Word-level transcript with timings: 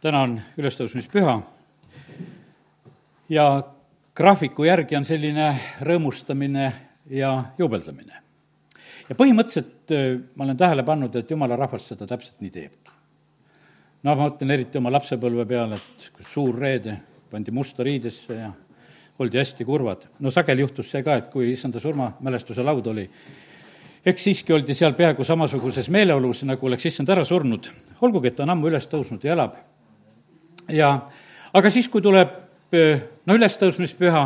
täna 0.00 0.20
on 0.22 0.36
ülestõusmispüha 0.58 1.40
ja 3.28 3.46
graafiku 4.14 4.64
järgi 4.64 4.96
on 4.96 5.04
selline 5.04 5.48
rõõmustamine 5.82 6.70
ja 7.10 7.32
juubeldamine. 7.58 8.22
ja 9.08 9.16
põhimõtteliselt 9.16 9.94
äh, 9.94 10.20
ma 10.34 10.44
olen 10.44 10.56
tähele 10.56 10.82
pannud, 10.82 11.16
et 11.16 11.30
jumala 11.30 11.56
rahvas 11.56 11.88
seda 11.88 12.06
täpselt 12.06 12.40
nii 12.40 12.50
teebki. 12.50 12.94
no 14.02 14.14
ma 14.14 14.28
mõtlen 14.28 14.54
eriti 14.54 14.78
oma 14.78 14.92
lapsepõlve 14.92 15.46
peale, 15.46 15.76
et 15.76 16.24
suur 16.26 16.58
reede 16.58 17.00
pandi 17.30 17.50
musta 17.50 17.82
riidesse 17.82 18.34
ja 18.34 18.52
oldi 19.18 19.38
hästi 19.38 19.64
kurvad. 19.64 20.08
no 20.20 20.30
sageli 20.30 20.60
juhtus 20.60 20.90
see 20.90 21.02
ka, 21.02 21.14
et 21.14 21.28
kui 21.28 21.52
issanda 21.52 21.80
surmamälestuse 21.80 22.62
laud 22.62 22.86
oli, 22.86 23.08
eks 24.06 24.24
siiski 24.24 24.52
oldi 24.52 24.74
seal 24.74 24.94
peaaegu 24.94 25.24
samasuguses 25.24 25.90
meeleolus, 25.90 26.44
nagu 26.44 26.66
oleks 26.66 26.86
issand 26.86 27.08
ära 27.08 27.24
surnud, 27.24 27.68
olgugi 28.00 28.30
et 28.30 28.36
ta 28.36 28.46
on 28.46 28.54
ammu 28.54 28.70
üles 28.70 28.86
tõusnud 28.86 29.24
ja 29.24 29.34
elab. 29.34 29.58
Ja 30.68 30.92
aga 31.52 31.70
siis, 31.70 31.88
kui 31.88 32.02
tuleb 32.04 32.34
no 33.26 33.36
ülestõusmispüha, 33.36 34.24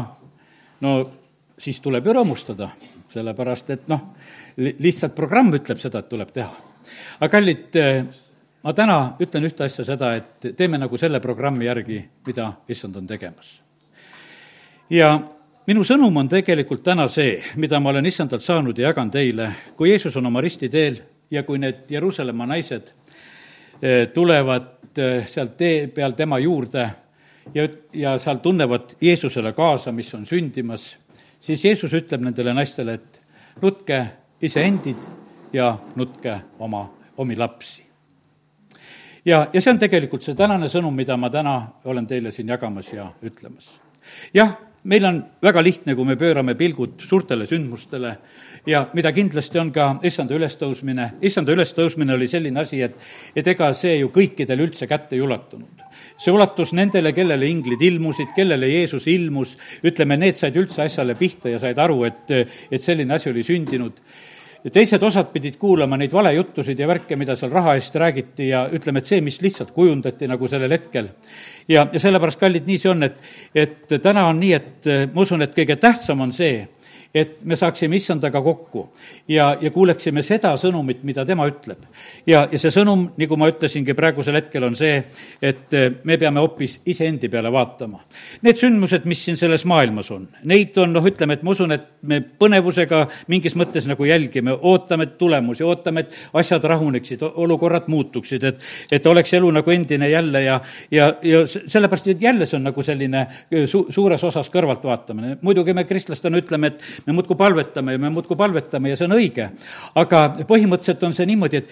no 0.83 0.95
siis 1.59 1.81
tuleb 1.83 2.07
ju 2.07 2.17
rõõmustada, 2.17 2.71
sellepärast 3.13 3.71
et 3.75 3.89
noh, 3.93 4.13
lihtsalt 4.57 5.15
programm 5.17 5.53
ütleb 5.55 5.81
seda, 5.83 6.03
et 6.03 6.11
tuleb 6.11 6.33
teha. 6.35 6.53
aga 7.21 7.31
kallid, 7.31 7.79
ma 8.63 8.73
täna 8.73 8.97
ütlen 9.23 9.47
ühte 9.47 9.65
asja, 9.65 9.85
seda, 9.85 10.15
et 10.17 10.55
teeme 10.57 10.79
nagu 10.79 10.97
selle 10.99 11.21
programmi 11.21 11.69
järgi, 11.69 12.03
mida 12.27 12.53
issand 12.69 12.97
on 12.97 13.07
tegemas. 13.07 13.61
ja 14.91 15.19
minu 15.67 15.85
sõnum 15.85 16.17
on 16.17 16.29
tegelikult 16.29 16.83
täna 16.83 17.09
see, 17.09 17.43
mida 17.57 17.81
ma 17.81 17.91
olen 17.91 18.07
issandalt 18.07 18.43
saanud 18.43 18.79
ja 18.79 18.91
jagan 18.91 19.11
teile, 19.11 19.53
kui 19.77 19.91
Jeesus 19.91 20.17
on 20.17 20.27
oma 20.27 20.41
ristiteel 20.41 20.99
ja 21.31 21.43
kui 21.43 21.59
need 21.59 21.91
Jeruusalemma 21.91 22.47
naised 22.47 22.93
tulevad 24.15 24.99
eh, 24.99 25.27
sealt 25.27 25.57
tee 25.59 25.87
peal 25.89 26.15
tema 26.15 26.39
juurde 26.39 26.85
ja, 27.55 27.69
ja 27.93 28.17
seal 28.19 28.39
tunnevad 28.43 28.97
Jeesusele 29.01 29.53
kaasa, 29.53 29.93
mis 29.93 30.15
on 30.15 30.27
sündimas, 30.27 30.97
siis 31.41 31.65
Jeesus 31.65 31.95
ütleb 31.98 32.23
nendele 32.23 32.55
naistele, 32.55 32.95
et 32.95 33.23
nutke 33.62 34.05
iseendid 34.43 35.03
ja 35.53 35.75
nutke 35.97 36.39
oma, 36.59 36.87
omi 37.17 37.37
lapsi. 37.37 37.83
ja, 39.25 39.47
ja 39.53 39.61
see 39.61 39.73
on 39.73 39.79
tegelikult 39.83 40.23
see 40.23 40.39
tänane 40.39 40.71
sõnum, 40.71 40.95
mida 40.95 41.17
ma 41.17 41.31
täna 41.31 41.56
olen 41.84 42.06
teile 42.06 42.31
siin 42.31 42.49
jagamas 42.49 42.93
ja 42.93 43.11
ütlemas. 43.23 43.81
jah, 44.34 44.56
meil 44.84 45.05
on 45.05 45.25
väga 45.43 45.62
lihtne, 45.62 45.95
kui 45.95 46.05
me 46.05 46.17
pöörame 46.17 46.55
pilgud 46.55 47.01
suurtele 47.03 47.47
sündmustele 47.47 48.17
ja 48.67 48.85
mida 48.95 49.13
kindlasti 49.13 49.59
on 49.59 49.73
ka 49.75 49.89
issanda 50.07 50.35
ülestõusmine. 50.37 51.09
issanda 51.21 51.53
ülestõusmine 51.53 52.15
oli 52.15 52.29
selline 52.29 52.61
asi, 52.61 52.83
et, 52.83 52.95
et 53.37 53.47
ega 53.47 53.73
see 53.75 53.97
ju 53.99 54.13
kõikidele 54.15 54.69
üldse 54.69 54.87
kätte 54.87 55.17
ei 55.17 55.23
ulatunud 55.23 55.83
see 56.23 56.33
ulatus 56.33 56.73
nendele, 56.77 57.13
kellele 57.13 57.49
inglid 57.49 57.83
ilmusid, 57.83 58.31
kellele 58.37 58.69
Jeesus 58.71 59.07
ilmus, 59.11 59.57
ütleme, 59.87 60.19
need 60.21 60.39
said 60.39 60.57
üldse 60.59 60.85
asjale 60.87 61.17
pihta 61.19 61.51
ja 61.53 61.59
said 61.63 61.79
aru, 61.83 62.05
et, 62.09 62.31
et 62.71 62.83
selline 62.83 63.19
asi 63.19 63.31
oli 63.33 63.45
sündinud 63.47 63.99
ja 64.63 64.71
teised 64.71 65.03
osad 65.03 65.33
pidid 65.33 65.57
kuulama 65.59 65.97
neid 65.99 66.13
valejuttusid 66.15 66.79
ja 66.79 66.87
värke, 66.87 67.17
mida 67.19 67.35
seal 67.39 67.51
raha 67.51 67.75
eest 67.79 67.97
räägiti 67.99 68.49
ja 68.53 68.63
ütleme, 68.71 69.03
et 69.03 69.11
see, 69.11 69.19
mis 69.25 69.41
lihtsalt 69.43 69.73
kujundati 69.75 70.29
nagu 70.31 70.49
sellel 70.49 70.71
hetkel. 70.71 71.09
ja, 71.69 71.87
ja 71.93 72.01
sellepärast, 72.01 72.39
kallid, 72.41 72.69
nii 72.71 72.79
see 72.79 72.93
on, 72.93 73.03
et, 73.09 73.19
et 73.55 73.97
täna 74.03 74.29
on 74.31 74.39
nii, 74.39 74.53
et 74.55 74.91
ma 75.15 75.27
usun, 75.27 75.43
et 75.43 75.57
kõige 75.57 75.77
tähtsam 75.83 76.23
on 76.23 76.35
see, 76.37 76.69
et 77.15 77.45
me 77.45 77.57
saaksime 77.57 77.97
issandaga 77.97 78.41
kokku 78.43 78.87
ja, 79.29 79.53
ja 79.61 79.71
kuuleksime 79.71 80.23
seda 80.25 80.55
sõnumit, 80.61 81.03
mida 81.05 81.25
tema 81.29 81.45
ütleb. 81.49 81.85
ja, 82.27 82.47
ja 82.51 82.59
see 82.59 82.73
sõnum, 82.73 83.05
nagu 83.21 83.37
ma 83.37 83.51
ütlesingi 83.53 83.95
praegusel 83.97 84.39
hetkel, 84.41 84.65
on 84.65 84.77
see, 84.79 84.95
et 85.43 85.77
eh, 85.77 85.89
me 86.09 86.17
peame 86.21 86.41
hoopis 86.41 86.79
iseendi 86.89 87.29
peale 87.33 87.53
vaatama. 87.53 88.01
Need 88.47 88.61
sündmused, 88.63 89.05
mis 89.11 89.25
siin 89.27 89.37
selles 89.41 89.67
maailmas 89.69 90.11
on, 90.15 90.25
neid 90.49 90.79
on, 90.81 90.95
noh, 90.97 91.05
ütleme, 91.09 91.37
et 91.37 91.45
ma 91.45 91.53
usun, 91.53 91.75
et 91.77 91.84
me 92.09 92.22
põnevusega 92.22 93.05
mingis 93.33 93.56
mõttes 93.61 93.87
nagu 93.91 94.09
jälgime, 94.09 94.56
ootame 94.72 95.06
tulemusi, 95.21 95.67
ootame, 95.69 96.06
et 96.06 96.17
asjad 96.41 96.65
rahuneksid, 96.72 97.27
olukorrad 97.45 97.91
muutuksid, 97.93 98.49
et, 98.49 98.65
et 98.93 99.06
oleks 99.06 99.37
elu 99.37 99.53
nagu 99.53 99.75
endine 99.75 100.09
jälle 100.11 100.45
ja, 100.47 100.59
ja, 100.91 101.12
ja 101.22 101.45
sellepärast, 101.47 102.09
et 102.15 102.25
jälle 102.25 102.49
see 102.49 102.56
on 102.56 102.71
nagu 102.71 102.87
selline 102.87 103.27
eh, 103.51 103.69
su-, 103.69 103.87
suures 103.93 104.25
osas 104.25 104.49
kõrvaltvaatamine. 104.53 105.37
muidugi 105.43 105.77
me 105.77 105.84
kristlastena 105.84 106.41
ütleme, 106.41 106.72
et 106.72 107.02
me 107.07 107.17
muudkui 107.17 107.37
palvetame 107.37 107.97
ja 107.97 107.99
me 107.99 108.11
muudkui 108.11 108.37
palvetame 108.37 108.93
ja 108.93 108.97
see 108.97 109.09
on 109.09 109.17
õige. 109.19 109.51
aga 109.95 110.23
põhimõtteliselt 110.49 111.03
on 111.07 111.15
see 111.17 111.27
niimoodi, 111.27 111.63
et 111.63 111.71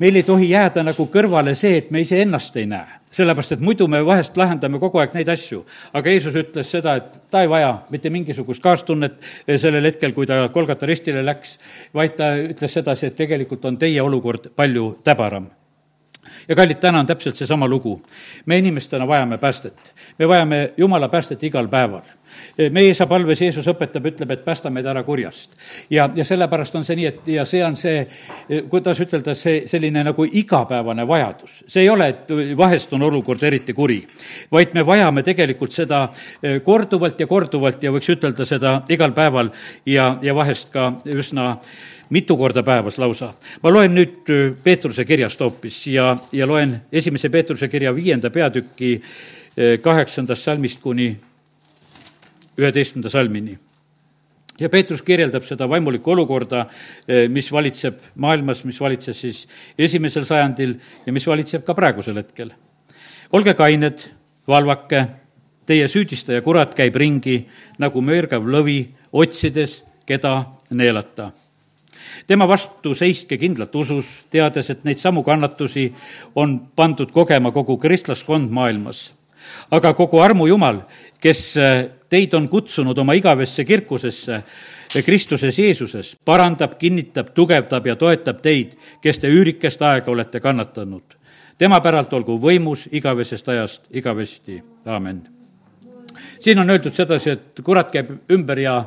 meil 0.00 0.16
ei 0.16 0.24
tohi 0.24 0.50
jääda 0.50 0.84
nagu 0.84 1.06
kõrvale 1.12 1.54
see, 1.58 1.76
et 1.82 1.90
me 1.90 2.00
iseennast 2.00 2.56
ei 2.56 2.66
näe. 2.66 2.98
sellepärast, 3.10 3.52
et 3.52 3.60
muidu 3.60 3.88
me 3.90 4.04
vahest 4.06 4.36
lahendame 4.38 4.78
kogu 4.78 5.00
aeg 5.02 5.14
neid 5.14 5.28
asju. 5.28 5.64
aga 5.92 6.10
Jeesus 6.10 6.34
ütles 6.34 6.70
seda, 6.70 6.96
et 6.96 7.30
ta 7.30 7.42
ei 7.42 7.48
vaja 7.48 7.78
mitte 7.90 8.10
mingisugust 8.10 8.62
kaastunnet 8.62 9.20
sellel 9.56 9.84
hetkel, 9.84 10.12
kui 10.12 10.26
ta 10.26 10.48
Kolgata 10.48 10.86
ristile 10.86 11.24
läks, 11.24 11.58
vaid 11.94 12.16
ta 12.16 12.34
ütles 12.36 12.72
sedasi, 12.72 13.06
et 13.06 13.16
tegelikult 13.16 13.64
on 13.64 13.78
teie 13.78 14.02
olukord 14.02 14.52
palju 14.56 14.98
täbaram 15.04 15.50
ja 16.50 16.56
kallid, 16.58 16.82
täna 16.82 17.00
on 17.00 17.06
täpselt 17.06 17.36
seesama 17.38 17.68
lugu. 17.68 18.02
me 18.46 18.58
inimestena 18.58 19.06
vajame 19.06 19.38
päästet. 19.38 19.94
me 20.18 20.28
vajame 20.28 20.72
Jumala 20.76 21.08
päästet 21.08 21.42
igal 21.42 21.68
päeval 21.68 22.02
meie 22.70 22.90
isa 22.90 23.06
palves 23.10 23.40
Jeesus 23.42 23.66
õpetab, 23.70 24.06
ütleb, 24.10 24.30
et 24.34 24.44
päästa 24.44 24.70
meid 24.70 24.86
ära 24.86 25.02
kurjast. 25.06 25.50
ja, 25.90 26.08
ja 26.14 26.24
sellepärast 26.24 26.76
on 26.76 26.84
see 26.84 26.96
nii, 26.98 27.06
et 27.06 27.28
ja 27.34 27.44
see 27.48 27.62
on 27.64 27.76
see, 27.76 28.02
kuidas 28.70 29.00
ütelda, 29.00 29.34
see 29.34 29.64
selline 29.70 30.04
nagu 30.04 30.24
igapäevane 30.24 31.06
vajadus. 31.08 31.62
see 31.66 31.84
ei 31.84 31.90
ole, 31.90 32.08
et 32.08 32.34
vahest 32.56 32.92
on 32.92 33.02
olukord 33.08 33.42
eriti 33.42 33.74
kuri, 33.76 34.00
vaid 34.52 34.74
me 34.74 34.86
vajame 34.86 35.22
tegelikult 35.26 35.76
seda 35.76 36.06
eh, 36.42 36.60
korduvalt 36.64 37.20
ja 37.20 37.26
korduvalt 37.30 37.82
ja 37.82 37.92
võiks 37.94 38.12
ütelda 38.12 38.46
seda 38.48 38.80
igal 38.90 39.14
päeval 39.16 39.52
ja, 39.86 40.16
ja 40.22 40.34
vahest 40.34 40.70
ka 40.74 40.92
üsna 41.14 41.56
mitu 42.10 42.36
korda 42.36 42.62
päevas 42.62 42.98
lausa. 42.98 43.34
ma 43.62 43.70
loen 43.70 43.94
nüüd 43.94 44.30
eh, 44.30 44.52
Peetruse 44.62 45.04
kirjast 45.04 45.40
hoopis 45.40 45.86
ja, 45.86 46.16
ja 46.32 46.46
loen 46.46 46.76
esimese 46.92 47.28
Peetruse 47.28 47.68
kirja 47.68 47.94
viienda 47.94 48.30
peatüki 48.30 48.92
eh, 49.56 49.80
kaheksandast 49.80 50.42
salmist 50.42 50.80
kuni 50.80 51.16
üheteistkümnenda 52.58 53.10
salmini. 53.10 53.58
ja 54.60 54.68
Peetrus 54.68 55.02
kirjeldab 55.02 55.44
seda 55.46 55.68
vaimulikku 55.68 56.10
olukorda, 56.10 56.66
eh, 57.08 57.28
mis 57.28 57.52
valitseb 57.52 57.98
maailmas, 58.14 58.64
mis 58.64 58.80
valitses 58.80 59.20
siis 59.20 59.48
esimesel 59.78 60.24
sajandil 60.24 60.74
ja 61.06 61.12
mis 61.12 61.26
valitseb 61.26 61.64
ka 61.64 61.74
praegusel 61.74 62.16
hetkel. 62.16 62.50
olge 63.32 63.54
kained, 63.54 64.06
valvake, 64.48 65.06
teie 65.66 65.88
süüdistaja 65.88 66.42
kurat 66.42 66.74
käib 66.74 66.96
ringi 66.96 67.44
nagu 67.78 68.02
möörgav 68.02 68.42
lõvi, 68.42 68.88
otsides, 69.12 69.84
keda 70.06 70.42
neelata 70.70 71.30
tema 72.26 72.48
vastu 72.48 72.94
seiske 72.94 73.38
kindlalt 73.38 73.74
usus, 73.76 74.06
teades, 74.30 74.70
et 74.70 74.84
neid 74.84 74.98
samu 74.98 75.22
kannatusi 75.22 75.90
on 76.34 76.58
pandud 76.76 77.10
kogema 77.12 77.52
kogu 77.52 77.76
kristlaskond 77.78 78.50
maailmas. 78.50 79.12
aga 79.70 79.94
kogu 79.94 80.18
armu 80.20 80.46
Jumal, 80.46 80.82
kes 81.20 81.56
eh, 81.56 81.88
teid 82.08 82.34
on 82.34 82.48
kutsunud 82.48 82.98
oma 82.98 83.12
igavesse 83.12 83.64
kirkusesse 83.64 84.42
Kristuses 85.04 85.58
Jeesuses, 85.58 86.16
parandab, 86.24 86.74
kinnitab, 86.78 87.30
tugevdab 87.34 87.86
ja 87.86 87.94
toetab 87.96 88.40
teid, 88.42 88.74
kes 89.02 89.20
te 89.22 89.30
üürikest 89.30 89.82
aega 89.86 90.10
olete 90.10 90.40
kannatanud. 90.40 91.16
tema 91.58 91.80
päralt 91.80 92.12
olgu 92.12 92.38
võimus 92.40 92.88
igavesest 92.92 93.48
ajast 93.48 93.82
igavesti, 93.90 94.62
aamen. 94.86 95.22
siin 96.40 96.58
on 96.58 96.70
öeldud 96.70 96.94
sedasi, 96.94 97.30
et 97.30 97.60
kurat 97.64 97.92
käib 97.92 98.10
ümber 98.30 98.58
ja 98.58 98.84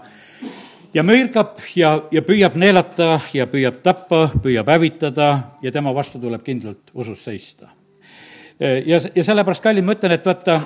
ja 0.93 1.03
mürgab 1.03 1.59
ja, 1.75 1.95
ja 2.11 2.21
püüab 2.21 2.55
neelata 2.59 3.19
ja 3.33 3.47
püüab 3.49 3.81
tappa, 3.83 4.27
püüab 4.43 4.69
hävitada 4.69 5.29
ja 5.61 5.71
tema 5.71 5.93
vastu 5.95 6.21
tuleb 6.21 6.43
kindlalt 6.45 6.93
usus 6.93 7.23
seista. 7.23 7.69
ja, 8.59 8.99
ja 9.15 9.23
sellepärast, 9.23 9.63
kallid, 9.63 9.83
ma 9.83 9.95
ütlen, 9.97 10.13
et 10.15 10.25
vaata, 10.25 10.59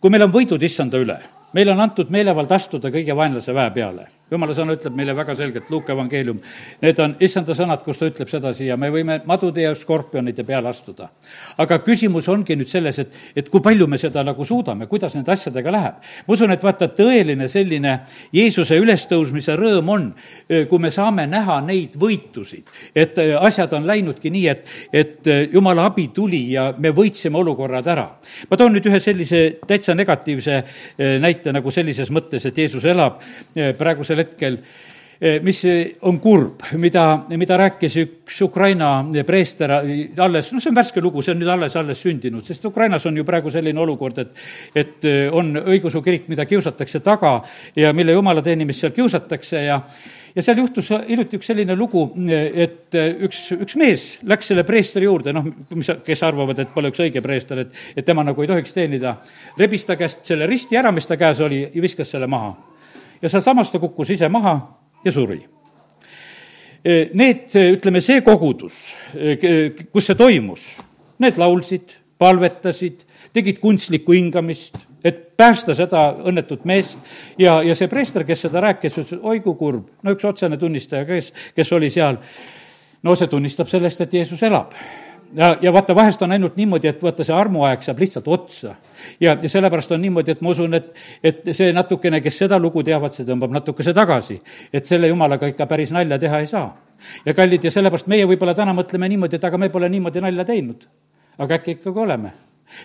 kui 0.00 0.10
meil 0.10 0.26
on 0.28 0.32
võidud 0.34 0.62
issanda 0.62 1.00
üle 1.00 1.18
meile 1.52 1.72
on 1.72 1.80
antud 1.80 2.10
meelevald 2.10 2.52
astuda 2.52 2.90
kõige 2.94 3.16
vaenlase 3.16 3.54
väe 3.54 3.70
peale 3.74 4.06
jumala 4.30 4.54
sõna 4.54 4.74
ütleb 4.76 4.94
meile 4.96 5.14
väga 5.16 5.34
selgelt, 5.38 5.70
Luuke 5.70 5.92
evangeelium, 5.92 6.38
need 6.82 7.00
on 7.02 7.16
issanda 7.22 7.54
sõnad, 7.56 7.82
kus 7.84 7.98
ta 7.98 8.08
ütleb 8.10 8.30
sedasi 8.30 8.68
ja 8.68 8.76
me 8.78 8.90
võime 8.94 9.18
madude 9.26 9.64
ja 9.64 9.72
skorpionide 9.74 10.44
peale 10.46 10.70
astuda. 10.70 11.08
aga 11.58 11.80
küsimus 11.84 12.28
ongi 12.30 12.56
nüüd 12.56 12.70
selles, 12.70 12.98
et, 13.02 13.16
et 13.36 13.48
kui 13.50 13.62
palju 13.62 13.86
me 13.90 13.98
seda 13.98 14.22
nagu 14.26 14.44
suudame, 14.44 14.86
kuidas 14.86 15.16
nende 15.16 15.32
asjadega 15.32 15.72
läheb. 15.74 15.98
ma 16.26 16.34
usun, 16.34 16.54
et 16.54 16.62
vaata, 16.62 16.88
tõeline 16.94 17.48
selline 17.48 17.96
Jeesuse 18.32 18.78
ülestõusmise 18.78 19.56
rõõm 19.58 19.90
on, 19.90 20.06
kui 20.68 20.78
me 20.78 20.90
saame 20.94 21.26
näha 21.26 21.60
neid 21.66 21.98
võitusid, 21.98 22.70
et 22.94 23.18
asjad 23.40 23.72
on 23.78 23.86
läinudki 23.86 24.30
nii, 24.30 24.46
et, 24.48 24.64
et 24.92 25.32
jumala 25.52 25.88
abi 25.90 26.08
tuli 26.14 26.44
ja 26.52 26.70
me 26.78 26.94
võitsime 26.94 27.40
olukorrad 27.42 27.86
ära. 27.86 28.06
ma 28.50 28.56
toon 28.56 28.72
nüüd 28.76 28.86
ühe 28.86 29.00
sellise 29.00 29.42
täitsa 29.66 29.94
negatiivse 29.94 30.62
näite 31.18 31.52
nagu 31.52 31.70
sellises 31.70 32.10
mõttes, 32.14 32.46
et 32.46 32.58
Jeesus 32.58 32.84
elab 32.84 33.18
praegusel 33.78 34.19
hetkel 34.20 34.60
mis 35.44 35.58
on 36.08 36.16
kurb, 36.20 36.62
mida, 36.80 37.02
mida 37.36 37.56
rääkis 37.60 37.96
üks 38.00 38.38
Ukraina 38.46 39.02
preester 39.28 39.74
alles, 39.76 40.48
noh, 40.54 40.62
see 40.62 40.70
on 40.70 40.78
värske 40.78 41.02
lugu, 41.04 41.20
see 41.20 41.34
on 41.34 41.42
nüüd 41.42 41.50
alles, 41.52 41.76
alles 41.76 42.00
sündinud, 42.00 42.44
sest 42.46 42.64
Ukrainas 42.64 43.04
on 43.06 43.18
ju 43.20 43.24
praegu 43.28 43.52
selline 43.52 43.82
olukord, 43.82 44.22
et 44.22 44.80
et 44.80 45.08
on 45.36 45.52
õigeusu 45.60 46.00
kirik, 46.00 46.24
mida 46.32 46.46
kiusatakse 46.48 47.02
taga 47.04 47.34
ja 47.76 47.92
mille 47.92 48.16
jumala 48.16 48.40
teenimist 48.42 48.80
seal 48.80 48.96
kiusatakse 48.96 49.62
ja 49.66 49.76
ja 50.34 50.42
seal 50.46 50.62
juhtus 50.62 50.88
hiljuti 51.08 51.36
üks 51.36 51.52
selline 51.52 51.76
lugu, 51.76 52.06
et 52.30 52.96
üks, 52.96 53.42
üks 53.60 53.76
mees 53.76 54.06
läks 54.24 54.48
selle 54.54 54.64
preestri 54.64 55.04
juurde, 55.04 55.34
noh, 55.36 55.44
mis, 55.74 55.92
kes 56.06 56.24
arvavad, 56.24 56.64
et 56.64 56.72
pole 56.72 56.94
üks 56.94 57.04
õige 57.04 57.20
preester, 57.20 57.66
et, 57.66 57.76
et 57.92 58.06
tema 58.06 58.24
nagu 58.24 58.40
ei 58.40 58.48
tohiks 58.48 58.72
teenida, 58.72 59.18
rebis 59.60 59.84
ta 59.84 60.00
käest 60.00 60.24
selle 60.32 60.48
risti 60.48 60.80
ära, 60.80 60.94
mis 60.96 61.10
ta 61.10 61.20
käes 61.20 61.44
oli, 61.44 61.66
ja 61.68 61.82
viskas 61.82 62.16
selle 62.16 62.30
maha 62.30 62.69
ja 63.22 63.28
sealsamas 63.28 63.70
ta 63.70 63.78
kukkus 63.78 64.10
ise 64.10 64.28
maha 64.28 64.54
ja 65.04 65.12
suri. 65.12 65.40
Need, 67.14 67.50
ütleme, 67.76 68.00
see 68.00 68.22
kogudus, 68.24 68.76
kus 69.92 70.06
see 70.08 70.16
toimus, 70.16 70.62
need 71.20 71.36
laulsid, 71.40 71.92
palvetasid, 72.20 73.02
tegid 73.36 73.60
kunstlikku 73.60 74.16
hingamist, 74.16 74.78
et 75.04 75.20
päästa 75.36 75.74
seda 75.76 76.06
õnnetut 76.28 76.64
meest 76.68 76.98
ja, 77.40 77.58
ja 77.64 77.76
see 77.76 77.88
preester, 77.88 78.24
kes 78.28 78.46
seda 78.46 78.64
rääkis, 78.64 78.96
ütles, 78.96 79.20
oi 79.20 79.40
kui 79.44 79.56
kurb, 79.60 79.92
no 80.04 80.16
üks 80.16 80.24
otsene 80.28 80.56
tunnistaja, 80.60 81.04
kes, 81.08 81.30
kes 81.56 81.72
oli 81.76 81.92
seal, 81.92 82.16
no 83.04 83.16
see 83.16 83.28
tunnistab 83.28 83.68
sellest, 83.68 84.04
et 84.04 84.20
Jeesus 84.20 84.42
elab 84.48 84.76
ja, 85.36 85.56
ja 85.62 85.72
vaata, 85.72 85.94
vahest 85.94 86.22
on 86.22 86.32
ainult 86.32 86.56
niimoodi, 86.56 86.88
et 86.88 87.02
vaata, 87.02 87.24
see 87.24 87.34
armuaeg 87.34 87.82
saab 87.84 88.02
lihtsalt 88.02 88.28
otsa. 88.28 88.74
ja, 89.20 89.36
ja 89.42 89.48
sellepärast 89.48 89.92
on 89.92 90.02
niimoodi, 90.02 90.34
et 90.34 90.40
ma 90.40 90.52
usun, 90.54 90.74
et, 90.74 90.92
et 91.24 91.50
see 91.56 91.72
natukene, 91.72 92.20
kes 92.20 92.42
seda 92.44 92.58
lugu 92.58 92.82
teavad, 92.86 93.14
see 93.16 93.26
tõmbab 93.28 93.54
natukese 93.54 93.94
tagasi. 93.96 94.40
et 94.72 94.86
selle 94.86 95.08
jumalaga 95.08 95.50
ikka 95.50 95.66
päris 95.70 95.94
nalja 95.96 96.18
teha 96.18 96.40
ei 96.44 96.46
saa. 96.50 96.68
ja 97.26 97.34
kallid, 97.34 97.64
ja 97.64 97.70
sellepärast 97.70 98.10
meie 98.10 98.26
võib-olla 98.26 98.54
täna 98.54 98.74
mõtleme 98.76 99.08
niimoodi, 99.08 99.36
et 99.36 99.44
aga 99.44 99.58
me 99.58 99.70
pole 99.70 99.88
niimoodi 99.88 100.20
nalja 100.20 100.44
teinud. 100.44 100.86
aga 101.38 101.60
äkki 101.60 101.78
ikkagi 101.78 102.06
oleme 102.06 102.32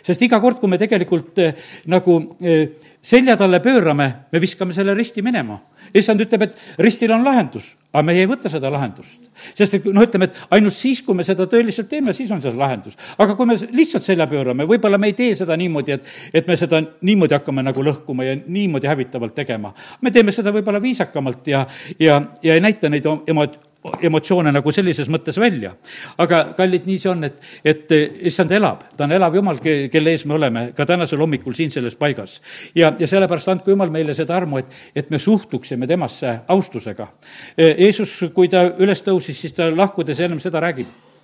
sest 0.03 0.21
iga 0.25 0.39
kord, 0.41 0.59
kui 0.59 0.71
me 0.71 0.79
tegelikult 0.81 1.39
eh, 1.43 1.55
nagu 1.91 2.17
eh, 2.41 2.75
selja 3.05 3.37
talle 3.37 3.59
pöörame, 3.61 4.07
me 4.31 4.41
viskame 4.41 4.73
selle 4.73 4.93
risti 4.97 5.21
minema. 5.21 5.59
issand 5.93 6.21
ütleb, 6.23 6.41
et 6.41 6.79
ristil 6.81 7.11
on 7.13 7.23
lahendus, 7.23 7.67
aga 7.93 8.01
meie 8.07 8.23
ei 8.23 8.29
võta 8.29 8.49
seda 8.49 8.71
lahendust. 8.73 9.29
sest 9.53 9.73
et 9.77 9.85
noh, 9.85 10.01
ütleme, 10.01 10.25
et 10.25 10.39
ainult 10.57 10.73
siis, 10.73 11.03
kui 11.05 11.15
me 11.15 11.23
seda 11.23 11.45
tõeliselt 11.49 11.89
teeme, 11.89 12.13
siis 12.13 12.31
on 12.31 12.41
see 12.41 12.53
lahendus. 12.55 12.97
aga 13.17 13.35
kui 13.35 13.45
me 13.45 13.57
lihtsalt 13.71 14.03
selja 14.03 14.27
pöörame, 14.27 14.65
võib-olla 14.65 14.97
me 14.97 15.11
ei 15.11 15.13
tee 15.13 15.35
seda 15.35 15.57
niimoodi, 15.57 15.99
et, 15.99 16.09
et 16.33 16.47
me 16.47 16.57
seda 16.57 16.81
niimoodi 16.81 17.37
hakkame 17.37 17.63
nagu 17.63 17.85
lõhkuma 17.85 18.25
ja 18.25 18.35
niimoodi 18.35 18.89
hävitavalt 18.89 19.35
tegema. 19.35 19.73
me 20.01 20.11
teeme 20.11 20.31
seda 20.31 20.53
võib-olla 20.55 20.81
viisakamalt 20.81 21.47
ja, 21.47 21.65
ja, 21.99 22.21
ja 22.43 22.57
ei 22.57 22.63
näita 22.63 22.89
neid 22.89 23.05
emo-, 23.05 23.51
emotsioone 24.01 24.51
nagu 24.55 24.71
sellises 24.71 25.09
mõttes 25.11 25.39
välja. 25.39 25.75
aga 26.17 26.41
kallid, 26.57 26.85
nii 26.85 26.99
see 26.99 27.11
on, 27.11 27.23
et, 27.27 27.39
et 27.65 27.95
issand 28.29 28.51
elab, 28.51 28.83
ta 28.97 29.05
on 29.05 29.15
elav 29.15 29.35
jumal, 29.35 29.59
kelle 29.61 30.11
ees 30.13 30.25
me 30.25 30.37
oleme 30.37 30.67
ka 30.77 30.85
tänasel 30.85 31.21
hommikul 31.21 31.53
siin 31.53 31.71
selles 31.71 31.95
paigas. 31.95 32.41
ja, 32.75 32.93
ja 32.99 33.07
sellepärast 33.07 33.53
andku 33.53 33.73
jumal 33.73 33.89
meile 33.93 34.13
seda 34.13 34.37
armu, 34.37 34.61
et, 34.61 34.77
et 34.95 35.09
me 35.09 35.19
suhtuksime 35.19 35.87
temasse 35.87 36.39
austusega. 36.47 37.07
Jeesus, 37.57 38.17
kui 38.33 38.49
ta 38.51 38.67
üles 38.79 39.03
tõusis, 39.03 39.39
siis 39.39 39.53
ta 39.53 39.69
lahkudes 39.71 40.19
ennem 40.19 40.39
seda 40.43 40.63
räägib 40.63 41.14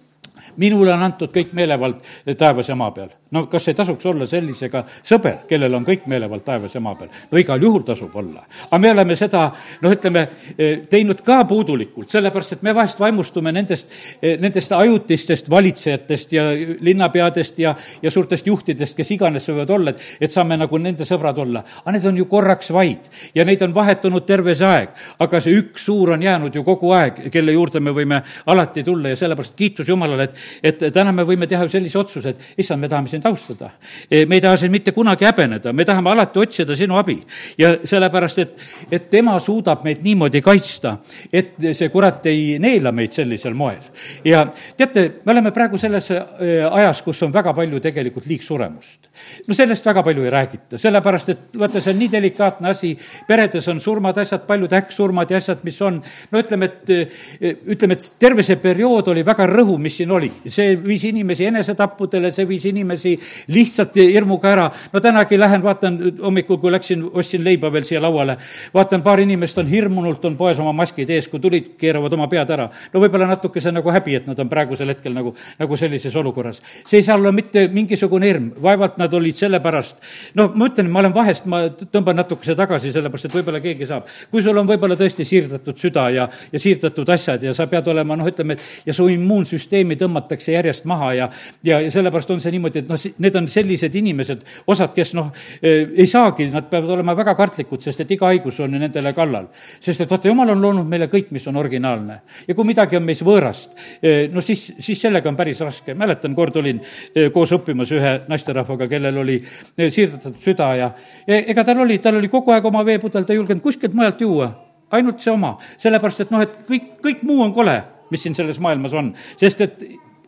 minule 0.57 0.93
on 0.93 1.03
antud 1.03 1.31
kõik 1.33 1.53
meelevald 1.57 2.01
taevas 2.37 2.69
ja 2.69 2.75
maa 2.75 2.91
peal. 2.91 3.09
no 3.31 3.45
kas 3.47 3.67
ei 3.67 3.75
tasuks 3.77 4.05
olla 4.05 4.25
sellisega 4.25 4.83
sõber, 5.03 5.43
kellel 5.47 5.73
on 5.75 5.85
kõik 5.87 6.07
meelevald 6.11 6.43
taevas 6.45 6.75
ja 6.75 6.81
maa 6.81 6.95
peal? 6.95 7.09
no 7.31 7.37
igal 7.37 7.61
juhul 7.61 7.83
tasub 7.87 8.15
olla. 8.15 8.43
aga 8.69 8.79
me 8.79 8.91
oleme 8.91 9.15
seda, 9.15 9.47
noh, 9.81 9.95
ütleme, 9.95 10.27
eh, 10.57 10.81
teinud 10.89 11.21
ka 11.25 11.43
puudulikult, 11.49 12.09
sellepärast 12.09 12.57
et 12.57 12.63
me 12.63 12.75
vahest 12.75 12.99
vaimustume 12.99 13.51
nendest, 13.51 13.91
eh, 14.21 14.37
nendest 14.39 14.71
ajutistest 14.71 15.49
valitsejatest 15.49 16.33
ja 16.33 16.43
linnapeadest 16.79 17.59
ja, 17.59 17.75
ja 18.01 18.11
suurtest 18.11 18.47
juhtidest, 18.47 18.97
kes 18.97 19.11
iganes 19.11 19.47
võivad 19.49 19.75
olla, 19.77 19.95
et, 19.95 20.01
et 20.21 20.31
saame 20.31 20.57
nagu 20.57 20.77
nende 20.77 21.07
sõbrad 21.07 21.37
olla. 21.41 21.63
aga 21.83 21.95
need 21.97 22.05
on 22.05 22.17
ju 22.17 22.25
korraks 22.25 22.71
vaid 22.71 23.09
ja 23.35 23.45
neid 23.45 23.61
on 23.61 23.73
vahetunud 23.75 24.25
terve 24.25 24.55
see 24.55 24.67
aeg. 24.67 24.89
aga 25.19 25.41
see 25.41 25.55
üks 25.59 25.85
suur 25.85 26.13
on 26.15 26.23
jäänud 26.23 26.55
ju 26.55 26.63
kogu 26.63 26.91
aeg, 26.95 27.25
kelle 27.31 27.55
juurde 27.55 27.79
me 27.79 27.93
võime 27.95 28.21
alati 28.45 28.83
tulla 28.83 29.11
ja 29.11 29.19
sellepärast 29.19 29.55
kiitus 29.55 29.89
Jumalale, 29.89 30.29
et 30.63 30.81
et 30.81 30.93
täna 30.93 31.11
me 31.15 31.25
võime 31.27 31.47
teha 31.49 31.65
sellise 31.69 31.99
otsuse, 31.99 32.33
et 32.33 32.61
issand, 32.61 32.81
me 32.81 32.89
tahame 32.89 33.09
sind 33.11 33.25
austada. 33.29 33.71
E, 34.09 34.25
me 34.25 34.37
ei 34.37 34.43
taha 34.43 34.57
sind 34.61 34.73
mitte 34.73 34.93
kunagi 34.95 35.27
häbeneda, 35.27 35.73
me 35.73 35.85
tahame 35.87 36.11
alati 36.11 36.41
otsida 36.41 36.75
sinu 36.77 36.97
abi. 36.99 37.19
ja 37.57 37.73
sellepärast, 37.85 38.39
et, 38.39 38.53
et 38.91 39.09
tema 39.09 39.37
suudab 39.39 39.83
meid 39.85 40.01
niimoodi 40.03 40.41
kaitsta, 40.41 40.97
et 41.33 41.55
see 41.77 41.89
kurat 41.93 42.25
ei 42.31 42.57
neela 42.59 42.91
meid 42.95 43.13
sellisel 43.15 43.53
moel. 43.57 43.81
ja 44.25 44.45
teate, 44.77 45.07
me 45.25 45.35
oleme 45.35 45.51
praegu 45.51 45.77
selles 45.81 46.09
e, 46.11 46.19
ajas, 46.65 47.01
kus 47.05 47.21
on 47.23 47.33
väga 47.33 47.53
palju 47.57 47.79
tegelikult 47.83 48.27
liigsuremust. 48.29 49.09
no 49.47 49.57
sellest 49.57 49.85
väga 49.85 50.03
palju 50.03 50.25
ei 50.25 50.33
räägita, 50.33 50.81
sellepärast 50.81 51.33
et 51.33 51.59
vaata, 51.59 51.81
see 51.81 51.93
on 51.93 52.01
nii 52.01 52.11
delikaatne 52.17 52.71
asi, 52.71 52.93
peredes 53.27 53.67
on 53.71 53.79
surmad, 53.79 54.17
asjad, 54.17 54.45
paljud 54.47 54.73
äkksurmad 54.81 55.31
ja 55.31 55.41
asjad, 55.41 55.63
mis 55.67 55.81
on, 55.81 56.01
no 56.31 56.41
ütleme, 56.41 56.71
et 56.71 56.89
e, 56.89 57.55
ütleme, 57.75 57.97
et 57.97 58.11
terve 58.19 58.45
see 58.45 58.59
periood 58.61 59.11
oli 59.13 59.25
väga 59.25 59.47
rõhuv, 59.49 59.79
mis 59.81 59.99
siin 60.01 60.11
oli 60.11 60.20
see 60.47 60.75
viis 60.83 61.03
inimesi 61.09 61.45
enesetappudele, 61.49 62.31
see 62.31 62.47
viis 62.49 62.65
inimesi 62.69 63.13
lihtsalt 63.51 63.95
hirmuga 63.95 64.51
ära. 64.51 64.67
no 64.93 64.99
tänagi 64.99 65.39
lähen, 65.39 65.63
vaatan 65.63 65.97
hommikul, 66.21 66.57
kui 66.57 66.71
läksin, 66.71 67.03
ostsin 67.13 67.43
leiba 67.43 67.71
veel 67.73 67.85
siia 67.87 68.01
lauale, 68.01 68.37
vaatan, 68.73 69.01
paar 69.01 69.19
inimest 69.19 69.57
on 69.57 69.67
hirmunult, 69.67 70.25
on 70.25 70.37
poes 70.37 70.59
oma 70.59 70.73
maskid 70.73 71.09
ees, 71.09 71.27
kui 71.27 71.39
tulid, 71.39 71.73
keeravad 71.79 72.13
oma 72.13 72.27
pead 72.31 72.49
ära. 72.49 72.69
no 72.93 73.03
võib-olla 73.03 73.27
natukese 73.31 73.71
nagu 73.71 73.91
häbi, 73.91 74.15
et 74.19 74.27
nad 74.27 74.39
on 74.39 74.49
praegusel 74.49 74.93
hetkel 74.93 75.15
nagu, 75.15 75.33
nagu 75.59 75.77
sellises 75.77 76.15
olukorras. 76.15 76.61
see 76.85 76.99
ei 76.99 77.03
saa 77.03 77.15
olla 77.15 77.31
mitte 77.31 77.67
mingisugune 77.67 78.27
hirm, 78.27 78.51
vaevalt 78.61 78.97
nad 79.01 79.13
olid 79.13 79.35
sellepärast, 79.35 79.95
no 80.35 80.51
ma 80.55 80.67
ütlen, 80.69 80.91
ma 80.91 80.99
olen 81.03 81.15
vahest, 81.15 81.45
ma 81.45 81.63
tõmban 81.69 82.19
natukese 82.21 82.55
tagasi, 82.55 82.91
sellepärast 82.91 83.29
et 83.29 83.35
võib-olla 83.39 83.61
keegi 83.63 83.87
saab. 83.89 84.07
kui 84.31 84.43
sul 84.43 84.57
on 84.57 84.67
võib-olla 84.67 84.97
tõesti 84.99 85.25
siirdatud 85.27 85.77
süda 85.77 86.09
ja, 86.13 86.27
ja 86.51 86.59
siirdatud 86.59 87.09
asjad 87.09 87.43
ja 87.43 87.53
sa 87.53 87.67
pead 87.71 87.87
olema, 87.87 88.15
noh, 88.19 88.27
ütleme, 88.27 88.53
et 88.57 88.61
ja 88.85 88.93
su 88.93 89.07
immuunsüsteemi 89.11 89.95
tõmmata 89.95 90.10
tõmmatakse 90.11 90.53
järjest 90.53 90.85
maha 90.89 91.13
ja, 91.15 91.27
ja, 91.63 91.79
sellepärast 91.91 92.31
on 92.31 92.41
see 92.43 92.53
niimoodi, 92.55 92.83
et 92.83 92.91
noh, 92.91 92.99
need 93.23 93.37
on 93.39 93.47
sellised 93.51 93.95
inimesed, 93.95 94.43
osad, 94.71 94.93
kes 94.95 95.13
noh, 95.17 95.31
eh, 95.61 95.87
ei 95.95 96.07
saagi, 96.09 96.49
nad 96.51 96.67
peavad 96.69 96.97
olema 96.97 97.15
väga 97.17 97.35
kartlikud, 97.39 97.81
sest 97.83 98.03
et 98.03 98.11
iga 98.11 98.29
haigus 98.31 98.59
on 98.63 98.75
nendele 98.75 99.13
kallal. 99.17 99.47
sest 99.79 100.01
et 100.01 100.11
vaata, 100.11 100.27
jumal 100.27 100.49
on 100.53 100.61
loonud 100.61 100.87
meile 100.87 101.07
kõik, 101.11 101.31
mis 101.31 101.47
on 101.47 101.57
originaalne. 101.57 102.21
ja 102.47 102.55
kui 102.55 102.65
midagi 102.65 102.97
on 102.97 103.03
meis 103.03 103.23
võõrast, 103.23 103.77
eh, 104.03 104.27
no 104.31 104.41
siis, 104.41 104.73
siis 104.79 105.01
sellega 105.01 105.29
on 105.29 105.35
päris 105.35 105.59
raske. 105.59 105.93
mäletan, 105.93 106.35
kord 106.35 106.55
olin 106.55 106.81
eh, 107.15 107.29
koos 107.31 107.51
õppimas 107.51 107.91
ühe 107.91 108.19
naisterahvaga, 108.27 108.87
kellel 108.87 109.17
oli 109.17 109.41
siirdatud 109.77 110.35
süda 110.39 110.75
ja, 110.75 110.91
ja 111.27 111.39
ega 111.47 111.63
tal 111.63 111.79
oli, 111.85 111.97
tal 111.99 112.15
oli 112.15 112.27
kogu 112.27 112.51
aeg 112.51 112.65
oma 112.65 112.85
veepudel, 112.85 113.25
ta 113.25 113.33
ei 113.33 113.39
julgenud 113.39 113.63
kuskilt 113.63 113.93
mujalt 113.93 114.21
juua 114.21 114.51
ainult 114.91 115.23
see 115.23 115.31
oma, 115.31 115.55
sellepärast 115.79 116.25
et 116.25 116.31
noh, 116.33 116.41
et 116.43 116.55
kõik, 116.67 116.93
kõik 117.03 117.21
muu 117.23 117.41
on 117.45 117.53
kole, 117.55 117.77
mis 118.11 118.25
siin 118.25 118.35
selles 118.35 118.59
maailmas 118.59 118.95
on, 118.97 119.13
sest 119.39 119.61
et 119.63 119.85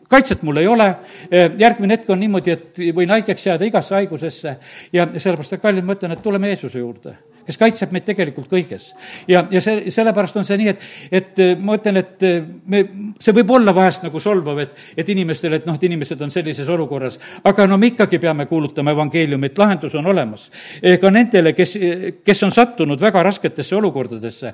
kaitset 0.08 0.42
mul 0.42 0.56
ei 0.62 0.66
ole, 0.66 0.88
järgmine 1.58 1.96
hetk 1.96 2.10
on 2.10 2.20
niimoodi, 2.20 2.50
et 2.50 2.82
võin 2.96 3.10
haigeks 3.10 3.46
jääda 3.46 3.64
igasse 3.68 3.94
haigusesse. 3.94 4.56
Ja 4.92 5.06
sellepärast, 5.16 5.56
et 5.56 5.62
kallid, 5.62 5.84
ma 5.84 5.96
ütlen, 5.96 6.12
et 6.12 6.22
tuleme 6.22 6.52
Jeesuse 6.52 6.78
juurde 6.78 7.16
kes 7.46 7.58
kaitseb 7.60 7.92
meid 7.92 8.06
tegelikult 8.06 8.48
kõiges. 8.50 8.90
ja, 9.28 9.44
ja 9.50 9.60
see, 9.64 9.90
sellepärast 9.94 10.36
on 10.40 10.46
see 10.48 10.58
nii, 10.60 10.72
et, 10.72 10.84
et 11.20 11.42
äh, 11.42 11.52
ma 11.60 11.76
ütlen, 11.78 12.00
et 12.00 12.24
äh, 12.24 12.46
me, 12.70 12.82
see 13.20 13.34
võib 13.36 13.52
olla 13.58 13.74
vahest 13.76 14.04
nagu 14.06 14.20
solvav, 14.20 14.60
et, 14.64 14.78
et 14.96 15.08
inimestele, 15.12 15.60
et 15.60 15.68
noh, 15.68 15.76
et 15.76 15.86
inimesed 15.88 16.20
on 16.24 16.32
sellises 16.32 16.68
olukorras, 16.72 17.18
aga 17.44 17.66
no 17.68 17.78
me 17.80 17.92
ikkagi 17.92 18.20
peame 18.22 18.46
kuulutama 18.50 18.94
evangeeliumi, 18.96 19.50
et 19.52 19.60
lahendus 19.60 19.94
on 20.00 20.08
olemas. 20.12 20.48
ka 21.00 21.10
nendele, 21.10 21.52
kes, 21.56 21.76
kes 22.24 22.42
on 22.46 22.52
sattunud 22.52 23.00
väga 23.00 23.22
rasketesse 23.26 23.76
olukordadesse, 23.76 24.52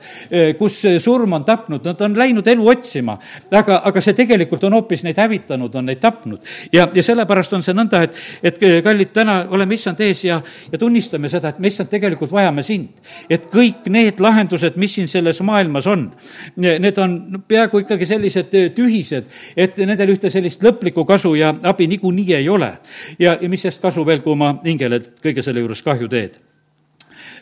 kus 0.59 0.81
surm 1.03 1.37
on 1.39 1.45
tapnud, 1.45 1.85
nad 1.85 2.01
on 2.05 2.17
läinud 2.19 2.47
elu 2.47 2.69
otsima, 2.73 3.17
aga, 3.51 3.81
aga 3.87 4.03
see 4.03 4.17
tegelikult 4.19 4.65
on 4.67 4.79
hoopis 4.79 5.05
neid 5.07 5.19
hävitanud, 5.21 5.75
on 5.75 5.91
neid 5.91 6.01
tapnud. 6.03 6.41
ja, 6.73 6.89
ja 6.95 7.03
sellepärast 7.05 7.55
on 7.57 7.65
see 7.67 7.77
nõnda, 7.77 8.03
et, 8.07 8.19
et 8.43 8.61
kallid, 8.85 9.13
täna 9.15 9.41
oleme 9.51 9.77
issand 9.79 10.01
ees 10.05 10.25
ja, 10.25 10.41
ja 10.73 10.79
tunnistame 10.79 11.31
seda, 11.33 11.53
et 11.53 11.59
me 11.63 11.71
issand 11.71 11.91
tegelikult 11.93 12.33
vajame 12.33 12.63
sind 12.67 12.80
sind. 12.81 13.01
et 13.31 13.47
kõik 13.53 13.89
need 13.93 14.21
lahendused, 14.21 14.77
mis 14.81 14.95
siin 14.95 15.09
selles 15.09 15.41
maailmas 15.45 15.87
on, 15.91 16.09
need 16.57 16.99
on 16.99 17.17
peaaegu 17.49 17.85
ikkagi 17.85 18.09
sellised 18.09 18.55
äh, 18.55 18.69
tühised, 18.75 19.31
et 19.57 19.81
nendel 19.87 20.15
ühte 20.15 20.31
sellist 20.33 20.63
lõplikku 20.65 21.05
kasu 21.09 21.35
ja 21.39 21.55
abi 21.63 21.89
niikuinii 21.91 22.37
ei 22.41 22.49
ole. 22.49 22.73
ja, 23.19 23.37
ja 23.41 23.49
mis 23.49 23.63
sest 23.63 23.83
kasu 23.83 24.07
veel, 24.07 24.23
kui 24.25 24.33
oma 24.33 24.57
hingele 24.65 25.03
kõige 25.23 25.45
selle 25.45 25.61
juures 25.65 25.83
kahju 25.83 26.09
teed 26.09 26.39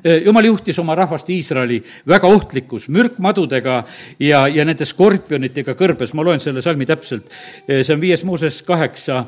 äh, 0.05 0.23
jumal 0.25 0.49
juhtis 0.51 0.79
oma 0.79 0.95
rahvast 0.99 1.31
Iisraeli 1.31 1.83
väga 2.09 2.29
ohtlikus 2.29 2.89
mürkmadudega 2.89 3.83
ja, 4.21 4.47
ja 4.49 4.65
nende 4.65 4.87
skorpionitega 4.89 5.75
kõrbes, 5.79 6.15
ma 6.15 6.27
loen 6.27 6.43
selle 6.43 6.63
salmi 6.65 6.87
täpselt, 6.89 7.31
äh, 7.69 7.83
see 7.83 7.95
on 7.95 8.03
viies 8.03 8.25
Mooses 8.29 8.63
kaheksa, 8.67 9.25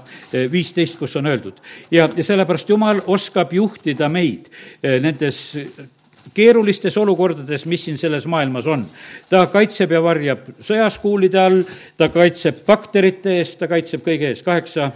viisteist, 0.53 0.99
kus 0.99 1.17
on 1.17 1.31
öeldud. 1.31 1.63
ja, 1.91 2.09
ja 2.17 2.25
sellepärast 2.25 2.69
Jumal 2.69 3.03
oskab 3.07 3.53
juhtida 3.53 4.09
meid 4.09 4.51
nendes 4.83 5.41
keerulistes 6.35 6.97
olukordades, 7.01 7.67
mis 7.67 7.85
siin 7.85 7.99
selles 7.99 8.27
maailmas 8.27 8.67
on. 8.67 8.87
ta 9.31 9.47
kaitseb 9.51 9.93
ja 9.93 10.03
varjab 10.03 10.47
sõjaskuulide 10.65 11.41
all, 11.41 11.63
ta 11.97 12.09
kaitseb 12.13 12.63
bakterite 12.67 13.39
eest, 13.39 13.59
ta 13.59 13.69
kaitseb 13.71 14.05
kõige 14.07 14.31
eest, 14.31 14.45
kaheksa 14.47 14.91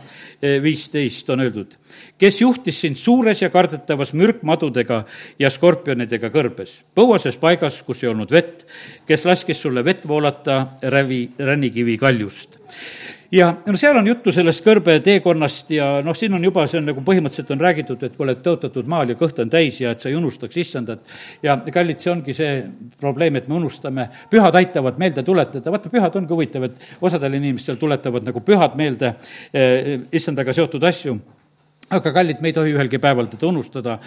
viisteist 0.62 1.30
on 1.30 1.40
öeldud. 1.40 1.76
kes 2.18 2.40
juhtis 2.40 2.80
sind 2.80 2.96
suures 2.96 3.42
ja 3.42 3.50
kardetavas 3.50 4.12
mürkmadudega 4.12 5.04
ja 5.38 5.50
skorpionidega 5.50 6.30
kõrbes, 6.30 6.82
põuases 6.94 7.36
paigas, 7.40 7.82
kus 7.82 8.02
ei 8.04 8.12
olnud 8.12 8.30
vett, 8.30 8.66
kes 9.06 9.24
laskis 9.24 9.60
sulle 9.60 9.84
vett 9.84 10.08
voolata 10.08 10.66
rävi, 10.82 11.28
rännikivi 11.38 11.98
kaljust 11.98 12.58
ja 13.32 13.48
no 13.66 13.76
seal 13.78 13.96
on 13.98 14.06
juttu 14.06 14.32
sellest 14.34 14.64
kõrbeteekonnast 14.64 15.70
ja 15.74 15.88
noh, 16.04 16.16
siin 16.16 16.34
on 16.36 16.44
juba, 16.44 16.66
see 16.70 16.80
on 16.80 16.88
nagu 16.90 17.02
põhimõtteliselt 17.04 17.52
on 17.54 17.62
räägitud, 17.62 18.02
et 18.02 18.16
kui 18.16 18.26
oled 18.26 18.40
tõotatud 18.44 18.88
maal 18.90 19.12
ja 19.12 19.18
kõht 19.18 19.40
on 19.42 19.52
täis 19.52 19.80
ja 19.80 19.94
et 19.94 20.02
sa 20.02 20.10
ei 20.10 20.16
unustaks 20.18 20.56
issandat. 20.60 21.14
ja 21.42 21.56
kallid, 21.72 22.00
see 22.00 22.12
ongi 22.12 22.34
see 22.36 22.56
probleem, 23.00 23.36
et 23.36 23.48
me 23.48 23.58
unustame, 23.58 24.08
pühad 24.30 24.54
aitavad 24.60 24.98
meelde 25.00 25.22
tuletada, 25.26 25.72
vaata, 25.72 25.92
pühad 25.92 26.16
ongi 26.20 26.32
huvitav, 26.32 26.68
et 26.68 26.98
osadel 27.00 27.38
inimestel 27.40 27.78
tuletavad 27.80 28.26
nagu 28.26 28.44
pühad 28.44 28.76
meelde 28.78 29.14
eh, 29.52 29.94
issandaga 30.12 30.52
seotud 30.52 30.84
asju. 30.84 31.18
Aga 31.94 32.14
kallid, 32.16 32.40
me 32.40 32.48
ei 32.48 32.54
tohi 32.56 32.72
ühelgi 32.72 32.98
päeval 32.98 33.26
teda 33.28 33.46
unustada. 33.46 33.98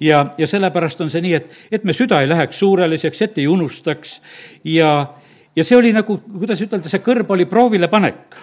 ja, 0.00 0.26
ja 0.38 0.46
sellepärast 0.46 1.00
on 1.00 1.10
see 1.10 1.22
nii, 1.24 1.34
et, 1.34 1.50
et 1.72 1.84
me 1.84 1.94
süda 1.96 2.20
ei 2.20 2.28
läheks 2.28 2.58
suureliseks, 2.60 3.22
et 3.22 3.38
ei 3.38 3.46
unustaks. 3.48 4.20
Ja, 4.68 5.14
ja 5.56 5.64
see 5.64 5.76
oli 5.76 5.94
nagu, 5.96 6.18
kuidas 6.26 6.60
ütelda, 6.60 6.92
see 6.92 7.00
kõrb 7.00 7.30
oli 7.32 7.48
proovile 7.48 7.88
panek 7.88 8.36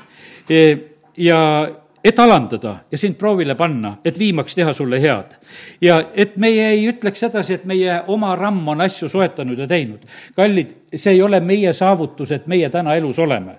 ja 1.18 1.40
et 2.04 2.20
alandada 2.20 2.76
ja 2.92 2.98
sind 2.98 3.18
proovile 3.20 3.56
panna, 3.56 3.98
et 4.06 4.20
viimaks 4.20 4.56
teha 4.56 4.74
sulle 4.74 5.02
head. 5.02 5.36
ja 5.82 6.04
et 6.16 6.38
meie 6.38 6.70
ei 6.70 6.86
ütleks 6.90 7.20
sedasi, 7.20 7.54
et 7.54 7.66
meie 7.66 8.02
oma 8.08 8.36
ramm 8.36 8.68
on 8.68 8.82
asju 8.82 9.10
soetanud 9.10 9.60
ja 9.60 9.68
teinud. 9.68 10.06
kallid, 10.36 10.76
see 10.96 11.14
ei 11.14 11.22
ole 11.22 11.40
meie 11.40 11.74
saavutus, 11.74 12.32
et 12.32 12.48
meie 12.48 12.70
täna 12.70 12.96
elus 12.96 13.20
oleme 13.20 13.58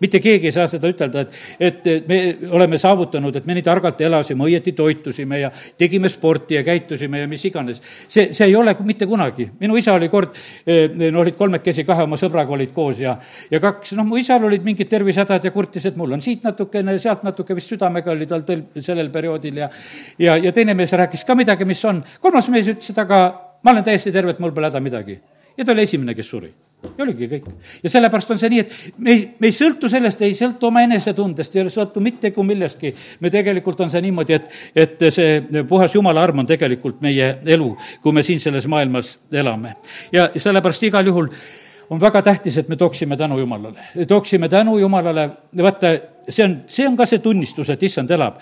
mitte 0.00 0.20
keegi 0.20 0.48
ei 0.48 0.54
saa 0.54 0.66
seda 0.70 0.88
ütelda, 0.90 1.24
et, 1.24 1.86
et 1.86 2.08
me 2.08 2.18
oleme 2.56 2.78
saavutanud, 2.80 3.36
et 3.36 3.46
me 3.46 3.56
nii 3.56 3.64
targalt 3.66 4.00
elasime, 4.04 4.46
õieti 4.48 4.72
toitusime 4.76 5.40
ja 5.42 5.50
tegime 5.78 6.08
sporti 6.12 6.56
ja 6.58 6.64
käitusime 6.66 7.22
ja 7.22 7.28
mis 7.28 7.44
iganes. 7.44 7.80
see, 8.08 8.30
see 8.32 8.46
ei 8.48 8.56
ole 8.56 8.74
mitte 8.84 9.06
kunagi. 9.06 9.50
minu 9.60 9.76
isa 9.76 9.94
oli 9.94 10.08
kord, 10.08 10.36
eh, 10.66 10.88
no 11.10 11.20
olid 11.20 11.36
kolmekesi, 11.36 11.84
kahe 11.84 12.06
oma 12.08 12.16
sõbraga 12.20 12.56
olid 12.56 12.72
koos 12.76 13.00
ja, 13.00 13.16
ja 13.50 13.60
kaks, 13.60 13.92
noh, 13.98 14.06
mu 14.06 14.20
isal 14.20 14.44
olid 14.44 14.64
mingid 14.64 14.88
tervisehädad 14.88 15.44
ja 15.44 15.50
kurtis, 15.54 15.86
et 15.86 16.00
mul 16.00 16.16
on 16.16 16.24
siit 16.24 16.44
natukene, 16.44 16.96
sealt 16.98 17.24
natuke, 17.26 17.56
vist 17.56 17.72
südamega 17.74 18.14
oli 18.14 18.28
tal 18.30 18.46
tõl-, 18.48 18.66
sellel 18.80 19.12
perioodil 19.12 19.62
ja 19.64 19.70
ja, 20.18 20.36
ja 20.36 20.52
teine 20.52 20.74
mees 20.74 20.92
rääkis 20.92 21.24
ka 21.24 21.34
midagi, 21.34 21.68
mis 21.68 21.84
on. 21.84 22.02
kolmas 22.20 22.48
mees 22.48 22.68
ütles, 22.72 22.90
et 22.92 22.98
aga 23.04 23.20
ma 23.62 23.74
olen 23.74 23.84
täiesti 23.84 24.12
terve, 24.12 24.34
et 24.34 24.40
mul 24.40 24.54
pole 24.56 24.70
häda 24.70 24.80
midagi. 24.80 25.20
ja 25.56 25.64
ta 25.64 25.72
oli 25.72 25.88
esimene, 25.88 26.14
kes 26.14 26.28
suri 26.30 26.52
ja 26.82 27.04
oligi 27.04 27.28
kõik. 27.30 27.46
ja 27.82 27.90
sellepärast 27.92 28.30
on 28.34 28.40
see 28.40 28.50
nii, 28.52 28.60
et 28.64 28.98
me 28.98 29.14
ei, 29.14 29.22
me 29.40 29.50
ei 29.50 29.56
sõltu 29.56 29.90
sellest, 29.92 30.22
ei 30.24 30.34
sõltu 30.36 30.68
oma 30.70 30.82
enesetundest, 30.86 31.56
ei 31.56 31.72
sõltu 31.72 32.02
mitte 32.04 32.32
kui 32.34 32.46
millestki. 32.46 32.94
me 33.20 33.30
tegelikult 33.30 33.80
on 33.80 33.90
see 33.92 34.02
niimoodi, 34.06 34.38
et, 34.38 34.60
et 34.74 35.08
see 35.12 35.64
puhas 35.68 35.94
jumala 35.94 36.22
arm 36.22 36.44
on 36.44 36.48
tegelikult 36.48 37.00
meie 37.04 37.34
elu, 37.46 37.72
kui 38.02 38.16
me 38.16 38.24
siin 38.26 38.40
selles 38.40 38.66
maailmas 38.66 39.18
elame. 39.32 39.76
ja 40.12 40.30
sellepärast 40.36 40.88
igal 40.88 41.06
juhul 41.06 41.28
on 41.90 42.00
väga 42.00 42.22
tähtis, 42.22 42.56
et 42.58 42.68
me 42.68 42.76
tooksime 42.76 43.16
tänu 43.16 43.38
Jumalale, 43.38 44.06
tooksime 44.08 44.48
tänu 44.48 44.78
Jumalale, 44.78 45.30
vaata, 45.62 45.92
see 46.28 46.44
on, 46.44 46.56
see 46.66 46.86
on 46.88 46.96
ka 46.96 47.06
see 47.06 47.18
tunnistus, 47.18 47.70
et 47.70 47.82
issand 47.82 48.10
elab, 48.10 48.38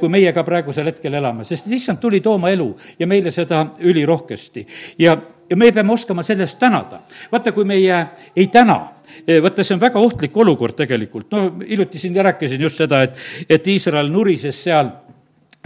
kui 0.00 0.08
meie 0.12 0.32
ka 0.32 0.44
praegusel 0.46 0.90
hetkel 0.92 1.18
elame, 1.18 1.44
sest 1.44 1.66
issand 1.66 2.00
tuli 2.02 2.20
tooma 2.20 2.52
elu 2.54 2.68
ja 2.98 3.06
meile 3.06 3.30
seda 3.34 3.66
ülirohkesti. 3.80 4.66
ja 4.98 5.16
ja 5.52 5.56
me 5.56 5.72
peame 5.72 5.92
oskama 5.92 6.22
selle 6.22 6.46
eest 6.46 6.58
tänada. 6.58 7.02
vaata, 7.32 7.52
kui 7.52 7.64
meie 7.68 7.96
ei 8.36 8.46
täna, 8.46 8.78
eh, 9.26 9.42
vaata, 9.42 9.64
see 9.64 9.74
on 9.76 9.80
väga 9.82 10.00
ohtlik 10.00 10.36
olukord 10.36 10.76
tegelikult, 10.78 11.28
no 11.32 11.42
hiljuti 11.68 11.98
siin 12.00 12.16
rääkisin 12.16 12.60
just 12.60 12.80
seda, 12.80 13.02
et, 13.02 13.18
et 13.50 13.66
Iisrael 13.66 14.08
nurises 14.08 14.62
seal 14.64 14.88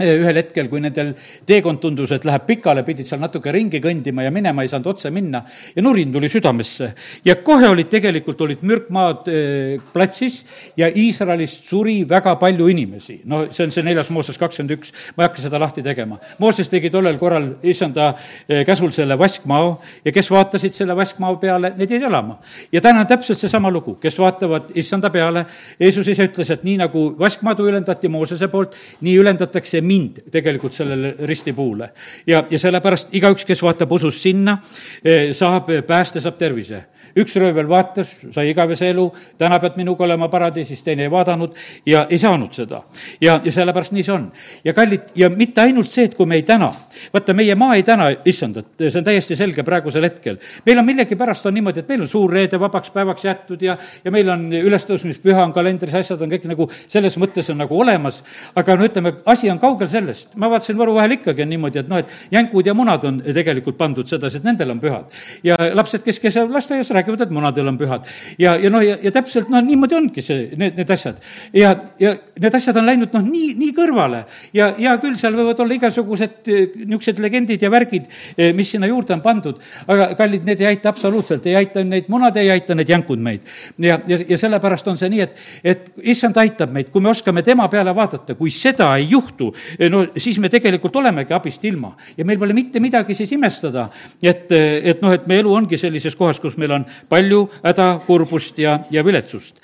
ühel 0.05 0.37
hetkel, 0.37 0.67
kui 0.69 0.81
nendel 0.81 1.13
teekond 1.47 1.79
tundus, 1.81 2.11
et 2.13 2.25
läheb 2.27 2.43
pikale, 2.45 2.83
pidid 2.85 3.07
seal 3.09 3.21
natuke 3.21 3.49
ringi 3.53 3.79
kõndima 3.81 4.21
ja 4.21 4.31
minema 4.33 4.61
ei 4.61 4.69
saanud 4.69 4.91
otse 4.91 5.09
minna 5.13 5.41
ja 5.73 5.81
nurin 5.81 6.11
tuli 6.13 6.29
südamesse. 6.29 6.91
ja 7.25 7.35
kohe 7.41 7.67
olid 7.67 7.89
tegelikult, 7.89 8.41
olid 8.41 8.61
mürkmaad 8.61 9.29
äh, 9.31 9.81
platsis 9.93 10.43
ja 10.77 10.87
Iisraelist 10.87 11.65
suri 11.65 12.03
väga 12.09 12.35
palju 12.37 12.67
inimesi. 12.67 13.21
no 13.25 13.47
see 13.51 13.65
on 13.65 13.73
see 13.73 13.83
neljas 13.83 14.11
Mooses 14.13 14.37
kakskümmend 14.37 14.75
üks, 14.77 14.93
ma 15.15 15.23
ei 15.23 15.29
hakka 15.29 15.41
seda 15.41 15.59
lahti 15.59 15.81
tegema. 15.81 16.19
Mooses 16.37 16.69
tegi 16.69 16.91
tollel 16.93 17.17
korral 17.17 17.49
issanda 17.63 18.11
äh, 18.13 18.61
käsul 18.69 18.93
selle 18.93 19.17
vaskmao 19.17 19.79
ja 20.05 20.13
kes 20.13 20.29
vaatasid 20.29 20.77
selle 20.77 20.95
vaskmao 20.95 21.39
peale, 21.41 21.73
need 21.77 21.89
jäid 21.89 22.05
elama. 22.05 22.37
ja 22.71 22.81
täna 22.81 23.01
on 23.01 23.09
täpselt 23.09 23.41
seesama 23.41 23.71
lugu, 23.73 23.95
kes 23.95 24.19
vaatavad 24.19 24.69
issanda 24.75 25.09
peale, 25.09 25.47
Jeesus 25.79 26.07
ise 26.07 26.29
ütles, 26.29 26.53
et 26.53 26.63
nii 26.63 26.77
nagu 26.85 27.07
vaskmaadu 27.17 27.65
ülendati 27.65 28.07
Moosese 28.13 28.47
poolt, 28.47 28.77
nii 29.01 29.17
ülendatakse 29.17 29.81
mind 29.87 30.21
tegelikult 30.31 30.75
sellele 30.75 31.15
ristipuule. 31.25 31.89
ja, 32.27 32.43
ja 32.49 32.59
sellepärast 32.59 33.13
igaüks, 33.15 33.45
kes 33.45 33.63
vaatab 33.63 33.91
usus 33.91 34.21
sinna, 34.21 34.57
eh, 35.03 35.33
saab 35.33 35.71
pääste, 35.87 36.21
saab 36.21 36.37
tervise 36.37 36.83
üks 37.17 37.35
röövel 37.39 37.67
vaatas, 37.69 38.11
sai 38.33 38.51
igavese 38.51 38.89
elu, 38.91 39.07
täna 39.37 39.59
pead 39.61 39.77
minuga 39.79 40.05
olema 40.05 40.29
paradiisis, 40.31 40.83
teine 40.85 41.07
ei 41.07 41.11
vaadanud 41.11 41.55
ja 41.85 42.05
ei 42.09 42.19
saanud 42.21 42.53
seda. 42.53 42.83
ja, 43.21 43.39
ja 43.43 43.51
sellepärast 43.51 43.95
nii 43.95 44.03
see 44.03 44.13
on. 44.13 44.29
ja 44.65 44.73
kallid, 44.73 45.11
ja 45.15 45.29
mitte 45.29 45.61
ainult 45.61 45.89
see, 45.91 46.07
et 46.09 46.15
kui 46.15 46.25
me 46.25 46.37
ei 46.39 46.45
täna, 46.47 46.71
vaata, 47.13 47.33
meie 47.37 47.55
maa 47.55 47.75
ei 47.75 47.83
täna 47.87 48.09
issandat, 48.25 48.69
see 48.79 48.99
on 48.99 49.07
täiesti 49.07 49.35
selge 49.35 49.63
praegusel 49.67 50.03
hetkel. 50.07 50.37
meil 50.65 50.79
on 50.79 50.85
millegipärast 50.85 51.45
on 51.45 51.57
niimoodi, 51.57 51.83
et 51.83 51.89
meil 51.89 52.05
on 52.05 52.11
suur 52.11 52.33
reede 52.33 52.59
vabaks 52.59 52.93
päevaks 52.95 53.25
jäetud 53.25 53.61
ja, 53.61 53.77
ja 54.03 54.11
meil 54.11 54.29
on 54.29 54.47
ülestõusmispüha 54.53 55.43
on 55.43 55.53
kalendris, 55.55 55.95
asjad 55.95 56.21
on 56.21 56.31
kõik 56.31 56.47
nagu 56.49 56.69
selles 56.87 57.17
mõttes 57.21 57.49
on 57.51 57.61
nagu 57.63 57.79
olemas, 57.79 58.21
aga 58.55 58.77
no 58.77 58.87
ütleme, 58.87 59.13
asi 59.25 59.49
on 59.51 59.59
kaugel 59.59 59.89
sellest. 59.91 60.35
ma 60.35 60.49
vaatasin 60.51 60.77
Võru 60.77 60.93
vahel 60.97 61.17
ikkagi 61.17 61.41
on 61.41 61.49
niimoodi, 61.49 61.79
et 61.81 61.89
noh, 61.89 62.01
et 62.03 62.31
jänkud 62.31 62.67
ja 62.67 62.73
munad 62.77 63.05
on 63.07 63.21
tegelikult 63.25 63.77
pandud 63.77 64.07
sedasi, 64.09 64.41
et 64.41 64.45
nendel 64.47 64.71
on 64.75 64.81
pühad. 64.83 65.13
ja 65.43 65.57
lapsed, 65.73 66.03
kes 66.05 66.19
käivad 66.19 66.53
lasteaias, 66.53 66.91
räägivad 66.91 67.06
räägivad, 67.07 67.21
et 67.27 67.31
munadel 67.33 67.67
on 67.67 67.77
pühad. 67.77 68.05
ja, 68.37 68.55
ja 68.55 68.69
noh, 68.69 68.83
ja, 68.83 68.97
ja 69.01 69.11
täpselt 69.11 69.49
noh, 69.49 69.61
niimoodi 69.63 69.95
ongi 69.95 70.21
see, 70.21 70.51
need, 70.57 70.75
need 70.77 70.89
asjad. 70.91 71.19
ja, 71.53 71.75
ja 71.99 72.13
need 72.39 72.55
asjad 72.55 72.77
on 72.77 72.85
läinud 72.85 73.13
noh, 73.13 73.23
nii, 73.23 73.53
nii 73.57 73.73
kõrvale 73.75 74.23
ja 74.53 74.69
hea 74.77 74.95
küll, 75.01 75.17
seal 75.19 75.35
võivad 75.37 75.59
olla 75.63 75.77
igasugused 75.77 76.51
eh, 76.51 76.65
niisugused 76.83 77.21
legendid 77.23 77.63
ja 77.63 77.71
värgid, 77.71 78.07
eh, 78.37 78.53
mis 78.55 78.71
sinna 78.73 78.89
juurde 78.89 79.15
on 79.15 79.23
pandud, 79.25 79.59
aga 79.87 80.09
kallid, 80.17 80.45
need 80.47 80.61
ei 80.63 80.71
aita 80.73 80.91
absoluutselt, 80.93 81.45
ei 81.47 81.57
aita 81.59 81.83
neid 81.83 82.09
munad, 82.11 82.37
ei 82.37 82.51
aita 82.53 82.75
need 82.77 82.89
jänkud 82.91 83.21
meid. 83.23 83.47
ja, 83.77 83.99
ja, 84.07 84.19
ja 84.27 84.37
sellepärast 84.37 84.87
on 84.87 84.99
see 84.99 85.09
nii, 85.13 85.23
et, 85.23 85.43
et 85.63 85.91
issand 86.13 86.37
aitab 86.41 86.73
meid, 86.75 86.91
kui 86.93 87.03
me 87.03 87.11
oskame 87.13 87.43
tema 87.45 87.67
peale 87.71 87.93
vaadata, 87.95 88.35
kui 88.39 88.51
seda 88.53 88.93
ei 88.97 89.09
juhtu, 89.11 89.51
eh, 89.77 89.87
no 89.91 90.05
siis 90.17 90.39
me 90.43 90.51
tegelikult 90.53 90.95
olemegi 91.01 91.35
abist 91.35 91.63
ilma. 91.65 91.95
ja 92.17 92.25
meil 92.25 92.39
pole 92.39 92.55
mitte 92.57 92.81
midagi 92.83 93.15
siis 93.17 93.31
imestada, 93.35 93.87
et, 94.21 94.51
et 94.51 95.01
noh, 95.01 95.13
et 95.13 95.27
meie 95.27 95.43
elu 95.43 95.53
ongi 95.53 95.77
sellises 95.79 96.15
kohas, 96.17 96.39
kus 96.41 96.57
meil 96.57 96.77
on 96.79 96.85
palju 97.09 97.43
häda, 97.63 97.87
kurbust 98.07 98.59
ja, 98.59 98.79
ja 98.91 99.05
viletsust. 99.05 99.61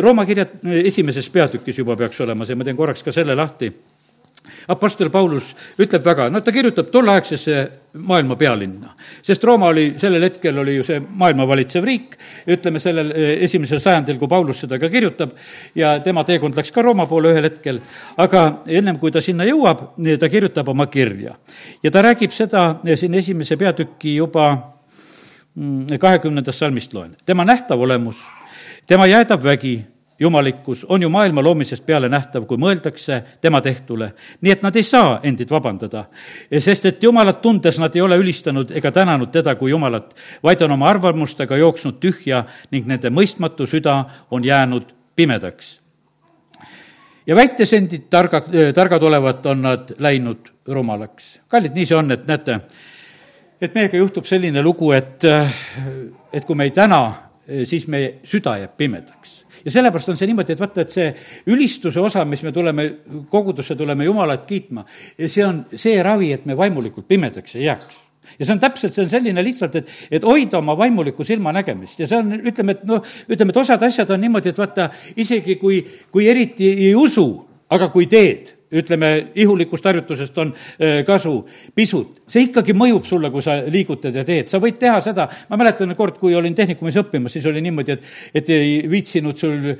Rooma 0.00 0.26
kirja 0.26 0.46
esimeses 0.84 1.28
peatükis 1.30 1.78
juba 1.78 1.96
peaks 1.96 2.20
olema 2.20 2.46
see, 2.46 2.58
ma 2.58 2.66
teen 2.66 2.78
korraks 2.78 3.02
ka 3.06 3.12
selle 3.14 3.36
lahti 3.38 3.72
Apostel 4.68 5.10
Paulus 5.10 5.50
ütleb 5.80 6.04
väga, 6.04 6.28
no 6.30 6.40
ta 6.44 6.52
kirjutab 6.52 6.90
tolleaegsesse 6.92 7.56
maailma 8.06 8.36
pealinna. 8.38 8.94
sest 9.22 9.44
Rooma 9.44 9.66
oli, 9.72 9.94
sellel 9.98 10.22
hetkel 10.22 10.58
oli 10.58 10.76
ju 10.76 10.84
see 10.86 11.00
maailma 11.00 11.46
valitsev 11.48 11.84
riik, 11.84 12.16
ütleme 12.46 12.80
sellel 12.80 13.10
eh, 13.10 13.32
esimesel 13.46 13.80
sajandil, 13.80 14.18
kui 14.18 14.28
Paulus 14.28 14.62
seda 14.64 14.78
ka 14.78 14.88
kirjutab, 14.88 15.32
ja 15.74 15.96
tema 16.04 16.24
teekond 16.24 16.56
läks 16.56 16.70
ka 16.72 16.84
Rooma 16.86 17.06
poole 17.10 17.32
ühel 17.34 17.48
hetkel, 17.48 17.80
aga 18.16 18.44
ennem 18.66 18.98
kui 18.98 19.10
ta 19.10 19.22
sinna 19.24 19.48
jõuab, 19.48 19.90
ta 20.20 20.28
kirjutab 20.28 20.68
oma 20.68 20.86
kirja. 20.86 21.36
ja 21.82 21.90
ta 21.90 22.02
räägib 22.02 22.32
seda 22.32 22.80
eh, 22.84 22.96
siin 22.96 23.14
esimese 23.14 23.56
peatüki 23.56 24.16
juba 24.16 24.52
kahekümnendast 26.00 26.58
salmist 26.58 26.94
loen. 26.94 27.16
tema 27.26 27.44
nähtav 27.44 27.80
olemus, 27.80 28.16
tema 28.86 29.06
jäädav 29.06 29.44
vägi, 29.44 29.80
jumalikkus 30.20 30.84
on 30.88 31.02
ju 31.02 31.08
maailma 31.08 31.42
loomisest 31.42 31.86
peale 31.86 32.08
nähtav, 32.08 32.44
kui 32.46 32.58
mõeldakse 32.60 33.22
tema 33.40 33.60
tehtule. 33.60 34.12
nii 34.40 34.52
et 34.52 34.62
nad 34.62 34.76
ei 34.76 34.82
saa 34.82 35.20
endid 35.22 35.50
vabandada, 35.50 36.04
sest 36.58 36.86
et 36.86 37.02
Jumalat 37.02 37.42
tundes 37.42 37.78
nad 37.78 37.96
ei 37.96 38.00
ole 38.00 38.16
ülistanud 38.16 38.70
ega 38.70 38.92
tänanud 38.92 39.30
teda 39.30 39.54
kui 39.54 39.70
Jumalat, 39.70 40.14
vaid 40.42 40.62
on 40.62 40.70
oma 40.70 40.88
arvamustega 40.88 41.56
jooksnud 41.56 42.00
tühja 42.00 42.44
ning 42.70 42.86
nende 42.86 43.10
mõistmatu 43.10 43.66
süda 43.66 44.04
on 44.30 44.44
jäänud 44.44 44.92
pimedaks. 45.16 45.80
ja 47.26 47.36
väites 47.36 47.72
endid 47.72 48.08
targa, 48.10 48.42
targad 48.74 49.02
olevat, 49.02 49.46
on 49.46 49.62
nad 49.62 49.94
läinud 49.98 50.52
rumalaks. 50.66 51.40
kallid, 51.48 51.72
nii 51.74 51.86
see 51.86 51.96
on, 51.96 52.10
et 52.10 52.26
näete, 52.26 52.60
et 53.60 53.74
meiega 53.74 54.00
juhtub 54.00 54.26
selline 54.28 54.62
lugu, 54.64 54.92
et, 54.96 55.26
et 56.32 56.46
kui 56.46 56.56
me 56.56 56.66
ei 56.68 56.74
täna, 56.76 57.02
siis 57.66 57.86
meie 57.90 58.20
süda 58.24 58.56
jääb 58.60 58.76
pimedaks. 58.78 59.38
ja 59.64 59.70
sellepärast 59.70 60.08
on 60.08 60.16
see 60.16 60.28
niimoodi, 60.30 60.54
et 60.54 60.60
vaata, 60.60 60.84
et 60.84 60.92
see 60.94 61.08
ülistuse 61.52 62.00
osa, 62.00 62.24
mis 62.24 62.42
me 62.46 62.52
tuleme, 62.52 62.86
kogudusse 63.28 63.76
tuleme 63.76 64.04
Jumalat 64.04 64.46
kiitma, 64.46 64.84
see 65.26 65.44
on 65.44 65.64
see 65.74 65.98
ravi, 66.02 66.32
et 66.32 66.46
me 66.46 66.56
vaimulikult 66.56 67.08
pimedaks 67.08 67.56
ei 67.58 67.66
jääks 67.66 67.98
ja 68.38 68.46
see 68.46 68.54
on 68.54 68.60
täpselt, 68.62 68.94
see 68.94 69.04
on 69.04 69.10
selline 69.10 69.42
lihtsalt, 69.44 69.76
et, 69.80 69.90
et 70.10 70.24
hoida 70.24 70.60
oma 70.60 70.76
vaimulikku 70.78 71.24
silmanägemist 71.26 72.00
ja 72.00 72.08
see 72.08 72.20
on, 72.20 72.32
ütleme, 72.38 72.76
et 72.76 72.86
noh, 72.88 73.02
ütleme, 73.28 73.52
et 73.52 73.60
osad 73.62 73.82
asjad 73.82 74.10
on 74.14 74.22
niimoodi, 74.22 74.52
et 74.52 74.60
vaata, 74.60 74.90
isegi 75.20 75.56
kui, 75.60 75.82
kui 76.12 76.28
eriti 76.30 76.70
ei 76.70 76.94
usu, 76.94 77.26
aga 77.70 77.90
kui 77.92 78.06
teed 78.10 78.54
ütleme, 78.70 79.10
ihulikust 79.34 79.84
harjutusest 79.84 80.38
on 80.38 80.52
kasu 81.06 81.32
pisut, 81.74 82.20
see 82.30 82.46
ikkagi 82.48 82.74
mõjub 82.76 83.06
sulle, 83.08 83.30
kui 83.32 83.42
sa 83.44 83.56
liigutad 83.70 84.14
ja 84.14 84.24
teed, 84.26 84.48
sa 84.50 84.60
võid 84.62 84.78
teha 84.80 85.00
seda, 85.04 85.26
ma 85.50 85.58
mäletan 85.60 85.94
kord, 85.98 86.18
kui 86.20 86.34
olin 86.38 86.54
tehnikumis 86.56 86.98
õppimas, 87.02 87.34
siis 87.34 87.46
oli 87.50 87.62
niimoodi, 87.64 87.96
et, 87.96 88.10
et 88.40 88.52
ei 88.54 88.76
viitsinud 88.90 89.38
sul 89.38 89.72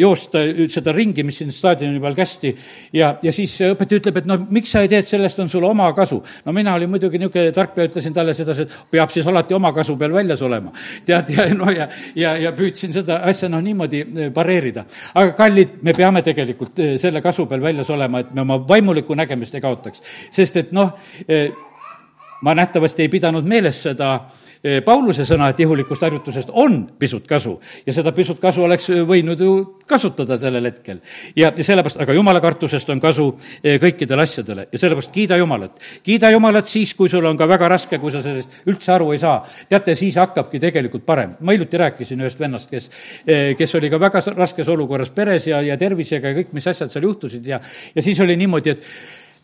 joosta 0.00 0.42
seda 0.72 0.94
ringi, 0.96 1.24
mis 1.26 1.40
siin 1.40 1.52
staadioni 1.54 2.00
peal 2.02 2.16
kästi, 2.16 2.54
ja, 2.96 3.12
ja 3.22 3.34
siis 3.34 3.54
õpetaja 3.70 4.02
ütleb, 4.02 4.20
et 4.22 4.30
no 4.30 4.38
miks 4.48 4.72
sa 4.74 4.84
ei 4.84 4.90
tee, 4.92 5.02
et 5.04 5.10
sellest 5.10 5.40
on 5.42 5.50
sul 5.52 5.64
oma 5.68 5.90
kasu. 5.96 6.20
no 6.46 6.54
mina 6.56 6.74
olin 6.78 6.90
muidugi 6.90 7.20
niisugune 7.20 7.52
tark 7.56 7.76
ja 7.76 7.88
ütlesin 7.88 8.16
talle 8.16 8.34
sedasi, 8.36 8.66
et 8.66 8.76
peab 8.90 9.12
siis 9.12 9.26
alati 9.26 9.54
oma 9.56 9.72
kasu 9.76 9.96
peal 10.00 10.14
väljas 10.14 10.42
olema. 10.42 10.72
tead, 11.06 11.32
ja 11.36 11.46
no 11.54 11.70
ja, 11.74 11.88
ja, 12.14 12.36
ja 12.36 12.52
püüdsin 12.56 12.94
seda 12.96 13.20
asja 13.30 13.48
noh, 13.48 13.62
niimoodi 13.64 14.04
pareerida. 14.34 14.84
aga 15.14 15.34
kallid, 15.38 15.80
me 15.82 15.94
peame 15.96 16.22
tegelikult 16.26 16.82
selle 17.00 17.22
kasu 17.24 17.46
peal 17.50 17.62
väljas 17.62 17.90
olema, 17.90 18.20
et 18.20 18.29
me 18.30 18.40
oma 18.40 18.60
vaimulikku 18.68 19.14
nägemist 19.14 19.54
ei 19.54 19.60
kaotaks. 19.60 20.02
sest 20.30 20.56
et 20.56 20.72
noh, 20.72 20.92
eh, 21.28 21.52
ma 22.42 22.54
nähtavasti 22.54 23.02
ei 23.02 23.08
pidanud 23.08 23.44
meeles 23.44 23.82
seda 23.82 24.14
eh, 24.14 24.49
Pauluse 24.84 25.24
sõna, 25.24 25.46
et 25.48 25.60
ihulikust 25.64 26.02
harjutusest 26.04 26.50
on 26.52 26.82
pisut 27.00 27.24
kasu 27.24 27.54
ja 27.86 27.94
seda 27.96 28.12
pisut 28.12 28.36
kasu 28.42 28.60
oleks 28.66 28.90
võinud 29.08 29.40
ju 29.40 29.52
kasutada 29.88 30.36
sellel 30.38 30.68
hetkel. 30.68 30.98
ja, 31.36 31.48
ja 31.48 31.64
sellepärast, 31.64 31.96
aga 32.04 32.12
jumala 32.12 32.42
kartusest 32.44 32.90
on 32.92 33.00
kasu 33.00 33.30
eh, 33.64 33.78
kõikidele 33.80 34.26
asjadele 34.26 34.66
ja 34.68 34.80
sellepärast 34.82 35.14
kiida 35.14 35.38
Jumalat. 35.40 35.80
kiida 36.04 36.30
Jumalat 36.34 36.68
siis, 36.68 36.92
kui 36.94 37.08
sul 37.08 37.24
on 37.24 37.40
ka 37.40 37.48
väga 37.48 37.70
raske, 37.72 37.98
kui 38.02 38.12
sa 38.12 38.20
sellest 38.20 38.68
üldse 38.68 38.92
aru 38.92 39.14
ei 39.14 39.22
saa. 39.22 39.38
teate, 39.68 39.94
siis 39.96 40.20
hakkabki 40.20 40.60
tegelikult 40.60 41.06
parem. 41.06 41.38
ma 41.40 41.56
hiljuti 41.56 41.80
rääkisin 41.80 42.20
ühest 42.20 42.40
vennast, 42.40 42.68
kes, 42.70 42.90
kes 43.56 43.74
oli 43.80 43.90
ka 43.90 44.00
väga 44.00 44.20
raskes 44.36 44.68
olukorras 44.68 45.10
peres 45.10 45.48
ja, 45.48 45.62
ja 45.64 45.80
tervisega 45.80 46.34
ja 46.34 46.40
kõik, 46.42 46.52
mis 46.52 46.68
asjad 46.68 46.92
seal 46.92 47.08
juhtusid 47.08 47.48
ja, 47.48 47.62
ja 47.94 48.04
siis 48.04 48.20
oli 48.20 48.36
niimoodi, 48.36 48.76
et 48.76 48.84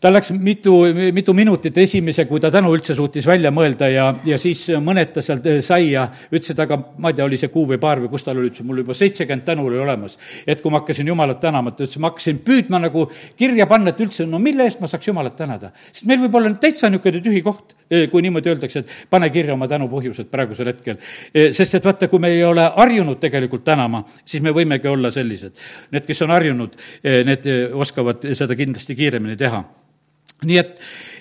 tal 0.01 0.13
läks 0.13 0.29
mitu, 0.31 0.73
mitu 1.13 1.33
minutit 1.33 1.77
esimese, 1.81 2.27
kui 2.29 2.41
ta 2.41 2.51
tänu 2.53 2.69
üldse 2.75 2.93
suutis 2.97 3.25
välja 3.27 3.49
mõelda 3.53 3.89
ja, 3.89 4.05
ja 4.25 4.37
siis 4.41 4.67
mõned 4.83 5.09
ta 5.13 5.23
sealt 5.25 5.47
sai 5.65 5.91
ja 5.93 6.05
ütles, 6.29 6.51
et 6.53 6.59
aga 6.61 6.77
ma 7.01 7.09
ei 7.09 7.17
tea, 7.17 7.25
oli 7.25 7.39
see 7.41 7.49
kuu 7.53 7.65
või 7.71 7.79
paar 7.81 8.01
või 8.03 8.11
kus 8.11 8.25
tal 8.25 8.37
oli, 8.37 8.51
ütles, 8.51 8.65
mul 8.67 8.83
juba 8.83 8.93
seitsekümmend 8.97 9.45
tänu 9.47 9.65
oli 9.69 9.79
olemas. 9.81 10.17
et 10.45 10.61
kui 10.61 10.71
ma 10.73 10.81
hakkasin 10.81 11.07
Jumalat 11.07 11.39
tänama, 11.41 11.73
ta 11.73 11.85
ütles, 11.87 11.97
ma 12.01 12.11
hakkasin 12.11 12.41
püüdma 12.45 12.81
nagu 12.83 13.07
kirja 13.37 13.65
panna, 13.69 13.93
et 13.93 14.03
üldse, 14.05 14.27
no 14.29 14.41
mille 14.43 14.67
eest 14.67 14.83
ma 14.83 14.89
saaks 14.91 15.07
Jumalat 15.07 15.35
tänada. 15.35 15.71
sest 15.91 16.05
meil 16.05 16.21
võib 16.25 16.37
olla 16.37 16.53
täitsa 16.61 16.91
niisugune 16.91 17.23
tühi 17.25 17.41
koht, 17.45 17.73
eh, 17.89 18.05
kui 18.11 18.21
niimoodi 18.21 18.53
öeldakse, 18.53 18.85
et 18.85 19.09
pane 19.09 19.31
kirja 19.33 19.53
oma 19.57 19.67
tänupõhjused 19.67 20.29
praegusel 20.29 20.69
hetkel. 20.73 21.01
Eh, 21.33 21.49
sest 21.57 21.79
et 21.79 21.85
vaata, 21.85 22.07
kui 22.07 22.19
me 22.19 22.29
ei 22.35 22.43
ole 22.43 22.69
harjunud 22.75 23.17
tegelikult 23.19 23.65
tänama, 23.65 24.03
siis 24.25 24.43
me 24.43 24.53
võimegi 24.53 24.87
olla 24.91 25.11
sellised. 25.11 25.57
Need, 25.91 26.05
kes 26.05 26.21
on 26.21 26.37
harjunud, 26.37 26.77
eh, 27.03 27.23
need 27.25 27.49
oskavad 27.73 28.29
seda 28.37 28.55
kindlasti 28.55 28.95
kiiremini 28.95 29.37
teha 29.37 29.65
nii 30.45 30.57
et 30.61 30.77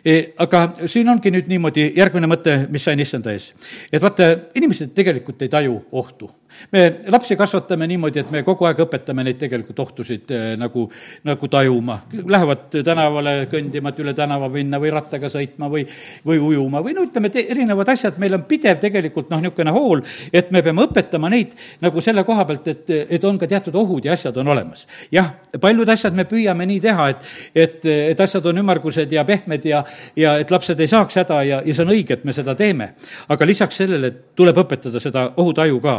Eh, 0.06 0.28
aga 0.38 0.61
siin 0.87 1.08
ongi 1.11 1.32
nüüd 1.35 1.49
niimoodi, 1.50 1.88
järgmine 1.96 2.28
mõte, 2.30 2.52
mis 2.70 2.85
sain 2.87 3.00
issanda 3.02 3.32
ees. 3.35 3.49
et 3.90 4.02
vaata, 4.02 4.28
inimesed 4.54 4.92
tegelikult 4.94 5.40
ei 5.42 5.50
taju 5.50 5.80
ohtu. 5.99 6.28
Me 6.72 6.84
lapsi 7.12 7.36
kasvatame 7.36 7.86
niimoodi, 7.86 8.22
et 8.22 8.30
me 8.34 8.42
kogu 8.46 8.66
aeg 8.68 8.80
õpetame 8.86 9.25
neid 9.26 9.38
tegelikult 9.40 9.80
ohtusid 9.86 10.32
eh, 10.34 10.46
nagu, 10.60 10.86
nagu 11.26 11.48
tajuma. 11.52 11.98
Lähevad 12.26 12.78
tänavale 12.84 13.34
kõndima, 13.52 13.92
et 13.92 14.02
üle 14.04 14.14
tänava 14.16 14.48
minna 14.52 14.80
või 14.82 14.92
rattaga 14.94 15.30
sõitma 15.32 15.70
või, 15.72 15.86
või 16.26 16.40
ujuma 16.50 16.82
või 16.84 16.96
no 16.96 17.06
ütleme, 17.06 17.30
et 17.30 17.52
erinevad 17.56 17.88
asjad, 17.92 18.18
meil 18.22 18.34
on 18.36 18.46
pidev 18.48 18.80
tegelikult 18.82 19.30
noh, 19.32 19.42
niisugune 19.42 19.75
hool, 19.75 20.02
et 20.32 20.50
me 20.54 20.62
peame 20.64 20.86
õpetama 20.86 21.30
neid 21.32 21.54
nagu 21.82 22.02
selle 22.04 22.25
koha 22.26 22.44
pealt, 22.48 22.68
et, 22.72 22.94
et 23.16 23.25
on 23.25 23.38
ka 23.38 23.48
teatud 23.50 23.75
ohud 23.76 24.06
ja 24.06 24.14
asjad 24.16 24.36
on 24.40 24.48
olemas. 24.54 24.86
jah, 25.12 25.32
paljud 25.60 25.88
asjad 25.92 26.16
me 26.16 26.26
püüame 26.28 26.66
nii 26.68 26.80
teha, 26.82 27.08
et, 27.12 27.30
et, 27.54 27.88
et 28.12 28.20
asjad 28.20 28.46
on 28.46 28.62
ümmargused 28.62 29.12
ja 29.12 29.25
pehmed 29.28 29.64
ja, 29.68 29.82
ja 30.16 30.36
et 30.40 30.50
lapsed 30.50 30.80
ei 30.80 30.90
saaks 30.90 31.20
häda 31.22 31.42
ja, 31.46 31.61
ja 31.64 31.74
see 31.74 31.85
on 31.85 31.94
õige, 31.94 32.18
et 32.18 32.24
me 32.24 32.35
seda 32.37 32.54
teeme. 32.59 32.92
aga 33.28 33.48
lisaks 33.48 33.83
sellele 33.83 34.12
tuleb 34.37 34.62
õpetada 34.64 35.00
seda 35.02 35.31
ohutaju 35.37 35.81
ka. 35.83 35.96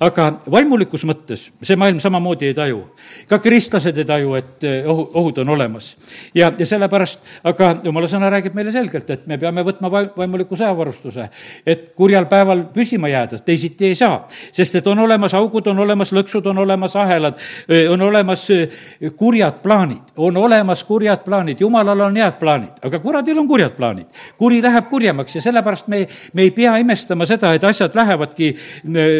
Aga 0.00 0.30
vaimulikus 0.50 1.04
mõttes 1.08 1.48
see 1.62 1.76
maailm 1.78 2.00
samamoodi 2.02 2.48
ei 2.50 2.54
taju. 2.54 2.80
ka 3.28 3.38
kristlased 3.38 3.98
ei 3.98 4.04
taju, 4.04 4.34
et 4.38 4.64
eh, 4.64 4.88
ohu, 4.88 5.06
ohud 5.14 5.38
on 5.38 5.48
olemas. 5.48 5.96
ja, 6.34 6.52
ja 6.58 6.66
sellepärast, 6.66 7.20
aga 7.44 7.76
jumala 7.84 8.08
sõna 8.10 8.30
räägib 8.30 8.54
meile 8.54 8.72
selgelt, 8.72 9.10
et 9.10 9.26
me 9.26 9.38
peame 9.38 9.62
võtma 9.62 9.90
vaimuliku 9.90 10.56
sõjavarustuse, 10.56 11.28
et 11.66 11.92
kurjal 11.96 12.26
päeval 12.30 12.66
püsima 12.74 13.08
jääda, 13.08 13.38
teisiti 13.38 13.86
ei 13.86 13.94
saa. 13.94 14.28
sest 14.52 14.74
et 14.74 14.86
on 14.86 14.98
olemas 14.98 15.34
augud, 15.34 15.66
on 15.66 15.78
olemas 15.78 16.12
lõksud, 16.12 16.46
on 16.50 16.58
olemas 16.58 16.96
ahelad, 16.96 17.38
eh, 17.68 17.90
on 17.90 18.02
olemas 18.02 18.48
eh, 18.50 18.68
kurjad 19.16 19.62
plaanid, 19.62 20.14
on 20.16 20.36
olemas 20.36 20.84
kurjad 20.84 21.24
plaanid, 21.24 21.60
jumalal 21.60 22.00
on 22.00 22.16
head 22.16 22.38
plaanid, 22.40 22.82
aga 22.82 22.98
kuradil 22.98 23.38
on 23.38 23.48
kurjad 23.48 23.76
plaanid. 23.76 24.06
kuri 24.38 24.62
läheb 24.62 24.88
kurjemaks 24.90 25.34
ja 25.36 25.42
sellepärast 25.42 25.88
me, 25.88 26.06
me 26.32 26.42
ei 26.42 26.50
pea 26.50 26.76
imestama 26.78 27.26
seda, 27.26 27.54
et 27.54 27.64
asjad 27.64 27.94
lähevadki 27.94 28.54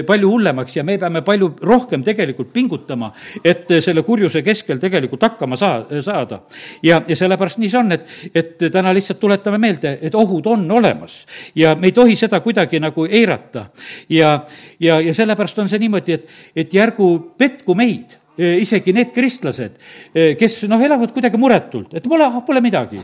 palju 0.07 0.31
hullemaks 0.31 0.54
ja 0.77 0.85
me 0.85 0.99
peame 0.99 1.23
palju 1.23 1.51
rohkem 1.63 2.03
tegelikult 2.05 2.53
pingutama, 2.53 3.11
et 3.45 3.71
selle 3.85 4.03
kurjuse 4.03 4.43
keskel 4.43 4.79
tegelikult 4.81 5.23
hakkama 5.23 5.57
saa-, 5.57 6.03
saada. 6.03 6.41
ja, 6.83 7.03
ja 7.09 7.17
sellepärast 7.17 7.59
nii 7.59 7.71
see 7.71 7.79
on, 7.81 7.93
et, 7.93 8.09
et 8.35 8.67
täna 8.73 8.93
lihtsalt 8.95 9.21
tuletame 9.21 9.59
meelde, 9.59 9.99
et 10.03 10.15
ohud 10.15 10.47
on 10.47 10.71
olemas 10.71 11.25
ja 11.55 11.75
me 11.75 11.91
ei 11.91 11.97
tohi 11.97 12.17
seda 12.17 12.41
kuidagi 12.41 12.81
nagu 12.81 13.07
eirata. 13.07 13.67
ja, 14.09 14.45
ja, 14.81 15.01
ja 15.01 15.15
sellepärast 15.15 15.59
on 15.59 15.69
see 15.69 15.83
niimoodi, 15.83 16.13
et, 16.13 16.29
et 16.57 16.75
järgu 16.75 17.35
petku 17.39 17.75
meid 17.75 18.19
isegi 18.35 18.93
need 18.93 19.13
kristlased, 19.15 19.77
kes 20.39 20.65
noh, 20.67 20.81
elavad 20.83 21.13
kuidagi 21.15 21.39
muretult, 21.39 21.95
et 21.95 22.09
pole, 22.11 22.27
pole 22.47 22.63
midagi 22.65 22.99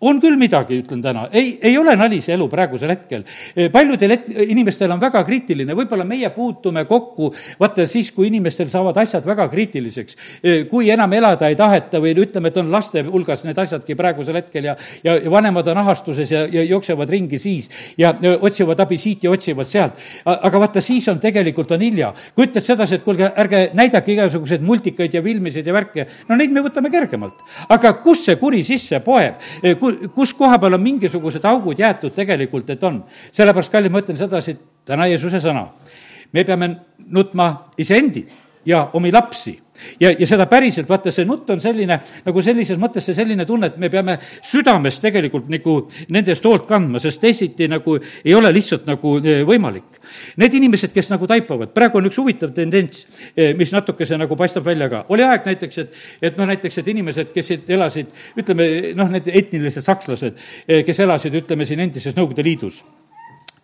on 0.00 0.20
küll 0.22 0.36
midagi, 0.38 0.78
ütlen 0.78 1.00
täna, 1.02 1.24
ei, 1.34 1.56
ei 1.62 1.74
ole 1.78 1.94
nali 1.98 2.20
see 2.22 2.36
elu 2.36 2.46
praegusel 2.50 2.92
hetkel. 2.92 3.24
paljudel 3.72 4.14
et-, 4.14 4.28
inimestel 4.46 4.92
on 4.94 5.00
väga 5.02 5.24
kriitiline, 5.26 5.74
võib-olla 5.74 6.06
meie 6.06 6.30
puutume 6.34 6.84
kokku 6.86 7.32
vaata 7.58 7.86
siis, 7.90 8.12
kui 8.14 8.28
inimestel 8.30 8.70
saavad 8.70 8.96
asjad 9.02 9.26
väga 9.26 9.48
kriitiliseks. 9.50 10.16
kui 10.70 10.90
enam 10.94 11.12
elada 11.18 11.48
ei 11.50 11.56
taheta 11.58 11.98
või 12.02 12.14
ütleme, 12.14 12.52
et 12.52 12.60
on 12.62 12.70
laste 12.70 13.02
hulgas 13.08 13.42
need 13.44 13.58
asjadki 13.58 13.96
praegusel 13.98 14.38
hetkel 14.38 14.70
ja, 14.70 14.76
ja, 15.02 15.16
ja 15.18 15.30
vanemad 15.30 15.66
on 15.72 15.82
ahastuses 15.82 16.30
ja, 16.30 16.44
ja 16.46 16.62
jooksevad 16.68 17.10
ringi 17.10 17.38
siis 17.42 17.66
ja, 17.98 18.14
otsivad 18.40 18.78
abi 18.80 18.98
siit 18.98 19.26
ja 19.26 19.34
otsivad 19.34 19.66
sealt. 19.66 19.98
aga 20.24 20.62
vaata, 20.62 20.80
siis 20.84 21.08
on 21.10 21.18
tegelikult 21.18 21.74
on 21.74 21.82
hilja. 21.82 22.12
kui 22.36 22.46
ütled 22.46 22.62
sedasi, 22.62 23.00
et 23.00 23.06
kuulge, 23.06 23.32
ärge 23.34 23.64
näidake 23.74 24.14
igasuguseid 24.14 24.62
multikaid 24.62 25.14
ja 25.14 25.22
filmisid 25.26 25.66
ja 25.66 25.74
värke, 25.74 26.06
no 26.28 26.38
neid 26.38 26.54
me 26.54 26.62
võtame 26.62 26.94
kergemalt. 26.94 27.42
aga 27.68 27.96
kus 28.04 28.24
see 28.28 28.38
kuri 28.38 28.62
sisse 28.62 29.02
poeb? 29.02 29.42
Kus 30.14 30.34
koha 30.36 30.58
peal 30.58 30.78
on 30.78 30.82
mingisugused 30.82 31.44
augud 31.44 31.78
jäetud 31.78 32.14
tegelikult, 32.14 32.70
et 32.70 32.84
on. 32.84 33.02
sellepärast, 33.32 33.72
kallid, 33.72 33.92
ma 33.92 34.02
ütlen 34.04 34.18
sedasi, 34.18 34.56
täna 34.86 35.06
Jeesuse 35.06 35.40
sõna. 35.44 35.68
me 36.32 36.44
peame 36.44 36.74
nutma 37.08 37.70
iseendid 37.78 38.28
ja 38.66 38.90
omi 38.92 39.12
lapsi 39.12 39.58
ja, 40.00 40.12
ja 40.18 40.26
seda 40.26 40.46
päriselt, 40.50 40.88
vaata, 40.88 41.12
see 41.14 41.26
nutt 41.28 41.48
on 41.50 41.60
selline, 41.62 41.98
nagu 42.24 42.42
sellises 42.44 42.78
mõttes 42.80 43.06
see 43.08 43.16
selline 43.16 43.46
tunne, 43.48 43.70
et 43.70 43.78
me 43.80 43.90
peame 43.92 44.18
südames 44.46 45.00
tegelikult 45.02 45.48
nagu 45.52 45.78
nende 46.14 46.34
eest 46.34 46.46
hoolt 46.46 46.66
kandma, 46.68 47.00
sest 47.02 47.22
teisiti 47.22 47.68
nagu 47.70 47.98
ei 47.98 48.34
ole 48.36 48.52
lihtsalt 48.54 48.88
nagu 48.88 49.16
e, 49.22 49.40
võimalik. 49.48 49.97
Need 50.40 50.58
inimesed, 50.60 50.92
kes 50.94 51.10
nagu 51.12 51.28
taipavad, 51.30 51.72
praegu 51.74 52.00
on 52.00 52.08
üks 52.10 52.18
huvitav 52.20 52.52
tendents, 52.56 53.06
e, 53.34 53.52
mis 53.58 53.72
natukese 53.74 54.18
nagu 54.20 54.36
paistab 54.38 54.66
välja 54.66 54.90
ka. 54.92 55.04
oli 55.08 55.26
aeg 55.26 55.48
näiteks, 55.48 55.82
et, 55.84 55.98
et 56.30 56.38
noh, 56.38 56.48
näiteks, 56.48 56.78
et 56.82 56.92
inimesed, 56.94 57.32
kes 57.34 57.52
elasid, 57.68 58.14
ütleme 58.38 58.68
noh, 58.98 59.10
need 59.12 59.28
etnilised 59.32 59.84
sakslased, 59.86 60.46
e, 60.66 60.82
kes 60.86 61.04
elasid, 61.06 61.34
ütleme 61.42 61.66
siin 61.68 61.84
endises 61.86 62.16
Nõukogude 62.18 62.44
Liidus 62.46 62.82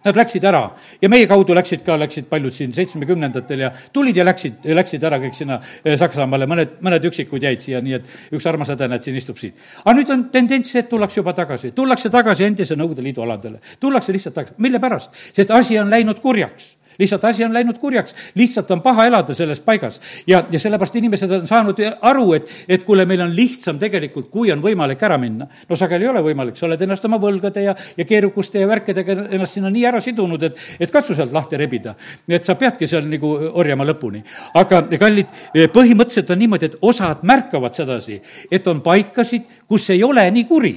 Nad 0.05 0.19
läksid 0.19 0.45
ära 0.45 0.62
ja 1.01 1.09
meie 1.09 1.27
kaudu 1.31 1.55
läksid 1.57 1.85
ka, 1.87 1.97
läksid 2.01 2.29
paljud 2.29 2.53
siin 2.53 2.75
seitsmekümnendatel 2.77 3.64
ja 3.64 3.71
tulid 3.93 4.17
ja 4.17 4.27
läksid, 4.27 4.67
läksid 4.77 5.05
ära 5.09 5.19
kõik 5.23 5.38
sinna 5.38 5.61
eh, 5.85 5.97
Saksamaale, 6.01 6.49
mõned, 6.51 6.77
mõned 6.85 7.09
üksikud 7.09 7.43
jäid 7.43 7.64
siia, 7.64 7.81
nii 7.85 7.97
et 7.99 8.12
üks 8.37 8.47
armas 8.51 8.73
õde, 8.75 8.88
näed, 8.90 9.05
siin 9.07 9.17
istub 9.17 9.40
siin. 9.40 9.57
aga 9.85 9.97
nüüd 9.97 10.12
on 10.12 10.29
tendents 10.35 10.75
see, 10.75 10.85
et 10.85 10.90
tullakse 10.93 11.23
juba 11.23 11.33
tagasi, 11.37 11.73
tullakse 11.77 12.12
tagasi 12.12 12.45
endise 12.45 12.77
Nõukogude 12.77 13.05
Liidu 13.07 13.25
aladele. 13.25 13.61
tullakse 13.81 14.12
lihtsalt 14.12 14.37
tagasi, 14.40 14.59
mille 14.59 14.81
pärast? 14.81 15.14
sest 15.33 15.51
asi 15.51 15.79
on 15.79 15.90
läinud 15.90 16.21
kurjaks 16.21 16.75
lihtsalt 16.98 17.24
asi 17.24 17.44
on 17.44 17.54
läinud 17.54 17.78
kurjaks, 17.78 18.14
lihtsalt 18.35 18.70
on 18.70 18.83
paha 18.83 19.07
elada 19.07 19.35
selles 19.35 19.61
paigas. 19.61 20.00
ja, 20.26 20.44
ja 20.50 20.61
sellepärast 20.61 20.96
inimesed 20.96 21.30
on 21.30 21.46
saanud 21.46 21.80
aru, 22.00 22.33
et, 22.38 22.50
et 22.68 22.85
kuule, 22.85 23.07
meil 23.07 23.24
on 23.24 23.35
lihtsam 23.37 23.78
tegelikult, 23.78 24.30
kui 24.30 24.52
on 24.52 24.62
võimalik 24.62 25.02
ära 25.02 25.18
minna. 25.18 25.48
no 25.68 25.76
sageli 25.76 26.04
ei 26.07 26.12
ole 26.12 26.22
võimalik, 26.24 26.57
sa 26.57 26.66
oled 26.68 26.83
ennast 26.83 27.04
oma 27.04 27.18
võlgade 27.22 27.64
ja, 27.64 27.74
ja 27.96 28.09
keerukuste 28.09 28.62
ja 28.62 28.68
värkidega 28.70 29.18
ennast 29.24 29.59
sinna 29.59 29.70
nii 29.70 29.85
ära 29.90 30.00
sidunud, 30.04 30.42
et, 30.42 30.59
et 30.80 30.90
katsu 30.90 31.14
sealt 31.14 31.33
lahti 31.33 31.61
rebida. 31.61 31.94
et 32.28 32.44
sa 32.44 32.54
peadki 32.54 32.88
seal 32.90 33.09
nagu 33.11 33.35
orjama 33.52 33.87
lõpuni. 33.88 34.24
aga 34.54 34.83
kallid, 34.98 35.30
põhimõtteliselt 35.74 36.30
on 36.30 36.42
niimoodi, 36.44 36.72
et 36.72 36.80
osad 36.83 37.22
märkavad 37.22 37.74
sedasi, 37.74 38.20
et 38.50 38.66
on 38.68 38.83
paikasid, 38.85 39.48
kus 39.68 39.90
ei 39.90 40.02
ole 40.04 40.30
nii 40.30 40.44
kuri 40.48 40.74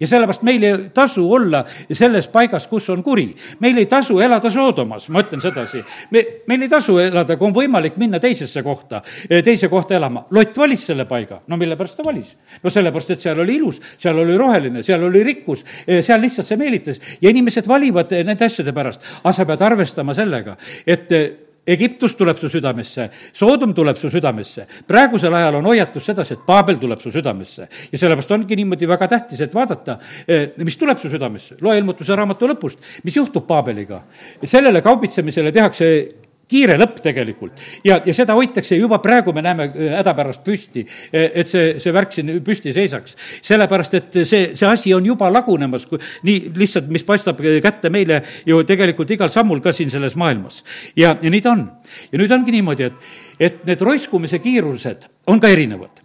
ja 0.00 0.06
sellepärast 0.06 0.42
meil 0.42 0.62
ei 0.62 0.88
tasu 0.94 1.24
olla 1.32 1.62
selles 1.92 2.28
paigas, 2.28 2.66
kus 2.66 2.88
on 2.90 3.02
kuri. 3.02 3.34
meil 3.60 3.78
ei 3.78 3.86
tasu 3.86 4.18
elada 4.20 4.50
Soodomas, 4.50 5.08
ma 5.08 5.22
ütlen 5.24 5.40
sedasi. 5.40 5.84
me, 6.10 6.24
meil 6.46 6.62
ei 6.62 6.68
tasu 6.68 6.98
elada, 6.98 7.36
kui 7.36 7.48
on 7.48 7.54
võimalik 7.54 7.96
minna 7.96 8.20
teisesse 8.20 8.62
kohta, 8.62 9.02
teise 9.44 9.68
kohta 9.68 9.96
elama. 9.96 10.26
Lott 10.30 10.58
valis 10.58 10.86
selle 10.86 11.04
paiga, 11.04 11.40
no 11.46 11.56
mille 11.56 11.76
pärast 11.76 11.96
ta 11.96 12.04
valis? 12.04 12.36
no 12.62 12.70
sellepärast, 12.70 13.16
et 13.16 13.24
seal 13.24 13.40
oli 13.40 13.56
ilus, 13.56 13.80
seal 13.98 14.18
oli 14.18 14.36
roheline, 14.36 14.82
seal 14.82 15.02
oli 15.08 15.24
rikkus, 15.24 15.64
seal 16.00 16.20
lihtsalt 16.20 16.46
see 16.46 16.60
meelitas 16.60 17.00
ja 17.20 17.30
inimesed 17.30 17.68
valivad 17.68 18.12
nende 18.24 18.44
asjade 18.44 18.72
pärast. 18.76 19.02
aga 19.22 19.32
sa 19.32 19.48
pead 19.48 19.66
arvestama 19.70 20.14
sellega, 20.14 20.56
et 20.86 21.45
Egiptus 21.66 22.14
tuleb 22.16 22.38
su 22.38 22.48
südamesse, 22.48 23.08
Soodom 23.32 23.74
tuleb 23.74 23.96
su 23.96 24.10
südamesse. 24.10 24.66
praegusel 24.86 25.34
ajal 25.34 25.54
on 25.54 25.66
hoiatus 25.66 26.04
sedasi, 26.04 26.34
et 26.34 26.46
Paabel 26.46 26.76
tuleb 26.76 27.00
su 27.00 27.10
südamesse. 27.10 27.68
ja 27.92 27.98
sellepärast 27.98 28.30
ongi 28.30 28.56
niimoodi 28.56 28.88
väga 28.88 29.08
tähtis, 29.08 29.40
et 29.40 29.54
vaadata, 29.54 29.98
eh, 30.28 30.52
mis 30.64 30.76
tuleb 30.76 30.98
su 30.98 31.08
südamesse. 31.08 31.56
loe 31.60 31.78
ilmutuse 31.78 32.16
raamatu 32.16 32.46
lõpust, 32.46 32.78
mis 33.04 33.16
juhtub 33.16 33.46
Paabeliga. 33.46 34.02
sellele 34.44 34.82
kaubitsemisele 34.82 35.52
tehakse 35.52 36.25
kiire 36.50 36.76
lõpp 36.78 37.00
tegelikult. 37.02 37.60
ja, 37.84 37.98
ja 38.06 38.14
seda 38.14 38.36
hoitakse 38.38 38.76
juba 38.78 38.98
praegu, 39.02 39.34
me 39.34 39.42
näeme 39.44 39.68
äh, 39.68 39.96
hädapärast 39.98 40.44
püsti, 40.46 40.84
äh, 41.10 41.30
et 41.42 41.50
see, 41.50 41.76
see 41.82 41.94
värk 41.94 42.14
siin 42.14 42.30
püsti 42.46 42.72
seisaks. 42.76 43.16
sellepärast, 43.42 43.98
et 43.98 44.20
see, 44.22 44.42
see 44.54 44.68
asi 44.68 44.94
on 44.94 45.06
juba 45.06 45.30
lagunemas, 45.32 45.88
nii 46.26 46.52
lihtsalt, 46.56 46.88
mis 46.92 47.04
paistab 47.06 47.42
kätte 47.62 47.90
meile 47.90 48.22
ju 48.46 48.62
tegelikult 48.66 49.10
igal 49.10 49.32
sammul 49.32 49.60
ka 49.64 49.74
siin 49.76 49.90
selles 49.90 50.16
maailmas. 50.16 50.62
ja, 50.96 51.16
ja 51.20 51.30
nii 51.30 51.42
ta 51.42 51.54
on. 51.56 51.66
ja 52.12 52.22
nüüd 52.22 52.32
ongi 52.32 52.54
niimoodi, 52.54 52.90
et, 52.90 53.12
et 53.40 53.62
need 53.66 53.82
roiskumise 53.82 54.38
kiirused 54.42 55.06
on 55.26 55.42
ka 55.42 55.50
erinevad. 55.50 56.02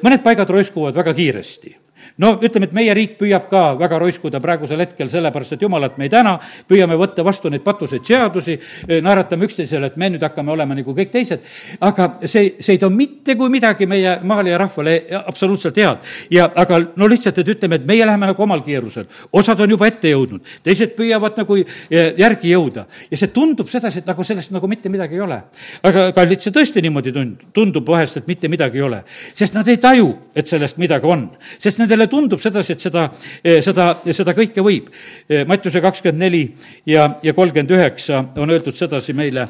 mõned 0.00 0.22
paigad 0.22 0.50
roiskuvad 0.50 0.94
väga 0.96 1.14
kiiresti 1.14 1.76
no 2.18 2.32
ütleme, 2.40 2.68
et 2.68 2.76
meie 2.76 2.94
riik 2.96 3.16
püüab 3.20 3.48
ka 3.50 3.62
väga 3.80 3.98
roiskuda 4.02 4.40
praegusel 4.40 4.80
hetkel, 4.84 5.10
sellepärast 5.12 5.56
et 5.56 5.62
jumalat 5.62 5.98
me 5.98 6.06
ei 6.08 6.12
täna, 6.12 6.36
püüame 6.68 6.98
võtta 7.00 7.24
vastu 7.26 7.50
neid 7.50 7.64
patuseid 7.66 8.06
seadusi, 8.06 8.58
naeratame 9.02 9.46
üksteisele, 9.48 9.90
et 9.90 9.96
me 10.00 10.10
nüüd 10.12 10.24
hakkame 10.24 10.52
olema 10.54 10.76
nagu 10.76 10.94
kõik 10.96 11.12
teised, 11.12 11.44
aga 11.80 12.12
see, 12.24 12.56
see 12.60 12.76
ei 12.76 12.82
too 12.82 12.90
mitte 12.94 13.36
kui 13.38 13.50
midagi 13.52 13.88
meie 13.90 14.18
maale 14.26 14.54
ja 14.54 14.58
rahvale 14.60 14.96
absoluutselt 15.20 15.76
head. 15.76 15.98
ja 16.30 16.50
aga 16.54 16.80
no 16.96 17.08
lihtsalt, 17.08 17.38
et 17.38 17.48
ütleme, 17.54 17.80
et 17.80 17.86
meie 17.86 18.06
läheme 18.06 18.30
nagu 18.30 18.42
omal 18.42 18.62
kiirusel, 18.66 19.08
osad 19.32 19.60
on 19.60 19.74
juba 19.76 19.88
ette 19.90 20.12
jõudnud, 20.12 20.44
teised 20.64 20.94
püüavad 20.96 21.38
nagu 21.40 21.58
eh, 21.60 22.12
järgi 22.18 22.54
jõuda. 22.54 22.86
Ja 23.10 23.18
see 23.20 23.32
tundub 23.34 23.68
sedasi, 23.70 24.02
et 24.02 24.10
nagu 24.10 24.24
sellest 24.26 24.52
nagu 24.54 24.68
mitte 24.70 24.92
midagi 24.92 25.18
ei 25.18 25.24
ole. 25.24 25.40
aga 25.86 26.10
kallid, 26.16 26.42
see 26.44 26.54
tõesti 26.54 26.82
niimoodi 26.84 27.12
tund-, 27.14 27.46
tundub 27.56 27.86
vahest, 27.88 28.20
et 28.20 28.28
mitte 28.30 28.48
midagi 28.48 28.80
ei 28.80 28.86
ole, 28.86 29.02
sest 29.34 29.54
nad 29.54 29.68
ei 29.68 29.78
taju, 29.80 30.10
et 30.34 30.46
sellest 30.46 30.78
midagi 30.80 31.06
on, 31.06 31.26
sest 31.58 31.78
nendele 31.78 31.89
nendele 31.90 32.08
tundub 32.08 32.40
sedasi, 32.40 32.76
et 32.76 32.84
seda, 32.86 33.08
eh, 33.42 33.58
seda, 33.64 33.88
seda 34.14 34.34
kõike 34.36 34.62
võib. 34.62 34.90
Eh, 35.28 35.44
Mattiuse 35.46 35.82
kakskümmend 35.82 36.22
neli 36.22 36.44
ja, 36.86 37.08
ja 37.22 37.34
kolmkümmend 37.34 37.74
üheksa 37.74 38.22
on 38.38 38.50
öeldud 38.50 38.76
sedasi 38.78 39.12
meile 39.12 39.48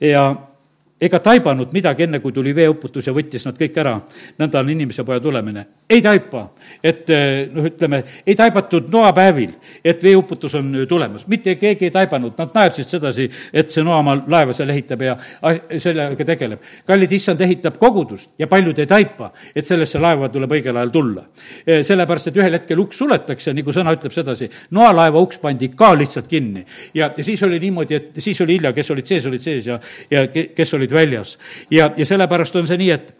ja 0.00 0.24
ega 1.02 1.18
taibanud 1.18 1.72
midagi, 1.74 2.06
enne 2.06 2.20
kui 2.22 2.32
tuli 2.32 2.54
veeuputus 2.54 3.06
ja 3.06 3.12
võttis 3.12 3.44
nad 3.46 3.58
kõik 3.58 3.78
ära. 3.78 4.00
nõnda 4.38 4.60
on 4.60 4.70
inimese 4.70 5.04
poja 5.04 5.20
tulemine. 5.20 5.66
Ei 5.92 6.02
taipa, 6.02 6.46
et 6.84 7.10
eh, 7.12 7.48
noh, 7.52 7.66
ütleme, 7.68 8.00
ei 8.26 8.34
taibatud 8.38 8.88
noapäevil, 8.92 9.50
et 9.84 10.02
veeuputus 10.02 10.54
on 10.56 10.70
tulemas. 10.88 11.26
mitte 11.28 11.54
keegi 11.60 11.88
ei 11.88 11.92
taibanud, 11.92 12.32
nad 12.38 12.54
naersid 12.56 12.88
sedasi, 12.88 13.28
et 13.52 13.70
see 13.70 13.84
Noamaa 13.84 14.22
laeva 14.32 14.54
seal 14.56 14.72
ehitab 14.72 15.04
ja 15.04 15.16
sellega 15.78 16.24
tegeleb. 16.24 16.62
kallid 16.88 17.12
issand 17.12 17.40
ehitab 17.44 17.76
kogudust 17.82 18.32
ja 18.38 18.48
paljud 18.48 18.78
ei 18.78 18.88
taipa, 18.88 19.32
et 19.54 19.68
sellesse 19.68 20.00
laeva 20.00 20.30
tuleb 20.32 20.56
õigel 20.56 20.80
ajal 20.80 20.94
tulla. 20.94 21.26
Eh, 21.66 21.82
sellepärast, 21.84 22.32
et 22.32 22.40
ühel 22.40 22.56
hetkel 22.56 22.80
uks 22.80 23.02
suletakse, 23.02 23.52
nagu 23.52 23.74
sõna 23.76 23.92
ütleb 23.96 24.16
sedasi, 24.16 24.48
noalaeva 24.70 25.20
uks 25.20 25.42
pandi 25.42 25.68
ka 25.76 25.92
lihtsalt 25.98 26.28
kinni. 26.30 26.64
ja, 26.94 27.12
ja 27.16 27.24
siis 27.24 27.42
oli 27.42 27.60
niimoodi, 27.60 27.94
et 27.94 28.22
siis 28.22 28.40
oli 28.40 28.56
hilja, 28.56 28.72
kes 28.72 28.90
olid 28.90 29.06
sees, 29.06 29.26
olid 29.26 29.42
sees 29.42 29.66
ja, 29.66 29.80
ja 30.10 30.26
kes 30.28 30.74
olid 30.74 30.92
väljas. 30.92 31.38
ja, 31.70 31.90
ja 31.96 32.06
sellepärast 32.06 32.56
on 32.56 32.66
see 32.66 32.80
nii, 32.80 32.90
et 32.96 33.18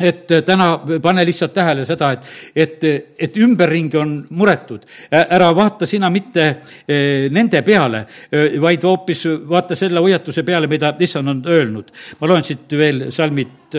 et 0.00 0.32
täna 0.46 0.68
pane 1.02 1.24
lihtsalt 1.26 1.54
tähele 1.54 1.84
seda, 1.88 2.12
et, 2.12 2.28
et, 2.56 2.86
et 3.18 3.36
ümberringi 3.36 3.98
on 4.00 4.14
muretud. 4.30 4.86
ära 5.10 5.50
vaata 5.56 5.86
sina 5.86 6.10
mitte 6.10 6.46
e, 6.86 7.28
nende 7.30 7.62
peale, 7.66 8.04
e, 8.30 8.46
vaid 8.60 8.84
hoopis 8.84 9.26
vaata 9.48 9.76
selle 9.76 10.00
hoiatuse 10.00 10.42
peale, 10.46 10.66
mida 10.70 10.94
issand 11.00 11.28
on 11.28 11.42
öelnud. 11.46 11.92
ma 12.20 12.28
loen 12.28 12.44
siit 12.44 12.76
veel 12.78 13.10
salmid 13.12 13.76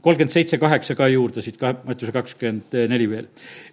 kolmkümmend 0.00 0.32
seitse, 0.32 0.58
kaheksa 0.58 0.94
ka 0.98 1.08
juurde, 1.08 1.42
siit 1.42 1.58
ka, 1.60 1.74
Mattiuse 1.84 2.12
kakskümmend 2.12 2.78
neli 2.88 3.08
veel. 3.10 3.26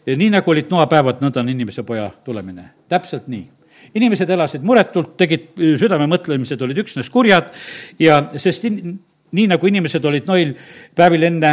nii 0.08 0.32
nagu 0.34 0.52
olid 0.52 0.72
noapäevad, 0.72 1.22
nõnda 1.24 1.44
on 1.44 1.54
inimese 1.54 1.84
poja 1.88 2.10
tulemine. 2.26 2.72
täpselt 2.90 3.28
nii 3.28 3.46
inimesed 3.96 4.30
elasid 4.30 4.66
muretult, 4.68 5.16
tegid 5.20 5.52
südamemõtlemised 5.80 6.62
olid 6.66 6.82
üksnes 6.84 7.10
kurjad 7.14 7.52
ja 8.02 8.20
sest 8.42 8.66
in, 8.68 8.98
nii 9.32 9.48
nagu 9.52 9.68
inimesed 9.68 10.06
olid 10.06 10.30
noil 10.30 10.54
päevil 10.96 11.28
enne 11.30 11.52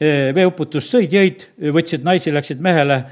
eh, 0.00 0.30
veeuputust 0.34 0.94
sõid, 0.94 1.12
jõid, 1.12 1.48
võtsid 1.74 2.06
naisi, 2.06 2.34
läksid 2.34 2.62
mehele 2.62 3.02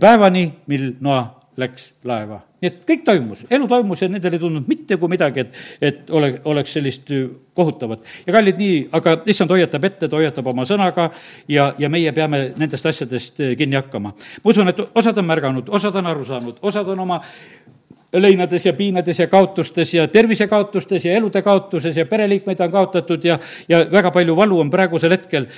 päevani, 0.00 0.50
mil 0.66 0.92
Noa 1.00 1.36
läks 1.56 1.88
laeva. 2.04 2.40
nii 2.60 2.68
et 2.68 2.82
kõik 2.88 3.04
toimus, 3.04 3.44
elu 3.52 3.66
toimus 3.68 4.00
ja 4.02 4.08
nendel 4.08 4.34
ei 4.36 4.40
tulnud 4.40 4.68
mitte 4.68 4.96
kui 5.00 5.08
midagi, 5.12 5.44
et, 5.44 5.58
et 5.80 6.10
ole, 6.10 6.30
oleks 6.44 6.72
sellist 6.76 7.08
kohutavat. 7.56 8.02
ja 8.26 8.32
kallid, 8.32 8.58
nii, 8.60 8.76
aga 8.96 9.16
issand 9.32 9.52
hoiatab 9.52 9.84
ette, 9.88 10.08
ta 10.08 10.18
hoiatab 10.20 10.50
oma 10.52 10.66
sõnaga 10.68 11.08
ja, 11.48 11.70
ja 11.78 11.88
meie 11.92 12.12
peame 12.16 12.42
nendest 12.60 12.86
asjadest 12.86 13.40
kinni 13.58 13.78
hakkama. 13.80 14.12
ma 14.12 14.52
usun, 14.52 14.68
et 14.68 14.82
osad 14.86 15.18
on 15.22 15.28
märganud, 15.32 15.72
osad 15.80 15.96
on 15.96 16.12
aru 16.12 16.28
saanud, 16.28 16.60
osad 16.60 16.92
on 16.92 17.00
oma 17.06 17.22
leinades 18.12 18.66
ja 18.66 18.72
piinades 18.72 19.18
ja 19.18 19.26
kaotustes 19.26 19.94
ja 19.94 20.08
tervisekaotustes 20.08 21.04
ja 21.04 21.16
elude 21.16 21.42
kaotuses 21.42 21.96
ja 21.96 22.06
pereliikmeid 22.06 22.60
on 22.60 22.70
kaotatud 22.70 23.24
ja, 23.24 23.38
ja 23.68 23.84
väga 23.92 24.10
palju 24.10 24.36
valu 24.36 24.60
on 24.60 24.70
praegusel 24.70 25.10
hetkel 25.10 25.50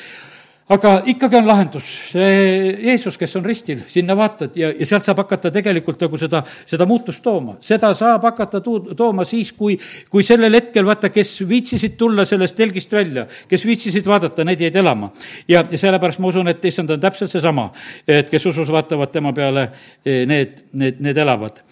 aga 0.68 0.90
ikkagi 1.08 1.38
on 1.38 1.46
lahendus, 1.48 1.86
see 2.12 2.72
Jeesus, 2.84 3.16
kes 3.18 3.34
on 3.38 3.44
ristil, 3.46 3.80
sinna 3.88 4.16
vaatad 4.18 4.56
ja, 4.58 4.68
ja 4.76 4.88
sealt 4.88 5.06
saab 5.06 5.22
hakata 5.22 5.50
tegelikult 5.52 6.00
nagu 6.04 6.20
seda, 6.20 6.42
seda 6.68 6.86
muutust 6.88 7.22
tooma. 7.24 7.56
seda 7.64 7.94
saab 7.96 8.26
hakata 8.28 8.60
tuu-, 8.64 8.92
tooma 8.96 9.24
siis, 9.28 9.54
kui, 9.56 9.78
kui 10.12 10.26
sellel 10.26 10.58
hetkel, 10.58 10.84
vaata, 10.88 11.08
kes 11.14 11.38
viitsisid 11.48 11.96
tulla 12.00 12.26
sellest 12.28 12.56
telgist 12.58 12.92
välja, 12.92 13.24
kes 13.48 13.64
viitsisid 13.68 14.08
vaadata, 14.08 14.44
need 14.44 14.66
jäid 14.66 14.76
elama. 14.76 15.10
ja, 15.48 15.64
ja 15.70 15.80
sellepärast 15.80 16.20
ma 16.20 16.32
usun, 16.32 16.52
et 16.52 16.64
issand 16.68 16.92
on 16.92 17.00
täpselt 17.00 17.32
seesama, 17.32 17.70
et 18.08 18.28
kes 18.30 18.46
usus 18.52 18.68
vaatavad 18.72 19.14
tema 19.14 19.32
peale, 19.32 19.70
need, 20.04 20.66
need, 20.76 21.00
need 21.00 21.24
elavad 21.24 21.64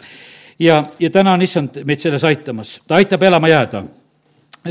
ja, 0.59 0.85
ja 0.99 1.11
täna 1.11 1.33
on 1.33 1.43
issand 1.43 1.83
meid 1.85 2.01
selles 2.01 2.25
aitamas, 2.25 2.81
ta 2.87 2.95
aitab 2.95 3.23
elama 3.23 3.49
jääda. 3.49 3.85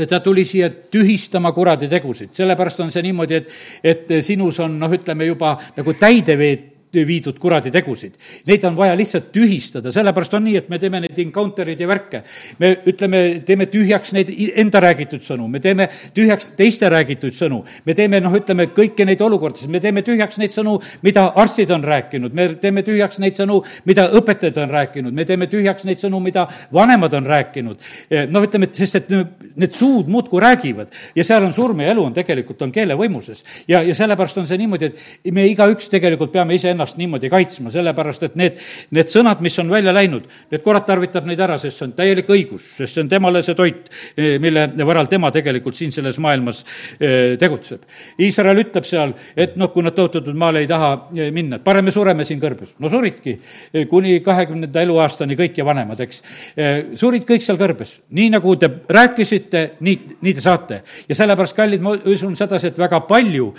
Ta 0.08 0.20
tuli 0.20 0.44
siia 0.44 0.68
tühistama 0.70 1.52
kuradi 1.56 1.88
tegusid, 1.88 2.34
sellepärast 2.36 2.80
on 2.84 2.90
see 2.92 3.02
niimoodi, 3.06 3.34
et, 3.34 3.52
et 3.84 4.10
sinus 4.20 4.60
on 4.60 4.74
noh, 4.78 4.92
ütleme 4.92 5.24
juba 5.24 5.54
nagu 5.76 5.94
täideveed 5.96 6.75
viidud 7.06 7.38
kuradi 7.38 7.70
tegusid. 7.74 8.16
Neid 8.46 8.64
on 8.64 8.76
vaja 8.76 8.96
lihtsalt 8.96 9.28
tühistada, 9.34 9.92
sellepärast 9.92 10.34
on 10.38 10.46
nii, 10.46 10.56
et 10.62 10.68
me 10.72 10.78
teeme 10.78 11.00
neid 11.04 11.18
encounter 11.18 11.68
eid 11.68 11.80
ja 11.80 11.88
värke. 11.88 12.22
me 12.58 12.72
ütleme, 12.86 13.42
teeme 13.46 13.66
tühjaks 13.66 14.12
neid 14.16 14.30
enda 14.56 14.80
räägitud 14.80 15.24
sõnu, 15.24 15.48
me 15.48 15.60
teeme 15.60 15.88
tühjaks 16.14 16.52
teiste 16.56 16.88
räägitud 16.88 17.34
sõnu, 17.34 17.62
me 17.84 17.94
teeme 17.94 18.20
noh, 18.20 18.34
ütleme 18.36 18.68
kõiki 18.74 19.06
neid 19.06 19.20
olukordasid, 19.20 19.70
me 19.70 19.80
teeme 19.80 20.02
tühjaks 20.06 20.38
neid 20.38 20.54
sõnu, 20.54 20.78
mida 21.02 21.26
arstid 21.34 21.70
on 21.74 21.84
rääkinud, 21.84 22.34
me 22.36 22.48
teeme 22.60 22.82
tühjaks 22.86 23.18
neid 23.18 23.38
sõnu, 23.38 23.62
mida 23.84 24.08
õpetajad 24.16 24.62
on 24.62 24.70
rääkinud, 24.70 25.14
me 25.14 25.24
teeme 25.24 25.50
tühjaks 25.50 25.84
neid 25.88 26.02
sõnu, 26.02 26.20
mida 26.22 26.46
vanemad 26.72 27.14
on 27.14 27.26
rääkinud. 27.26 27.82
noh, 28.30 28.46
ütleme, 28.46 28.70
et 28.70 28.74
sest 28.74 28.94
et 29.00 29.10
need 29.56 29.72
suud 29.74 30.08
muudkui 30.08 30.40
räägivad 30.40 30.92
ja 31.16 31.24
seal 31.24 31.44
on 31.44 31.52
surm 31.52 31.80
ja 31.80 31.90
elu 31.90 32.04
on 32.04 32.14
tegelikult, 32.14 32.62
on 32.62 32.72
keele 32.72 32.94
võimuses. 32.94 33.42
ja, 33.68 33.82
ja 33.82 33.94
sellepärast 33.94 34.38
on 34.38 34.46
see 34.46 34.58
niimoodi, 34.58 34.86
et 34.86 35.32
me 35.34 35.46
igaüks 35.50 35.90
tegelikult 35.90 36.32
peame 36.32 36.54
iseennast 36.54 36.85
ennast 36.86 37.00
niimoodi 37.00 37.30
kaitsma, 37.30 37.70
sellepärast 37.74 38.26
et 38.28 38.36
need, 38.38 38.60
need 38.94 39.10
sõnad, 39.10 39.40
mis 39.44 39.56
on 39.58 39.70
välja 39.70 39.92
läinud, 39.94 40.26
need 40.52 40.62
kurat 40.62 40.86
tarvitab 40.86 41.26
neid 41.26 41.40
ära, 41.42 41.58
sest 41.58 41.80
see 41.80 41.86
on 41.88 41.94
täielik 41.96 42.28
õigus, 42.30 42.68
sest 42.78 42.94
see 42.94 43.02
on 43.02 43.10
temale 43.10 43.42
see 43.42 43.56
toit, 43.58 43.88
eh, 44.16 44.36
mille 44.42 44.68
varal 44.86 45.08
tema 45.10 45.32
tegelikult 45.34 45.76
siin 45.76 45.92
selles 45.94 46.18
maailmas 46.22 46.62
eh, 47.00 47.34
tegutseb. 47.40 47.82
Iisrael 48.22 48.62
ütleb 48.62 48.86
seal, 48.86 49.14
et 49.36 49.56
noh, 49.58 49.72
kui 49.74 49.84
nad 49.84 49.96
tõotatud 49.96 50.36
maale 50.38 50.62
ei 50.62 50.70
taha 50.70 50.92
eh, 51.16 51.30
minna, 51.34 51.58
et 51.58 51.66
parem 51.66 51.86
me 51.86 51.94
sureme 51.94 52.24
siin 52.24 52.40
kõrbes. 52.42 52.76
no 52.78 52.90
suridki 52.90 53.36
kuni 53.90 54.20
kahekümnenda 54.24 54.82
eluaastani 54.82 55.36
kõik 55.38 55.58
ja 55.58 55.64
vanemad, 55.66 56.00
eks. 56.00 56.22
surid 56.98 57.26
kõik 57.28 57.42
seal 57.44 57.58
kõrbes, 57.58 58.00
nii 58.16 58.30
nagu 58.34 58.54
te 58.60 58.70
rääkisite, 58.88 59.62
nii, 59.80 60.18
nii 60.22 60.34
te 60.34 60.44
saate. 60.44 60.80
ja 61.08 61.18
sellepärast, 61.18 61.56
kallid, 61.56 61.82
ma 61.82 61.96
usun 61.96 62.36
sedasi, 62.36 62.70
et 62.70 62.78
väga 62.78 63.00
palju, 63.08 63.52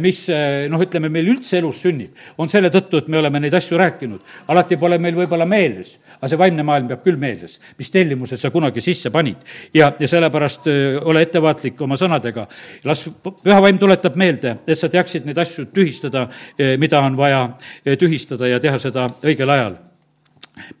mis 0.00 0.24
noh, 0.70 0.82
ütleme, 0.82 1.10
meil 1.12 1.32
üldse 1.34 1.58
elus 1.60 1.82
sünnib, 1.84 2.16
on 2.38 2.50
selle 2.52 2.69
selle 2.70 2.80
tõttu, 2.80 3.00
et 3.00 3.08
me 3.08 3.18
oleme 3.18 3.40
neid 3.40 3.54
asju 3.54 3.78
rääkinud. 3.78 4.20
alati 4.48 4.76
pole 4.76 4.98
meil 4.98 5.14
võib-olla 5.14 5.46
meeles, 5.46 5.98
aga 6.18 6.28
see 6.28 6.38
vaimne 6.38 6.62
maailm 6.62 6.88
peab 6.88 7.02
küll 7.04 7.18
meeles, 7.18 7.58
mis 7.78 7.90
tellimuse 7.90 8.36
sa 8.36 8.50
kunagi 8.50 8.80
sisse 8.80 9.10
panid. 9.10 9.36
ja, 9.74 9.92
ja 9.98 10.08
sellepärast 10.08 10.66
ole 11.04 11.22
ettevaatlik 11.22 11.80
oma 11.80 11.96
sõnadega. 11.96 12.46
las 12.84 13.04
püha 13.42 13.60
vaim 13.60 13.78
tuletab 13.78 14.16
meelde, 14.16 14.56
et 14.66 14.78
sa 14.78 14.88
teaksid 14.88 15.26
neid 15.26 15.38
asju 15.38 15.66
tühistada, 15.74 16.28
mida 16.78 17.00
on 17.00 17.16
vaja 17.16 17.50
tühistada 17.98 18.48
ja 18.48 18.60
teha 18.60 18.78
seda 18.78 19.08
õigel 19.22 19.50
ajal 19.50 19.89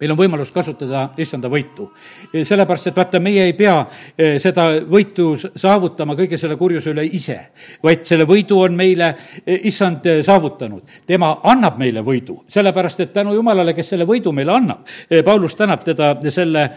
meil 0.00 0.12
on 0.14 0.18
võimalus 0.18 0.50
kasutada 0.54 1.08
issanda 1.18 1.48
võitu. 1.50 1.90
sellepärast, 2.32 2.90
et 2.90 2.96
vaata, 2.96 3.20
meie 3.20 3.44
ei 3.44 3.54
pea 3.58 3.76
eh, 4.16 4.38
seda 4.42 4.68
võitu 4.90 5.32
saavutama 5.36 6.16
kõige 6.18 6.38
selle 6.38 6.56
kurjuse 6.56 6.90
üle 6.90 7.04
ise, 7.04 7.38
vaid 7.82 8.04
selle 8.08 8.26
võidu 8.28 8.60
on 8.64 8.76
meile 8.76 9.12
eh, 9.44 9.60
issand 9.70 10.06
eh, 10.06 10.22
saavutanud. 10.26 10.82
tema 11.06 11.36
annab 11.44 11.78
meile 11.78 12.04
võidu, 12.06 12.42
sellepärast 12.48 13.00
et 13.00 13.12
tänu 13.12 13.34
Jumalale, 13.34 13.74
kes 13.74 13.94
selle 13.94 14.06
võidu 14.08 14.32
meile 14.32 14.52
annab, 14.52 14.86
Paulus 15.24 15.54
tänab 15.54 15.84
teda 15.84 16.14
selle, 16.30 16.70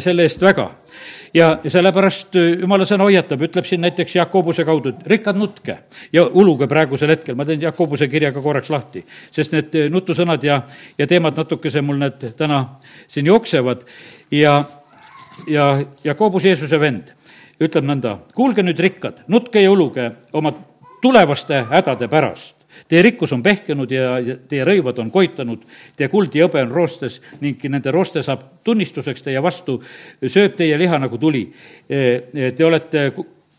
selle 0.00 0.22
eest 0.26 0.42
väga 0.42 0.68
ja 1.34 1.48
sellepärast 1.68 2.36
äh, 2.36 2.48
jumala 2.60 2.86
sõna 2.88 3.06
hoiatab, 3.08 3.42
ütleb 3.46 3.66
siin 3.68 3.82
näiteks 3.84 4.16
Jakobuse 4.16 4.64
kaudu, 4.68 4.92
et 4.92 5.06
rikkad 5.14 5.38
nutke. 5.38 5.78
Ja 6.12 6.26
uluge 6.26 6.68
praegusel 6.70 7.12
hetkel, 7.14 7.36
ma 7.38 7.46
teen 7.48 7.62
Jakobuse 7.62 8.08
kirja 8.12 8.32
ka 8.32 8.42
korraks 8.44 8.70
lahti, 8.72 9.04
sest 9.32 9.56
need 9.56 9.74
äh, 9.78 9.88
nutusõnad 9.92 10.44
ja, 10.44 10.62
ja 10.98 11.08
teemad 11.08 11.38
natukese 11.38 11.82
mul 11.82 12.00
need 12.02 12.28
täna 12.38 12.62
siin 13.08 13.26
jooksevad. 13.30 13.86
Ja, 14.30 14.62
ja 15.48 15.68
Jakobus 16.04 16.44
Jeesuse 16.48 16.80
vend 16.80 17.14
ütleb 17.62 17.86
nõnda, 17.86 18.16
kuulge 18.34 18.64
nüüd 18.64 18.80
rikkad, 18.80 19.22
nutke 19.30 19.62
ja 19.62 19.70
uluge 19.70 20.10
oma 20.34 20.52
tulevaste 21.02 21.64
hädade 21.70 22.08
pärast 22.10 22.61
Teie 22.92 23.00
rikkus 23.06 23.32
on 23.32 23.40
pehkenud 23.40 23.88
ja 23.88 24.18
teie 24.48 24.66
rõivad 24.68 24.98
on 25.00 25.08
koitanud, 25.08 25.62
teie 25.96 26.10
kuld 26.12 26.34
ja 26.36 26.44
hõbe 26.44 26.60
on 26.60 26.74
roostes 26.76 27.22
ning 27.40 27.62
nende 27.72 27.88
rooste 27.94 28.20
saab 28.20 28.42
tunnistuseks 28.68 29.24
teie 29.24 29.40
vastu, 29.40 29.78
sööb 30.20 30.58
teie 30.58 30.76
liha 30.76 30.98
nagu 31.00 31.16
tuli. 31.16 31.46
E, 31.88 32.02
e, 32.34 32.50
te 32.52 32.66
olete 32.68 33.06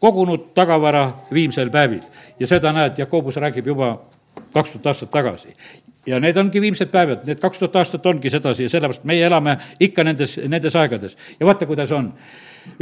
kogunud 0.03 0.51
tagavara 0.53 1.07
viimsel 1.33 1.73
päevil. 1.73 2.03
Ja 2.37 2.51
seda 2.51 2.75
näed, 2.77 3.01
Jakobus 3.01 3.41
räägib 3.41 3.73
juba 3.73 3.95
kaks 4.53 4.75
tuhat 4.75 4.91
aastat 4.93 5.09
tagasi. 5.17 5.57
Ja 6.05 6.21
need 6.21 6.37
ongi 6.37 6.61
viimsed 6.61 6.93
päevad, 6.93 7.25
need 7.25 7.41
kaks 7.41 7.63
tuhat 7.63 7.81
aastat 7.81 8.05
ongi 8.05 8.29
sedasi 8.29 8.67
ja 8.67 8.69
sellepärast 8.69 9.09
meie 9.09 9.25
elame 9.25 9.57
ikka 9.81 10.05
nendes, 10.05 10.37
nendes 10.45 10.75
aegades. 10.77 11.17
ja 11.39 11.49
vaata, 11.49 11.65
kuidas 11.65 11.91
on 11.91 12.13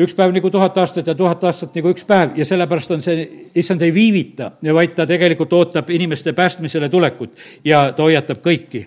üks 0.02 0.14
päev 0.18 0.34
nagu 0.36 0.50
tuhat 0.52 0.78
aastat 0.78 1.08
ja 1.08 1.16
tuhat 1.18 1.44
aastat 1.44 1.76
nagu 1.76 1.92
üks 1.94 2.06
päev 2.08 2.38
ja 2.40 2.46
sellepärast 2.48 2.94
on 2.96 3.04
see, 3.04 3.26
issand 3.58 3.82
ei 3.86 3.94
viivita, 3.94 4.52
vaid 4.74 4.96
ta 4.98 5.06
tegelikult 5.10 5.54
ootab 5.54 5.90
inimeste 5.90 6.34
päästmisele 6.38 6.90
tulekut 6.90 7.36
ja 7.66 7.84
ta 7.96 8.04
hoiatab 8.04 8.42
kõiki. 8.46 8.86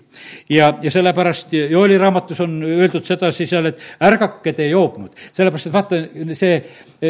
ja, 0.49 0.73
ja 0.81 0.91
sellepärast 0.91 1.53
Joeli 1.53 1.97
raamatus 1.97 2.41
on 2.45 2.57
öeldud 2.63 3.05
sedasi 3.05 3.47
seal, 3.47 3.71
et 3.71 3.81
ärgake 4.03 4.53
te 4.53 4.69
joobnud, 4.69 5.13
sellepärast 5.31 5.69
et 5.69 5.73
vaata, 5.73 6.01
see 6.33 6.59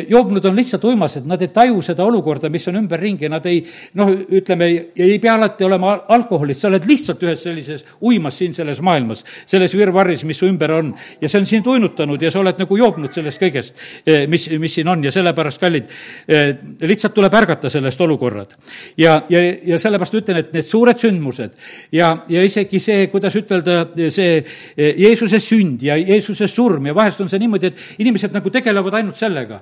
joobnud 0.10 0.46
on 0.46 0.56
lihtsalt 0.56 0.84
uimased, 0.84 1.26
nad 1.30 1.42
ei 1.42 1.52
taju 1.54 1.82
seda 1.86 2.06
olukorda, 2.06 2.50
mis 2.50 2.68
on 2.68 2.80
ümberringi, 2.82 3.30
nad 3.32 3.46
ei 3.50 3.62
noh, 4.00 4.12
ütleme, 4.12 4.70
ei 4.98 5.18
pea 5.22 5.36
alati 5.38 5.66
olema 5.68 5.96
alkoholist, 6.16 6.64
sa 6.64 6.70
oled 6.72 6.88
lihtsalt 6.90 7.24
ühes 7.26 7.44
sellises 7.46 7.86
uimas 8.02 8.38
siin 8.40 8.54
selles 8.58 8.82
maailmas, 8.86 9.24
selles 9.46 9.76
virvarris, 9.78 10.26
mis 10.28 10.40
su 10.42 10.50
ümber 10.50 10.74
on. 10.76 10.94
Ja 11.22 11.30
see 11.30 11.42
on 11.42 11.50
sind 11.50 11.68
uinutanud 11.70 12.22
ja 12.22 12.32
sa 12.34 12.42
oled 12.42 12.60
nagu 12.62 12.80
joobnud 12.80 13.14
sellest 13.16 13.42
kõigest 13.42 13.75
Eh, 14.06 14.28
mis, 14.28 14.48
mis 14.60 14.74
siin 14.78 14.88
on 14.88 15.04
ja 15.04 15.12
sellepärast, 15.14 15.60
kallid, 15.62 15.90
eh, 16.28 16.52
lihtsalt 16.86 17.14
tuleb 17.16 17.34
ärgata 17.34 17.70
sellest 17.70 18.02
olukorrad. 18.02 18.54
ja, 18.98 19.16
ja, 19.30 19.42
ja 19.66 19.80
sellepärast 19.80 20.18
ütlen, 20.20 20.40
et 20.42 20.54
need 20.54 20.68
suured 20.68 21.00
sündmused 21.02 21.56
ja, 21.92 22.12
ja 22.30 22.44
isegi 22.46 22.80
see, 22.80 23.08
kuidas 23.12 23.36
ütelda, 23.40 23.80
see 24.14 24.38
eh, 24.38 24.94
Jeesuse 25.02 25.40
sünd 25.44 25.84
ja 25.84 25.98
Jeesuse 25.98 26.48
surm 26.52 26.88
ja 26.90 26.96
vahest 26.96 27.22
on 27.22 27.32
see 27.32 27.42
niimoodi, 27.42 27.72
et 27.72 28.06
inimesed 28.06 28.36
nagu 28.36 28.54
tegelevad 28.54 29.00
ainult 29.02 29.20
sellega. 29.20 29.62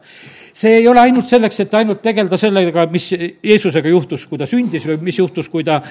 see 0.54 0.78
ei 0.82 0.88
ole 0.88 1.02
ainult 1.02 1.28
selleks, 1.28 1.60
et 1.64 1.74
ainult 1.80 2.02
tegeleda 2.04 2.38
sellega, 2.38 2.86
mis 2.92 3.10
Jeesusega 3.14 3.90
juhtus, 3.90 4.28
kui 4.28 4.38
ta 4.38 4.46
sündis 4.50 4.86
või 4.88 5.00
mis 5.10 5.18
juhtus, 5.18 5.50
kui 5.50 5.64
ta 5.64 5.82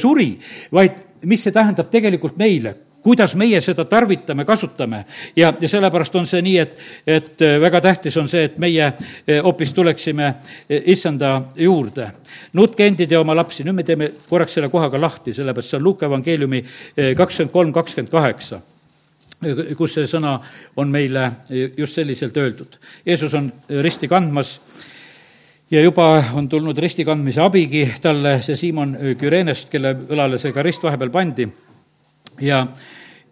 suri, 0.00 0.32
vaid 0.72 1.24
mis 1.26 1.42
see 1.42 1.54
tähendab 1.54 1.90
tegelikult 1.90 2.38
meile 2.38 2.74
kuidas 3.02 3.34
meie 3.38 3.60
seda 3.62 3.84
tarvitame, 3.88 4.44
kasutame 4.44 5.04
ja, 5.36 5.52
ja 5.60 5.68
sellepärast 5.68 6.16
on 6.18 6.26
see 6.26 6.42
nii, 6.44 6.56
et, 6.62 6.78
et 7.06 7.44
äh, 7.44 7.58
väga 7.62 7.80
tähtis 7.84 8.16
on 8.20 8.28
see, 8.30 8.44
et 8.48 8.58
meie 8.58 8.84
äh, 8.84 9.38
hoopis 9.44 9.72
tuleksime 9.74 10.26
äh, 10.26 10.80
issanda 10.92 11.36
juurde. 11.56 12.10
nutke 12.52 12.86
endid 12.86 13.12
ja 13.12 13.20
oma 13.20 13.36
lapsi, 13.36 13.64
nüüd 13.64 13.78
me 13.78 13.84
teeme 13.86 14.10
korraks 14.28 14.58
selle 14.58 14.68
koha 14.72 14.90
ka 14.90 15.00
lahti, 15.00 15.34
sellepärast 15.34 15.70
see 15.70 15.78
on 15.78 15.84
Luuka 15.84 16.06
evangeeliumi 16.06 16.64
kakskümmend 17.16 17.52
kolm, 17.52 17.72
kakskümmend 17.72 18.12
kaheksa 18.12 18.60
kus 19.78 19.92
see 19.94 20.08
sõna 20.10 20.32
on 20.76 20.90
meile 20.90 21.28
just 21.78 21.94
selliselt 21.94 22.36
öeldud. 22.36 22.72
Jeesus 23.06 23.34
on 23.38 23.52
risti 23.84 24.08
kandmas 24.10 24.56
ja 25.70 25.78
juba 25.84 26.08
on 26.34 26.48
tulnud 26.50 26.78
risti 26.82 27.06
kandmise 27.06 27.44
abigi 27.44 27.84
talle 28.02 28.40
see 28.42 28.58
Siimon 28.58 28.96
Kürenest, 29.20 29.70
kelle 29.70 29.94
õlale 30.10 30.42
see 30.42 30.50
ka 30.52 30.66
rist 30.66 30.82
vahepeal 30.82 31.14
pandi 31.14 31.46
ja, 32.40 32.66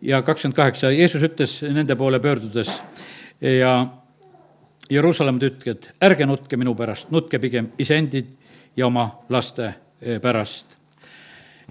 ja 0.03 0.23
kakskümmend 0.23 0.57
kaheksa, 0.57 0.91
Jeesus 0.91 1.23
ütles 1.23 1.61
nende 1.63 1.97
poole 1.97 2.21
pöördudes 2.21 2.71
ja 3.41 3.73
Jeruusalemma 4.91 5.43
tütked, 5.43 5.91
ärge 6.03 6.27
nutke 6.27 6.57
minu 6.57 6.75
pärast, 6.79 7.11
nutke 7.11 7.41
pigem 7.43 7.73
iseendid 7.83 8.29
ja 8.77 8.87
oma 8.87 9.09
laste 9.33 9.73
eh, 10.01 10.21
pärast. 10.23 10.77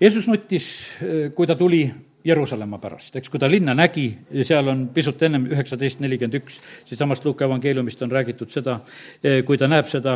Jeesus 0.02 0.28
nuttis, 0.28 0.68
eh, 1.00 1.30
kui 1.36 1.48
ta 1.48 1.56
tuli 1.56 1.86
Jeruusalemma 2.26 2.80
pärast, 2.82 3.16
eks, 3.20 3.30
kui 3.30 3.40
ta 3.42 3.46
linna 3.50 3.76
nägi, 3.78 4.08
seal 4.48 4.66
on 4.72 4.88
pisut 4.94 5.22
ennem 5.28 5.44
üheksateist 5.52 6.00
nelikümmend 6.02 6.40
üks, 6.40 6.58
siitsamast 6.90 7.26
Luuka 7.26 7.46
evangeeliumist 7.46 8.02
on 8.02 8.12
räägitud 8.12 8.50
seda, 8.50 8.80
eh, 9.22 9.44
kui 9.46 9.60
ta 9.62 9.70
näeb 9.70 9.86
seda, 9.86 10.16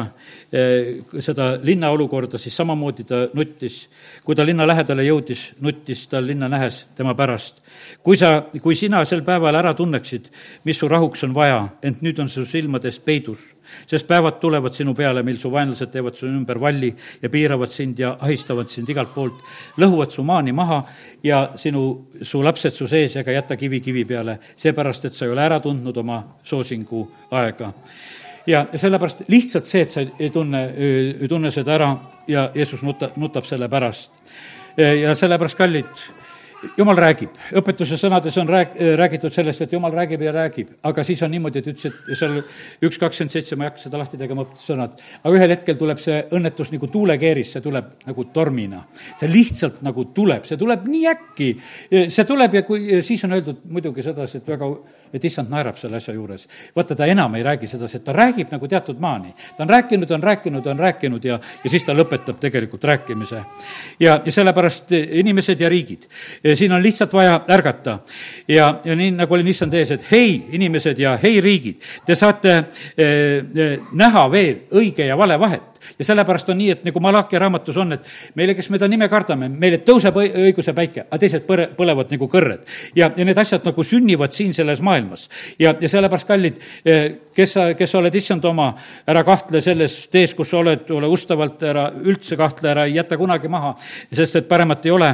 eh, 0.52 0.98
seda 1.22 1.52
linna 1.62 1.92
olukorda, 1.94 2.38
siis 2.42 2.58
samamoodi 2.58 3.04
ta 3.04 3.28
nuttis. 3.34 3.88
kui 4.26 4.36
ta 4.36 4.46
linna 4.46 4.66
lähedale 4.68 5.04
jõudis, 5.04 5.54
nuttis 5.62 6.08
ta 6.08 6.22
linna 6.22 6.50
nähes 6.50 6.88
tema 6.96 7.14
pärast. 7.14 7.62
kui 8.04 8.18
sa, 8.18 8.46
kui 8.62 8.76
sina 8.76 9.06
sel 9.06 9.22
päeval 9.22 9.56
ära 9.56 9.74
tunneksid, 9.74 10.30
mis 10.64 10.78
su 10.78 10.88
rahuks 10.88 11.24
on 11.24 11.34
vaja, 11.34 11.70
ent 11.84 12.02
nüüd 12.02 12.20
on 12.20 12.30
su 12.30 12.46
silmades 12.46 13.00
peidus 13.00 13.40
sest 13.88 14.08
päevad 14.08 14.40
tulevad 14.42 14.74
sinu 14.74 14.94
peale, 14.98 15.24
mil 15.24 15.40
su 15.40 15.52
vaenlased 15.52 15.92
teevad 15.94 16.16
su 16.16 16.28
ümber 16.28 16.60
valli 16.62 16.94
ja 17.22 17.30
piiravad 17.30 17.72
sind 17.74 18.00
ja 18.00 18.16
ahistavad 18.20 18.70
sind 18.70 18.90
igalt 18.90 19.14
poolt, 19.16 19.42
lõhuvad 19.78 20.14
su 20.14 20.24
maani 20.24 20.54
maha 20.56 20.84
ja 21.24 21.50
sinu, 21.56 21.86
su 22.22 22.44
lapsed 22.44 22.76
su 22.76 22.88
sees 22.88 23.16
ega 23.20 23.36
jäta 23.36 23.58
kivi 23.58 23.82
kivi 23.82 24.06
peale, 24.06 24.40
seepärast 24.56 25.06
et 25.10 25.18
sa 25.18 25.26
ei 25.26 25.36
ole 25.36 25.46
ära 25.46 25.60
tundnud 25.64 25.98
oma 25.98 26.22
soosingu 26.44 27.06
aega 27.32 27.74
ja 28.50 28.66
sellepärast 28.76 29.28
lihtsalt 29.28 29.68
see, 29.70 29.84
et 29.86 29.92
sa 29.92 30.04
ei 30.04 30.30
tunne, 30.34 30.64
ei 30.78 31.28
tunne 31.30 31.52
seda 31.54 31.76
ära 31.76 31.90
ja 32.28 32.50
Jeesus 32.56 32.84
nuta, 32.86 33.12
nutab 33.18 33.46
selle 33.46 33.70
pärast. 33.70 34.12
ja 34.78 35.16
sellepärast, 35.16 35.58
kallid, 35.58 36.04
jumal 36.78 36.98
räägib, 37.00 37.36
õpetuse 37.56 37.98
sõnades 38.00 38.36
on 38.40 38.50
rääk-, 38.50 38.76
räägitud 39.00 39.34
sellest, 39.34 39.64
et 39.64 39.74
jumal 39.74 39.94
räägib 39.96 40.22
ja 40.24 40.34
räägib, 40.36 40.72
aga 40.84 41.04
siis 41.08 41.22
on 41.24 41.32
niimoodi, 41.32 41.62
et 41.62 41.70
ütles, 41.72 41.94
et 41.94 42.18
seal 42.20 42.40
üks 42.86 43.00
kakskümmend 43.00 43.34
seitse, 43.34 43.56
ma 43.56 43.66
ei 43.66 43.72
hakka 43.72 43.84
seda 43.86 44.02
lahti 44.02 44.20
tegema, 44.20 44.44
õpetussõnad, 44.48 44.98
aga 45.24 45.34
ühel 45.36 45.54
hetkel 45.54 45.80
tuleb 45.80 46.02
see 46.02 46.20
õnnetus 46.36 46.74
nagu 46.74 46.90
tuulekeeris, 46.92 47.54
see 47.56 47.64
tuleb 47.64 47.92
nagu 48.08 48.26
tormina. 48.36 48.84
see 49.20 49.30
lihtsalt 49.32 49.82
nagu 49.86 50.06
tuleb, 50.16 50.46
see 50.48 50.58
tuleb 50.60 50.88
nii 50.88 51.06
äkki, 51.14 51.50
see 52.12 52.26
tuleb 52.28 52.60
ja 52.60 52.64
kui, 52.68 53.02
siis 53.06 53.24
on 53.28 53.38
öeldud 53.38 53.64
muidugi 53.70 54.04
sedasi, 54.04 54.42
et 54.42 54.48
väga, 54.48 54.70
et 55.14 55.26
issand 55.26 55.52
naerab 55.52 55.78
selle 55.78 55.98
asja 55.98 56.14
juures. 56.14 56.48
vaata, 56.76 56.96
ta 56.96 57.06
enam 57.06 57.36
ei 57.36 57.44
räägi 57.44 57.68
sedasi, 57.68 57.98
et 57.98 58.04
ta 58.04 58.14
räägib 58.14 58.52
nagu 58.52 58.68
teatud 58.68 59.00
maani. 59.00 59.34
ta 59.58 59.64
on 59.64 59.70
rääkinud, 59.70 60.12
on 60.12 60.24
rääkinud, 60.24 60.68
on 60.68 60.80
rääkinud 60.80 61.26
ja, 61.26 61.40
ja 61.64 61.70
siis 61.70 61.86
ta 61.86 61.94
lõpetab 61.94 62.40
tegelikult 62.40 62.84
rääkimise. 62.84 63.44
ja, 64.00 64.22
ja 64.26 64.32
sellepärast 64.32 64.92
inimesed 64.92 65.60
ja 65.60 65.70
riigid 65.70 66.08
siin 66.56 66.72
on 66.72 66.84
lihtsalt 66.84 67.14
vaja 67.14 67.42
ärgata. 67.50 68.00
ja, 68.48 68.80
ja 68.86 68.96
nii, 68.96 69.12
nagu 69.12 69.34
olin 69.34 69.48
issand 69.48 69.74
ees, 69.74 69.92
et 69.92 70.06
hei, 70.12 70.46
inimesed 70.52 71.00
ja 71.00 71.18
hei, 71.22 71.42
riigid, 71.42 71.82
te 72.06 72.16
saate 72.16 72.56
eh, 72.98 73.80
näha 73.92 74.28
veel 74.32 74.66
õige 74.72 75.06
ja 75.06 75.18
vale 75.18 75.40
vahet 75.40 75.70
ja 76.00 76.06
sellepärast 76.06 76.50
on 76.50 76.58
nii, 76.60 76.70
et 76.74 76.84
nagu 76.88 77.00
Malachi 77.04 77.40
raamatus 77.40 77.78
on, 77.82 77.94
et 77.96 78.08
meile, 78.36 78.56
kes 78.58 78.70
me 78.70 78.80
ta 78.80 78.88
nime 78.92 79.08
kardame, 79.12 79.50
meile 79.50 79.82
tõuseb 79.86 80.18
õiguse 80.20 80.74
päike, 80.78 81.06
aga 81.08 81.20
teised 81.22 81.46
põre, 81.48 81.70
põlevad 81.76 82.12
nagu 82.14 82.30
kõrred. 82.32 82.66
ja, 82.96 83.12
ja 83.16 83.26
need 83.26 83.38
asjad 83.38 83.66
nagu 83.66 83.84
sünnivad 83.84 84.36
siin 84.36 84.54
selles 84.54 84.82
maailmas. 84.86 85.30
ja, 85.60 85.74
ja 85.80 85.90
sellepärast, 85.90 86.28
kallid, 86.28 86.60
kes 87.36 87.56
sa, 87.56 87.70
kes 87.78 87.92
sa 87.92 88.02
oled 88.02 88.16
issand 88.16 88.46
oma, 88.46 88.74
ära 89.08 89.24
kahtle 89.24 89.62
selles 89.62 90.02
tees, 90.12 90.34
kus 90.34 90.52
sa 90.52 90.60
oled, 90.60 90.90
ole 90.92 91.08
ustavalt, 91.08 91.64
ära 91.64 91.90
üldse 92.04 92.38
kahtle, 92.40 92.74
ära 92.74 92.86
ei 92.90 92.98
jäta 93.00 93.18
kunagi 93.18 93.52
maha, 93.52 93.76
sest 94.14 94.42
et 94.42 94.50
paremat 94.50 94.86
ei 94.86 94.96
ole 94.96 95.14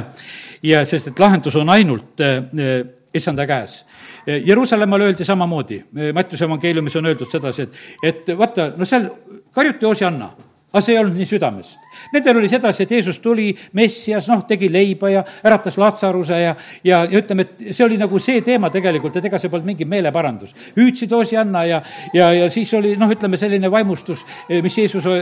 ja 0.62 0.84
sest, 0.84 1.08
et 1.08 1.18
lahendus 1.18 1.56
on 1.56 1.70
ainult 1.70 2.20
eh, 2.20 2.36
eh, 2.58 2.74
issanda 3.14 3.46
käes. 3.46 3.84
Eh, 4.26 4.42
Jeruusalemmale 4.46 5.10
öeldi 5.10 5.24
samamoodi, 5.24 5.82
Mattiuse 6.14 6.44
evangeeliumis 6.44 6.96
on 6.96 7.06
öeldud 7.06 7.30
sedasi, 7.30 7.62
et, 7.62 7.80
et 8.02 8.36
vaata, 8.38 8.72
no 8.76 8.88
seal 8.88 9.08
karjuti 9.54 9.86
Osianna 9.86 10.30
aga 10.76 10.82
see 10.84 10.92
ei 10.92 10.98
olnud 11.00 11.16
nii 11.16 11.26
südamest. 11.28 11.78
Nendel 12.12 12.36
oli 12.36 12.48
sedasi, 12.52 12.84
et 12.84 12.90
Jeesus 12.92 13.18
tuli, 13.24 13.48
Messias, 13.78 14.26
noh, 14.28 14.42
tegi 14.48 14.68
leiba 14.72 15.08
ja 15.08 15.22
äratas 15.46 15.78
Latsaruse 15.80 16.40
ja, 16.42 16.54
ja, 16.84 16.98
ja 17.08 17.20
ütleme, 17.22 17.46
et 17.46 17.70
see 17.70 17.84
oli 17.86 17.96
nagu 18.00 18.20
see 18.20 18.42
teema 18.44 18.68
tegelikult, 18.74 19.16
et 19.16 19.28
ega 19.30 19.40
see 19.40 19.52
polnud 19.52 19.70
mingi 19.70 19.88
meeleparandus. 19.88 20.52
hüüdsid 20.76 21.12
Osianna 21.16 21.64
ja, 21.64 21.82
ja, 22.12 22.32
ja 22.36 22.50
siis 22.52 22.74
oli 22.76 22.92
noh, 23.00 23.12
ütleme 23.12 23.40
selline 23.40 23.70
vaimustus, 23.72 24.26
mis 24.62 24.76
Jeesuse 24.82 25.16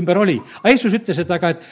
ümber 0.00 0.24
oli. 0.24 0.40
aga 0.62 0.74
Jeesus 0.74 0.98
ütles, 0.98 1.22
et 1.22 1.30
aga, 1.30 1.54
et 1.54 1.70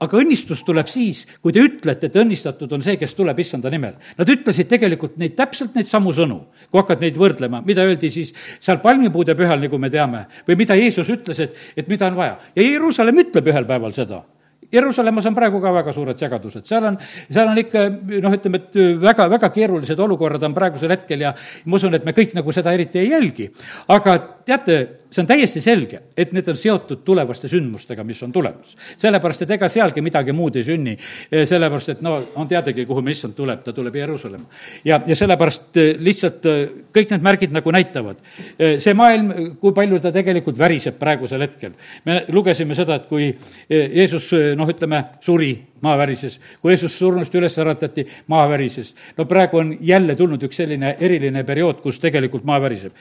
aga 0.00 0.20
õnnistus 0.20 0.64
tuleb 0.66 0.88
siis, 0.90 1.22
kui 1.44 1.54
te 1.54 1.62
ütlete, 1.64 2.08
et 2.08 2.18
õnnistatud 2.22 2.72
on 2.72 2.84
see, 2.84 2.96
kes 3.00 3.14
tuleb 3.18 3.38
issanda 3.42 3.72
nimel. 3.72 3.98
Nad 4.18 4.32
ütlesid 4.32 4.70
tegelikult 4.70 5.18
neid, 5.20 5.36
täpselt 5.38 5.76
neid 5.76 5.88
samu 5.90 6.14
sõnu, 6.16 6.40
kui 6.70 6.80
hakkad 6.80 7.04
neid 7.04 7.20
võrdlema, 7.20 7.62
mida 7.66 7.84
öeldi 7.86 8.10
siis 8.12 8.34
seal 8.58 8.80
palmipuude 8.84 9.36
pühal, 9.38 9.60
nagu 9.60 9.80
me 9.80 9.92
teame, 9.92 10.26
või 10.48 10.58
mida 10.62 10.78
Jeesus 10.78 11.12
ütles, 11.12 11.40
et, 11.44 11.64
et 11.76 11.88
mida 11.92 12.08
on 12.08 12.18
vaja. 12.18 12.38
ja 12.56 12.66
Jeruusalemm 12.66 13.26
ütleb 13.26 13.52
ühel 13.52 13.68
päeval 13.68 13.96
seda 13.96 14.24
Jeruusalemmas 14.72 15.26
on 15.26 15.34
praegu 15.34 15.60
ka 15.62 15.72
väga 15.74 15.94
suured 15.94 16.18
segadused, 16.18 16.66
seal 16.68 16.90
on, 16.92 16.98
seal 17.30 17.48
on 17.50 17.58
ikka 17.58 17.86
noh, 18.22 18.36
ütleme, 18.36 18.62
et 18.62 18.80
väga, 19.02 19.28
väga 19.32 19.50
keerulised 19.54 19.98
olukorrad 20.00 20.44
on 20.46 20.54
praegusel 20.56 20.94
hetkel 20.94 21.26
ja 21.26 21.34
ma 21.64 21.80
usun, 21.80 21.94
et 21.98 22.06
me 22.06 22.14
kõik 22.16 22.36
nagu 22.38 22.54
seda 22.54 22.74
eriti 22.76 23.02
ei 23.02 23.10
jälgi. 23.10 23.50
aga 23.88 24.18
teate, 24.50 24.76
see 25.10 25.22
on 25.22 25.28
täiesti 25.28 25.60
selge, 25.62 26.00
et 26.16 26.32
need 26.34 26.48
on 26.50 26.58
seotud 26.58 27.02
tulevaste 27.06 27.48
sündmustega, 27.50 28.04
mis 28.06 28.22
on 28.22 28.32
tulemas. 28.32 28.74
sellepärast, 28.98 29.42
et 29.42 29.54
ega 29.56 29.68
sealgi 29.68 30.02
midagi 30.04 30.32
muud 30.36 30.56
ei 30.56 30.64
sünni, 30.66 30.96
sellepärast 31.30 31.94
et 31.94 32.02
no 32.04 32.16
on 32.40 32.48
teadagi, 32.48 32.86
kuhu 32.88 33.02
me 33.04 33.14
issand 33.14 33.36
tuleb, 33.36 33.62
ta 33.64 33.72
tuleb 33.76 33.96
Jeruusalemma. 33.96 34.46
ja, 34.84 35.00
ja 35.06 35.16
sellepärast 35.16 35.76
eh, 35.80 35.92
lihtsalt 35.98 36.46
eh, 36.50 36.60
kõik 36.94 37.14
need 37.14 37.26
märgid 37.26 37.54
nagu 37.54 37.74
näitavad. 37.74 38.22
Eh, 38.58 38.78
see 38.82 38.94
maailm, 38.98 39.32
kui 39.60 39.74
palju 39.76 40.00
ta 40.02 40.12
tegelikult 40.14 40.58
väriseb 40.58 40.98
praegusel 41.00 41.46
hetkel. 41.46 41.76
me 42.04 42.24
lugesime 42.28 42.74
seda, 42.74 43.00
et 43.00 43.08
kui 43.10 43.30
Jeesus 43.70 44.30
noh, 44.60 44.70
ütleme, 44.70 45.02
suri, 45.24 45.50
maa 45.82 45.96
värises. 45.98 46.38
kui 46.62 46.74
Jeesus 46.74 46.98
surnust 46.98 47.34
üles 47.34 47.58
äratati, 47.58 48.06
maa 48.28 48.48
värises. 48.48 48.94
no 49.16 49.24
praegu 49.24 49.58
on 49.58 49.76
jälle 49.80 50.16
tulnud 50.16 50.42
üks 50.48 50.62
selline 50.62 50.96
eriline 51.00 51.44
periood, 51.44 51.80
kus 51.82 52.00
tegelikult 52.00 52.44
maa 52.44 52.60
väriseb. 52.60 52.92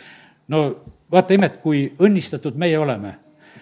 no 0.47 0.63
vaata 1.11 1.33
imet, 1.33 1.61
kui 1.63 1.89
õnnistatud 1.99 2.55
meie 2.55 2.77
oleme 2.79 3.17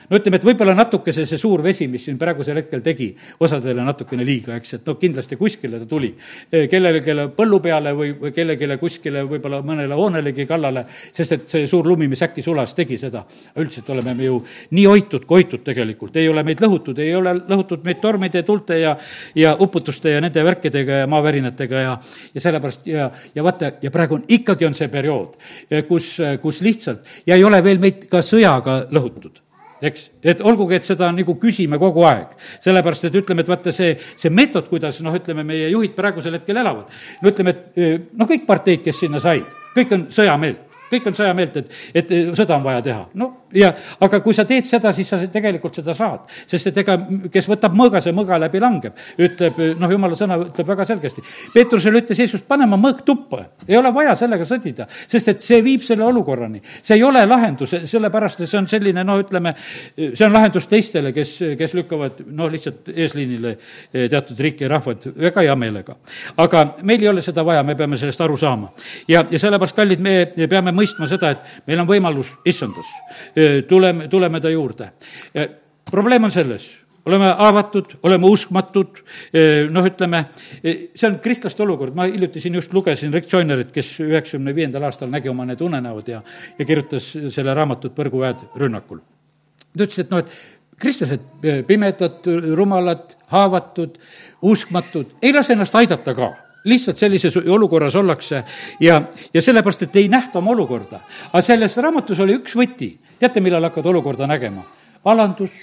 no 0.10 0.20
ütleme, 0.20 0.40
et 0.40 0.46
võib-olla 0.48 0.76
natukese 0.78 1.26
see 1.28 1.40
suur 1.42 1.64
vesi, 1.64 1.88
mis 1.92 2.06
siin 2.08 2.18
praegusel 2.20 2.62
hetkel 2.62 2.84
tegi, 2.86 3.10
osadele 3.44 3.86
natukene 3.88 4.26
liiga, 4.28 4.56
eks, 4.58 4.78
et 4.80 4.88
no 4.88 4.96
kindlasti 5.00 5.38
kuskile 5.40 5.80
ta 5.82 5.90
tuli. 5.90 6.14
kellelegi, 6.52 7.06
kelle 7.06 7.28
põllu 7.36 7.60
peale 7.64 7.94
või, 7.96 8.14
või 8.20 8.34
kellelegi 8.36 8.80
kuskile 8.80 9.24
võib-olla 9.28 9.62
mõnele 9.66 9.98
hoonelegi 9.98 10.46
kallale, 10.50 10.86
sest 10.90 11.38
et 11.38 11.48
see 11.50 11.68
suur 11.68 11.88
lumi, 11.88 12.08
mis 12.08 12.22
äkki 12.24 12.44
sulas, 12.46 12.74
tegi 12.78 12.98
seda. 12.98 13.24
üldiselt 13.58 13.90
oleme 13.90 14.14
me 14.14 14.28
ju 14.30 14.42
nii 14.72 14.86
hoitud 14.86 15.26
kui 15.26 15.38
hoitud 15.42 15.64
tegelikult, 15.66 16.16
ei 16.18 16.30
ole 16.30 16.44
meid 16.48 16.62
lõhutud, 16.64 17.00
ei 17.04 17.16
ole 17.16 17.34
lõhutud 17.48 17.86
meid 17.86 18.02
tormide, 18.02 18.44
tuulte 18.48 18.80
ja, 18.80 18.96
ja 19.36 19.56
uputuste 19.60 20.16
ja 20.16 20.22
nende 20.24 20.44
värkidega 20.44 21.02
ja 21.04 21.10
maavärinatega 21.12 21.84
ja, 21.84 21.98
ja 22.34 22.44
sellepärast 22.44 22.88
ja, 22.90 23.10
ja 23.36 23.46
vaata, 23.46 23.74
ja 23.82 23.92
praegu 23.94 24.20
on, 24.20 24.24
ikkagi 24.28 24.68
on 24.68 24.78
see 24.78 24.92
periood, 24.94 25.38
kus, 25.90 26.16
kus 26.42 26.62
lihtsalt 26.66 27.28
ja 27.28 27.38
ei 27.38 27.46
ole 27.48 27.62
veel 27.64 27.82
meid 27.84 28.08
ka 28.12 28.24
sõjaga 28.26 28.86
lõhutud 28.94 29.47
eks, 29.82 30.08
et 30.24 30.42
olgugi, 30.42 30.78
et 30.80 30.88
seda 30.88 31.10
nagu 31.14 31.38
küsime 31.42 31.80
kogu 31.82 32.06
aeg. 32.08 32.36
sellepärast, 32.64 33.08
et 33.10 33.18
ütleme, 33.22 33.46
et 33.46 33.52
vaata 33.52 33.74
see, 33.76 33.96
see 34.16 34.34
meetod, 34.34 34.70
kuidas 34.70 35.02
noh, 35.06 35.16
ütleme, 35.16 35.46
meie 35.48 35.70
juhid 35.72 35.96
praegusel 35.98 36.40
hetkel 36.40 36.64
elavad, 36.64 36.94
no 37.22 37.34
ütleme, 37.34 37.56
et 37.56 38.14
noh, 38.14 38.30
kõik 38.30 38.48
parteid, 38.50 38.84
kes 38.86 39.04
sinna 39.06 39.22
said, 39.24 39.46
kõik 39.78 39.94
on 39.94 40.08
sõjameelt 40.14 40.67
kõik 40.92 41.12
on 41.12 41.18
sõja 41.18 41.34
meelt, 41.38 41.58
et, 41.58 41.76
et 41.94 42.16
sõda 42.38 42.58
on 42.58 42.64
vaja 42.64 42.82
teha. 42.86 43.06
no 43.14 43.34
ja, 43.56 43.72
aga 44.04 44.20
kui 44.24 44.36
sa 44.36 44.44
teed 44.48 44.68
seda, 44.68 44.92
siis 44.96 45.08
sa 45.10 45.20
tegelikult 45.32 45.78
seda 45.80 45.94
saad. 45.96 46.28
sest 46.48 46.72
et 46.72 46.78
ega, 46.84 46.98
kes 47.32 47.48
võtab 47.48 47.76
mõõga, 47.78 48.02
see 48.04 48.16
mõõga 48.16 48.40
läbi 48.42 48.60
langeb. 48.60 48.96
ütleb, 49.18 49.60
noh, 49.80 49.92
jumala 49.92 50.18
sõna 50.20 50.38
ütleb 50.42 50.68
väga 50.68 50.86
selgesti. 50.86 51.24
Peetrusele 51.54 52.02
ütles 52.02 52.20
Jeesus, 52.20 52.44
pane 52.48 52.68
oma 52.68 52.80
mõõk 52.82 53.04
tuppa. 53.06 53.46
ei 53.68 53.78
ole 53.78 53.94
vaja 53.94 54.16
sellega 54.16 54.46
sõdida, 54.46 54.88
sest 54.90 55.28
et 55.28 55.42
see 55.42 55.62
viib 55.64 55.82
selle 55.82 56.04
olukorrani. 56.04 56.62
see 56.82 56.96
ei 56.96 57.04
ole 57.04 57.26
lahendus, 57.26 57.76
sellepärast 57.86 58.42
et 58.42 58.50
see 58.50 58.58
on 58.60 58.68
selline, 58.68 59.04
no 59.04 59.20
ütleme, 59.22 59.56
see 59.96 60.26
on 60.26 60.34
lahendus 60.34 60.68
teistele, 60.68 61.14
kes, 61.14 61.38
kes 61.58 61.74
lükkavad 61.74 62.24
noh, 62.28 62.52
lihtsalt 62.52 62.92
eesliinile 62.94 63.56
eh, 63.94 64.10
teatud 64.10 64.40
riiki 64.40 64.66
ja 64.66 64.74
rahvad 64.76 65.08
väga 65.16 65.42
hea 65.42 65.56
meelega. 65.56 65.96
aga 66.38 66.66
meil 66.84 67.02
ei 67.02 67.10
ole 67.10 67.22
seda 67.22 67.46
vaja, 67.46 67.64
me 67.64 67.76
peame 67.76 67.98
sellest 67.98 68.22
aru 68.22 68.38
saama. 68.38 68.74
ja, 69.08 69.24
ja 69.30 69.40
sellepärast, 69.40 69.76
kallid, 69.76 70.00
me 70.04 70.48
peame 70.50 70.72
mõistma 70.78 71.10
seda, 71.10 71.34
et 71.34 71.70
meil 71.70 71.84
on 71.84 71.90
võimalus 71.90 72.36
issandas. 72.46 72.90
tuleme, 73.70 74.08
tuleme 74.08 74.42
ta 74.42 74.50
juurde. 74.54 74.92
probleem 75.92 76.24
on 76.24 76.32
selles 76.32 76.76
oleme 77.08 77.30
haavatud, 77.40 77.94
oleme 78.04 78.28
uskmatud, 78.28 79.00
noh, 79.72 79.88
ütleme, 79.88 80.24
see 80.60 81.08
on 81.08 81.20
kristlaste 81.24 81.64
olukord, 81.64 81.96
ma 81.96 82.08
hiljuti 82.10 82.42
siin 82.44 82.58
just 82.60 82.74
lugesin 82.76 83.14
Rick 83.16 83.32
Joynerit, 83.32 83.72
kes 83.76 83.94
üheksakümne 84.04 84.56
viiendal 84.56 84.88
aastal 84.88 85.12
nägi 85.12 85.32
oma 85.32 85.46
need 85.48 85.64
unenäod 85.64 86.12
ja, 86.12 86.22
ja 86.58 86.68
kirjutas 86.68 87.14
selle 87.34 87.56
raamatut 87.56 87.96
Põrguväed 87.98 88.44
rünnakul. 88.60 89.00
ta 89.72 89.86
ütles, 89.86 90.02
et 90.04 90.12
noh, 90.12 90.20
et 90.20 90.78
kristlased, 90.78 91.24
pimedad, 91.70 92.28
rumalad, 92.60 93.16
haavatud, 93.32 93.96
uskmatud, 94.46 95.16
ei 95.22 95.34
lase 95.34 95.56
ennast 95.56 95.80
aidata 95.80 96.14
ka 96.18 96.34
lihtsalt 96.68 97.00
sellises 97.00 97.38
olukorras 97.38 97.96
ollakse 97.96 98.44
ja, 98.84 99.02
ja 99.34 99.42
sellepärast, 99.42 99.88
et 99.88 99.96
ei 99.96 100.10
nähta 100.12 100.40
oma 100.42 100.52
olukorda. 100.56 101.00
aga 101.32 101.42
selles 101.42 101.78
raamatus 101.78 102.20
oli 102.20 102.38
üks 102.40 102.56
võti, 102.58 102.94
teate, 103.20 103.44
millal 103.44 103.70
hakkad 103.70 103.86
olukorda 103.94 104.28
nägema? 104.28 104.66
alandus, 105.08 105.54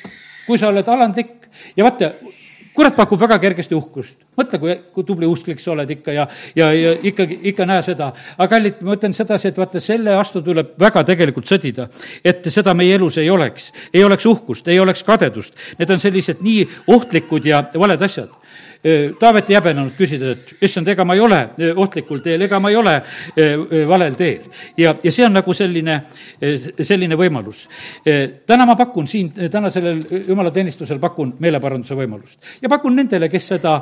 kui 0.46 0.58
sa 0.58 0.70
oled 0.72 0.88
alandlik 0.88 1.50
ja 1.76 1.84
vaata, 1.84 2.12
kurat 2.74 2.96
pakub 2.96 3.20
väga 3.20 3.38
kergesti 3.38 3.76
uhkust. 3.76 4.18
mõtle, 4.34 4.58
kui, 4.58 4.74
kui 4.92 5.04
tubli 5.06 5.26
usklik 5.30 5.60
sa 5.62 5.70
oled 5.74 5.90
ikka 5.94 6.12
ja, 6.12 6.24
ja, 6.58 6.72
ja 6.74 6.94
ikkagi, 7.10 7.38
ikka 7.50 7.66
näe 7.70 7.82
seda. 7.86 8.10
aga 8.36 8.48
kallid, 8.56 8.80
ma 8.82 8.96
ütlen 8.96 9.14
sedasi, 9.14 9.52
et 9.52 9.58
vaata, 9.58 9.80
selle 9.80 10.16
vastu 10.18 10.42
tuleb 10.42 10.74
väga 10.80 11.04
tegelikult 11.06 11.50
sõdida, 11.50 11.86
et 12.24 12.46
seda 12.50 12.74
meie 12.74 12.96
elus 12.98 13.18
ei 13.22 13.30
oleks. 13.30 13.70
ei 13.92 14.04
oleks 14.04 14.26
uhkust, 14.26 14.68
ei 14.68 14.80
oleks 14.80 15.04
kadedust. 15.06 15.54
Need 15.78 15.90
on 15.90 16.02
sellised 16.02 16.42
nii 16.42 16.66
ohtlikud 16.96 17.46
ja 17.46 17.62
valed 17.78 18.02
asjad 18.02 18.32
Taavet 19.18 19.50
ei 19.50 19.56
häbenenud 19.56 19.94
küsida, 19.96 20.34
et 20.34 20.64
issand, 20.66 20.88
ega 20.92 21.06
ma 21.08 21.14
ei 21.16 21.22
ole 21.24 21.38
ohtlikul 21.80 22.20
teel, 22.24 22.42
ega 22.44 22.58
ma 22.60 22.68
ei 22.68 22.76
ole 22.76 22.94
valel 23.88 24.16
teel. 24.18 24.50
ja, 24.76 24.94
ja 25.02 25.12
see 25.12 25.24
on 25.24 25.32
nagu 25.38 25.54
selline, 25.56 26.00
selline 26.82 27.16
võimalus. 27.16 27.64
täna 28.46 28.66
ma 28.68 28.76
pakun 28.76 29.08
siin, 29.08 29.32
täna 29.50 29.70
sellel 29.72 30.02
jumalateenistusel 30.28 31.00
pakun 31.00 31.32
meeleparanduse 31.40 31.96
võimalust 31.96 32.60
ja 32.62 32.68
pakun 32.68 32.96
nendele, 33.00 33.28
kes 33.32 33.48
seda 33.54 33.78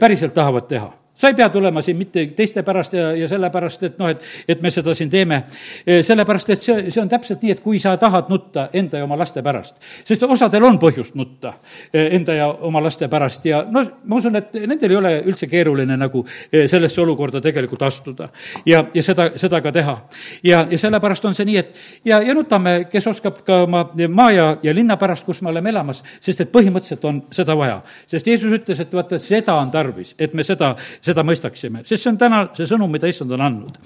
päriselt 0.00 0.34
tahavad 0.34 0.68
teha 0.72 0.88
sa 1.20 1.28
ei 1.28 1.36
pea 1.36 1.48
tulema 1.52 1.82
siin 1.84 1.98
mitte 1.98 2.24
teiste 2.36 2.62
pärast 2.66 2.94
ja, 2.96 3.10
ja 3.16 3.28
sellepärast, 3.28 3.82
et 3.88 3.98
noh, 4.00 4.08
et, 4.08 4.24
et 4.48 4.62
me 4.62 4.70
seda 4.72 4.94
siin 4.96 5.10
teeme. 5.10 5.42
sellepärast, 5.86 6.50
et 6.50 6.62
see, 6.64 6.78
see 6.90 7.02
on 7.02 7.08
täpselt 7.08 7.42
nii, 7.44 7.52
et 7.56 7.60
kui 7.64 7.78
sa 7.82 7.96
tahad 8.00 8.30
nutta 8.32 8.68
enda 8.72 9.02
ja 9.02 9.04
oma 9.04 9.18
laste 9.20 9.42
pärast, 9.44 9.76
sest 10.08 10.22
osadel 10.24 10.64
on 10.64 10.78
põhjust 10.80 11.16
nutta 11.18 11.52
enda 11.92 12.34
ja 12.34 12.48
oma 12.48 12.82
laste 12.82 13.08
pärast 13.12 13.44
ja 13.46 13.62
no 13.68 13.84
ma 14.04 14.16
usun, 14.16 14.36
et 14.40 14.56
nendel 14.66 14.94
ei 14.94 15.00
ole 15.00 15.12
üldse 15.28 15.48
keeruline 15.50 15.96
nagu 16.00 16.24
sellesse 16.50 17.00
olukorda 17.00 17.40
tegelikult 17.44 17.82
astuda. 17.82 18.28
ja, 18.66 18.84
ja 18.94 19.02
seda, 19.02 19.30
seda 19.36 19.60
ka 19.60 19.72
teha. 19.72 19.96
ja, 20.42 20.66
ja 20.70 20.78
sellepärast 20.78 21.24
on 21.24 21.34
see 21.34 21.48
nii, 21.48 21.56
et 21.56 21.76
ja, 22.04 22.20
ja 22.22 22.34
nutame, 22.34 22.84
kes 22.90 23.06
oskab 23.10 23.42
ka 23.46 23.62
oma 23.66 23.84
maa 24.08 24.30
ja, 24.32 24.46
ja 24.62 24.74
linna 24.74 24.96
pärast, 24.96 25.24
kus 25.26 25.42
me 25.42 25.50
oleme 25.50 25.70
elamas, 25.70 26.02
sest 26.20 26.44
et 26.44 26.52
põhimõtteliselt 26.52 27.04
on 27.08 27.22
seda 27.34 27.56
vaja. 27.58 27.80
sest 28.10 28.26
Jeesus 28.26 28.52
ütles, 28.60 28.80
et 28.80 28.94
vaata, 28.94 29.18
seda 29.22 29.56
on 29.60 29.70
tarvis, 29.70 30.14
et 30.18 30.34
me 30.34 30.44
seda, 30.46 30.74
seda 31.02 31.09
seda 31.10 31.24
mõistaksime, 31.26 31.84
sest 31.86 32.04
see 32.04 32.12
on 32.12 32.20
täna 32.20 32.44
see 32.56 32.68
sõnum, 32.70 32.90
mida 32.92 33.10
issand 33.10 33.34
on 33.36 33.44
andnud. 33.46 33.80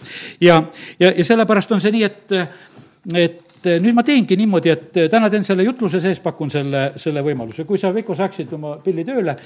ja, 0.44 0.60
ja, 1.00 1.10
ja 1.10 1.24
sellepärast 1.24 1.72
on 1.74 1.82
see 1.82 1.94
nii, 1.94 2.04
et, 2.08 2.36
et 3.14 3.70
nüüd 3.80 3.96
ma 3.96 4.04
teengi 4.06 4.36
niimoodi, 4.38 4.72
et 4.72 5.00
täna 5.10 5.30
teen 5.32 5.44
selle 5.46 5.64
jutluse 5.66 6.00
sees, 6.04 6.20
pakun 6.24 6.52
selle, 6.52 6.84
selle 7.00 7.24
võimaluse. 7.24 7.64
kui 7.68 7.80
sa, 7.80 7.92
Veiko, 7.94 8.16
saaksid 8.18 8.52
oma 8.56 8.76
pilli 8.84 9.06
tööle, 9.08 9.36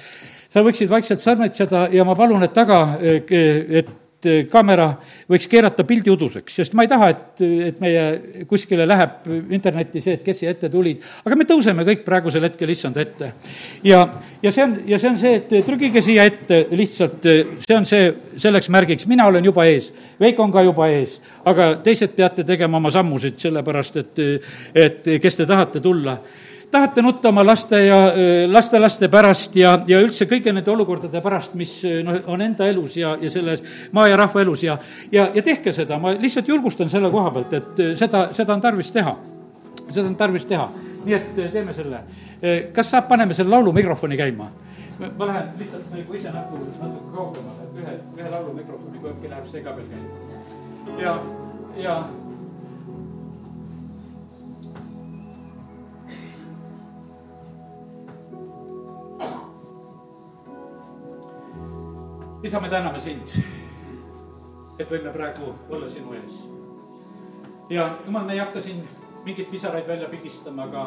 sa 0.50 0.64
võiksid 0.66 0.90
vaikselt 0.90 1.22
sõrmetseda 1.22 1.86
ja 1.94 2.04
ma 2.04 2.16
palun, 2.18 2.44
et 2.46 2.54
taga, 2.56 2.82
et 3.00 3.94
kaamera 4.50 4.88
võiks 5.30 5.46
keerata 5.50 5.84
pildi 5.86 6.10
uduseks, 6.10 6.56
sest 6.58 6.74
ma 6.74 6.82
ei 6.82 6.90
taha, 6.90 7.10
et, 7.12 7.42
et 7.68 7.78
meie 7.82 8.44
kuskile 8.50 8.86
läheb 8.88 9.28
internetti 9.54 10.02
see, 10.02 10.16
et 10.18 10.24
kes 10.26 10.42
siia 10.42 10.54
ette 10.54 10.70
tulid, 10.72 11.04
aga 11.24 11.38
me 11.38 11.46
tõuseme 11.48 11.84
kõik 11.86 12.02
praegusel 12.06 12.48
hetkel 12.48 12.72
issanda 12.74 13.04
ette. 13.04 13.30
ja, 13.86 14.02
ja 14.42 14.52
see 14.54 14.64
on, 14.64 14.74
ja 14.90 14.98
see 14.98 15.12
on 15.12 15.20
see, 15.20 15.36
et 15.38 15.54
trügige 15.66 16.02
siia 16.02 16.26
ette 16.26 16.64
lihtsalt, 16.74 17.30
see 17.62 17.76
on 17.76 17.86
see, 17.88 18.10
selleks 18.42 18.70
märgiks, 18.74 19.06
mina 19.10 19.28
olen 19.30 19.46
juba 19.46 19.68
ees, 19.70 19.92
Veiko 20.18 20.42
on 20.42 20.52
ka 20.52 20.64
juba 20.66 20.88
ees, 20.90 21.20
aga 21.46 21.76
teised 21.84 22.16
peate 22.16 22.42
tegema 22.46 22.80
oma 22.80 22.90
sammusid, 22.90 23.38
sellepärast 23.38 24.02
et, 24.02 24.22
et 24.74 25.10
kes 25.22 25.38
te 25.38 25.46
tahate 25.46 25.82
tulla 25.84 26.18
tahate 26.70 27.02
nutta 27.02 27.28
oma 27.28 27.44
laste 27.46 27.80
ja 27.86 27.96
lastelaste 28.46 29.08
pärast 29.08 29.56
ja, 29.56 29.78
ja 29.88 30.00
üldse 30.04 30.26
kõigi 30.28 30.52
nende 30.52 30.70
olukordade 30.70 31.22
pärast, 31.24 31.54
mis 31.56 31.72
noh, 32.04 32.20
on 32.28 32.44
enda 32.44 32.68
elus 32.68 32.96
ja, 32.96 33.14
ja 33.20 33.30
selles 33.32 33.62
maa 33.92 34.08
ja 34.08 34.18
rahva 34.20 34.42
elus 34.44 34.62
ja, 34.66 34.78
ja, 35.12 35.30
ja 35.34 35.42
tehke 35.42 35.72
seda, 35.72 35.98
ma 35.98 36.12
lihtsalt 36.18 36.48
julgustan 36.48 36.90
selle 36.92 37.10
koha 37.10 37.32
pealt, 37.34 37.56
et 37.56 37.82
seda, 37.98 38.28
seda 38.36 38.54
on 38.54 38.60
tarvis 38.64 38.92
teha. 38.92 39.16
seda 39.88 40.06
on 40.06 40.16
tarvis 40.16 40.44
teha, 40.44 40.68
nii 41.04 41.14
et 41.16 41.36
teeme 41.52 41.72
selle 41.72 42.04
kas 42.72 42.90
saab, 42.90 43.08
paneme 43.08 43.34
selle 43.34 43.50
laulu 43.50 43.72
mikrofoni 43.72 44.16
käima? 44.16 44.50
ma 45.18 45.26
lähen 45.26 45.50
lihtsalt 45.58 45.90
nagu 45.94 46.14
ise 46.14 46.30
nagu 46.34 46.58
natuke 46.58 47.10
kaugemale, 47.14 47.66
ühe, 47.78 47.92
ühe 48.18 48.30
laulu 48.30 48.54
mikrofoni, 48.54 48.98
kui 48.98 49.10
äkki 49.10 49.30
läheb 49.30 49.44
see 49.50 49.62
ka 49.62 49.76
veel 49.76 49.86
käima. 49.92 51.02
ja, 51.02 51.12
ja 51.76 51.98
isa, 62.42 62.60
me 62.60 62.68
täname 62.68 63.00
sind, 63.02 63.32
et 64.78 64.90
võime 64.90 65.10
praegu 65.12 65.50
olla 65.74 65.88
sinu 65.90 66.14
ees. 66.14 66.44
ja 67.70 67.88
jumal, 68.06 68.24
me 68.24 68.36
ei 68.36 68.38
hakka 68.38 68.60
siin 68.62 68.84
mingeid 69.24 69.48
pisaraid 69.50 69.88
välja 69.88 70.08
pigistama, 70.08 70.68
aga 70.68 70.84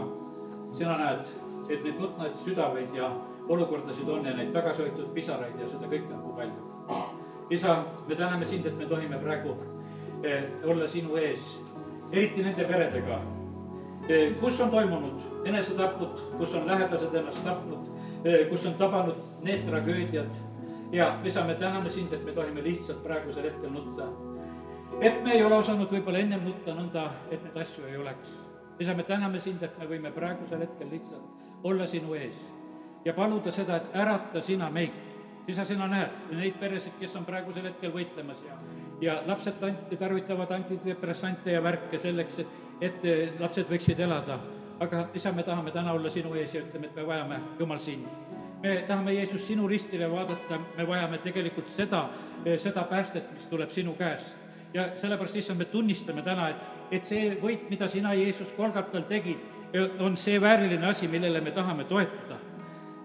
sina 0.74 0.96
näed, 0.98 1.28
et 1.70 1.84
neid 1.84 2.00
nutnaid 2.00 2.38
südameid 2.46 2.96
ja 2.96 3.10
olukordasid 3.50 4.08
on 4.10 4.26
ja 4.26 4.36
neid 4.38 4.54
tagasihoitud 4.56 5.12
pisaraid 5.14 5.60
ja 5.60 5.68
seda 5.68 5.90
kõike 5.92 6.14
on 6.16 6.22
kui 6.24 6.38
palju. 6.40 7.02
isa, 7.50 7.84
me 8.08 8.16
täname 8.16 8.46
sind, 8.46 8.66
et 8.66 8.78
me 8.78 8.88
tohime 8.88 9.20
praegu 9.20 9.58
eh, 10.24 10.48
olla 10.64 10.88
sinu 10.88 11.18
ees, 11.20 11.58
eriti 12.12 12.46
nende 12.46 12.64
peredega 12.64 13.20
eh,, 14.08 14.32
kus 14.40 14.62
on 14.62 14.72
toimunud 14.72 15.46
enesetapud, 15.46 16.24
kus 16.38 16.56
on 16.56 16.68
lähedased 16.68 17.14
ennast 17.16 17.44
tapnud 17.44 17.92
eh,, 18.24 18.48
kus 18.50 18.66
on 18.66 18.80
tabanud 18.80 19.20
need 19.44 19.68
tragöödiad 19.68 20.32
ja 20.92 21.20
isa, 21.24 21.44
me 21.44 21.56
täname 21.56 21.90
sind, 21.90 22.14
et 22.14 22.26
me 22.26 22.32
tohime 22.32 22.64
lihtsalt 22.64 23.04
praegusel 23.04 23.44
hetkel 23.44 23.70
nutta. 23.70 24.08
et 25.02 25.24
me 25.24 25.32
ei 25.32 25.44
ole 25.44 25.56
osanud 25.56 25.92
võib-olla 25.92 26.20
ennem 26.20 26.44
nutta 26.44 26.76
nõnda, 26.76 27.06
et 27.32 27.44
neid 27.44 27.58
asju 27.58 27.86
ei 27.88 27.98
oleks. 27.98 28.34
isa, 28.80 28.94
me 28.94 29.04
täname 29.04 29.40
sind, 29.40 29.64
et 29.64 29.78
me 29.80 29.88
võime 29.88 30.12
praegusel 30.12 30.60
hetkel 30.60 30.90
lihtsalt 30.92 31.64
olla 31.64 31.88
sinu 31.88 32.14
ees 32.14 32.44
ja 33.06 33.14
paluda 33.14 33.52
seda, 33.52 33.78
et 33.78 33.96
ärata 33.96 34.42
sina 34.42 34.70
meid. 34.70 34.92
isa, 35.48 35.66
sina 35.66 35.88
näed 35.88 36.34
neid 36.38 36.60
peresid, 36.60 36.94
kes 37.00 37.16
on 37.16 37.26
praegusel 37.26 37.66
hetkel 37.66 37.92
võitlemas 37.92 38.44
ja, 38.46 38.58
ja 39.02 39.16
lapsed 39.28 39.58
tant-, 39.60 39.96
tarvitavad 39.98 40.52
antidepressante 40.52 41.52
ja 41.52 41.64
värke 41.64 41.98
selleks, 42.00 42.40
et, 42.40 42.60
et 42.82 43.40
lapsed 43.40 43.70
võiksid 43.70 44.00
elada. 44.00 44.40
aga 44.80 45.08
isa, 45.14 45.32
me 45.32 45.44
tahame 45.44 45.72
täna 45.72 45.94
olla 45.94 46.10
sinu 46.10 46.36
ees 46.36 46.56
ja 46.56 46.62
ütleme, 46.62 46.88
et 46.88 46.96
me 46.96 47.08
vajame, 47.08 47.42
Jumal, 47.60 47.80
sind 47.80 48.31
me 48.62 48.84
tahame, 48.88 49.14
Jeesus, 49.14 49.48
sinu 49.48 49.68
ristile 49.68 50.10
vaadata, 50.12 50.60
me 50.78 50.86
vajame 50.88 51.18
tegelikult 51.24 51.70
seda, 51.74 52.06
seda 52.58 52.84
päästet, 52.90 53.34
mis 53.34 53.50
tuleb 53.50 53.70
sinu 53.70 53.96
käest. 53.98 54.38
ja 54.74 54.86
sellepärast, 54.96 55.36
issand, 55.36 55.60
me 55.60 55.66
tunnistame 55.66 56.22
täna, 56.24 56.46
et, 56.50 56.62
et 56.96 57.06
see 57.06 57.34
võit, 57.42 57.66
mida 57.70 57.90
sina, 57.92 58.14
Jeesus, 58.16 58.54
Kolgatal 58.56 59.04
tegid, 59.04 59.42
on 60.00 60.16
see 60.18 60.38
vääriline 60.42 60.88
asi, 60.88 61.10
millele 61.12 61.42
me 61.42 61.52
tahame 61.52 61.84
toetuda. 61.84 62.38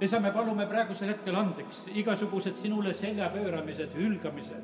isa, 0.00 0.20
me 0.20 0.30
palume 0.30 0.66
praegusel 0.66 1.08
hetkel 1.08 1.34
andeks. 1.34 1.86
Igasugused 1.94 2.54
sinule 2.56 2.94
selja 2.94 3.30
pööramised, 3.34 3.96
hülgamised, 3.96 4.62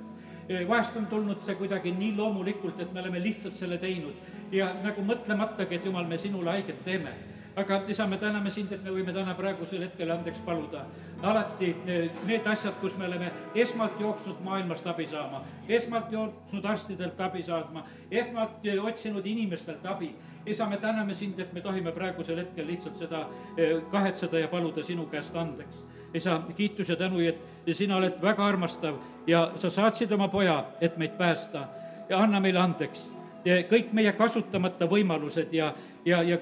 vahest 0.69 0.97
on 0.97 1.07
tulnud 1.07 1.41
see 1.41 1.55
kuidagi 1.59 1.91
nii 1.97 2.15
loomulikult, 2.17 2.81
et 2.81 2.93
me 2.93 3.01
oleme 3.01 3.23
lihtsalt 3.23 3.57
selle 3.57 3.79
teinud. 3.79 4.15
Ja 4.53 4.71
nagu 4.85 5.03
mõtlematagi, 5.03 5.81
et 5.81 5.85
jumal, 5.87 6.07
me 6.07 6.19
sinule 6.19 6.51
haiget 6.51 6.85
teeme 6.85 7.17
aga 7.57 7.83
isa, 7.89 8.07
me 8.07 8.17
täname 8.19 8.51
sind, 8.51 8.73
et 8.73 8.83
me 8.85 8.93
võime 8.93 9.13
täna 9.13 9.35
praegusel 9.37 9.83
hetkel 9.85 10.11
andeks 10.11 10.41
paluda. 10.47 10.87
alati 11.23 11.75
eh, 11.87 12.11
need 12.27 12.47
asjad, 12.47 12.75
kus 12.81 12.97
me 12.97 13.07
oleme 13.07 13.31
esmalt 13.55 14.01
jooksnud 14.01 14.41
maailmast 14.45 14.87
abi 14.87 15.07
saama, 15.07 15.43
esmalt 15.69 16.13
jooksnud 16.13 16.65
arstidelt 16.65 17.21
abi 17.21 17.43
saama, 17.43 17.85
esmalt 18.11 18.65
eh, 18.65 18.85
otsinud 18.85 19.27
inimestelt 19.27 19.87
abi. 19.87 20.15
isa, 20.47 20.67
me 20.67 20.77
täname 20.77 21.15
sind, 21.15 21.39
et 21.39 21.53
me 21.53 21.61
tohime 21.61 21.93
praegusel 21.93 22.37
hetkel 22.37 22.67
lihtsalt 22.67 22.97
seda 22.97 23.27
eh, 23.57 23.83
kahetseda 23.91 24.39
ja 24.39 24.49
paluda 24.49 24.83
sinu 24.83 25.07
käest 25.07 25.37
andeks 25.37 25.85
isa, 26.15 26.41
kiitus 26.57 26.89
ja 26.89 26.97
tänu, 26.97 27.21
et 27.21 27.39
sina 27.73 27.97
oled 27.97 28.21
väga 28.23 28.47
armastav 28.47 28.97
ja 29.27 29.53
sa 29.57 29.71
saatsid 29.71 30.13
oma 30.13 30.29
poja, 30.29 30.65
et 30.81 30.97
meid 30.97 31.17
päästa 31.19 31.69
ja 32.09 32.19
anna 32.19 32.41
meile 32.41 32.61
andeks 32.61 33.09
kõik 33.43 33.93
meie 33.93 34.13
kasutamata 34.15 34.87
võimalused 34.87 35.53
ja, 35.53 35.73
ja, 36.05 36.23
ja 36.23 36.39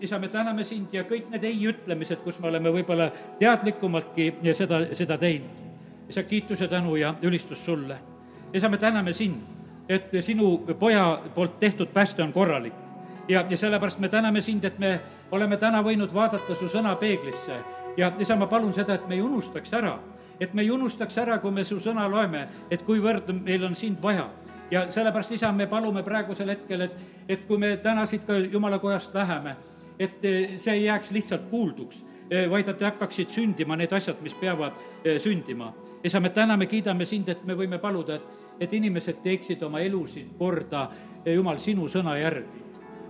isa, 0.00 0.18
me 0.18 0.28
täname 0.28 0.64
sind 0.64 0.92
ja 0.92 1.04
kõik 1.04 1.30
need 1.30 1.44
ei-ütlemised, 1.44 2.22
kus 2.24 2.38
me 2.38 2.48
oleme 2.48 2.72
võib-olla 2.72 3.10
teadlikumaltki 3.38 4.32
seda, 4.54 4.84
seda 4.94 5.18
teinud. 5.18 5.50
isa, 6.08 6.22
kiitus 6.22 6.60
ja 6.60 6.68
tänu 6.68 6.96
ja 6.96 7.14
ülistus 7.22 7.64
sulle. 7.64 7.98
isa, 8.54 8.68
me 8.68 8.78
täname 8.78 9.12
sind, 9.12 9.42
et 9.88 10.12
sinu 10.20 10.58
poja 10.78 11.22
poolt 11.34 11.58
tehtud 11.58 11.88
pääste 11.88 12.22
on 12.22 12.32
korralik. 12.32 12.74
ja, 13.28 13.44
ja 13.50 13.56
sellepärast 13.56 13.98
me 13.98 14.08
täname 14.08 14.40
sind, 14.40 14.64
et 14.64 14.78
me 14.78 15.00
oleme 15.30 15.56
täna 15.56 15.82
võinud 15.82 16.14
vaadata 16.14 16.54
su 16.54 16.68
sõna 16.68 16.96
peeglisse 16.96 17.58
ja 17.96 18.12
isa, 18.18 18.36
ma 18.36 18.46
palun 18.46 18.72
seda, 18.72 18.94
et 18.94 19.08
me 19.08 19.14
ei 19.14 19.22
unustaks 19.22 19.72
ära, 19.74 19.98
et 20.40 20.54
me 20.54 20.62
ei 20.62 20.70
unustaks 20.70 21.18
ära, 21.18 21.38
kui 21.38 21.50
me 21.50 21.64
su 21.64 21.80
sõna 21.80 22.08
loeme, 22.10 22.48
et 22.70 22.82
kuivõrd 22.82 23.32
meil 23.42 23.64
on 23.64 23.74
sind 23.74 24.02
vaja 24.02 24.28
ja 24.70 24.92
sellepärast, 24.92 25.32
isa, 25.32 25.52
me 25.52 25.66
palume 25.66 26.02
praegusel 26.02 26.48
hetkel, 26.48 26.80
et, 26.80 26.96
et 27.28 27.44
kui 27.46 27.58
me 27.58 27.76
täna 27.82 28.06
siit 28.06 28.24
ka 28.24 28.36
jumala 28.38 28.78
kojast 28.78 29.14
läheme, 29.14 29.56
et 29.98 30.24
eh, 30.24 30.56
see 30.58 30.74
ei 30.74 30.84
jääks 30.84 31.10
lihtsalt 31.10 31.48
kuulduks, 31.50 32.04
eh, 32.30 32.50
vaid 32.50 32.68
et 32.68 32.84
hakkaksid 32.86 33.30
sündima 33.30 33.76
need 33.76 33.92
asjad, 33.92 34.20
mis 34.22 34.34
peavad 34.34 34.78
eh, 35.04 35.20
sündima. 35.20 35.72
isa, 36.04 36.20
me 36.20 36.30
täname, 36.30 36.66
kiidame 36.66 37.06
sind, 37.06 37.28
et 37.28 37.44
me 37.44 37.54
võime 37.54 37.78
paluda, 37.78 38.14
et, 38.14 38.22
et 38.60 38.72
inimesed 38.72 39.20
teeksid 39.22 39.62
oma 39.62 39.80
elusid 39.80 40.36
korda, 40.38 40.88
Jumal, 41.26 41.58
sinu 41.60 41.88
sõna 41.88 42.14
järgi. 42.16 42.62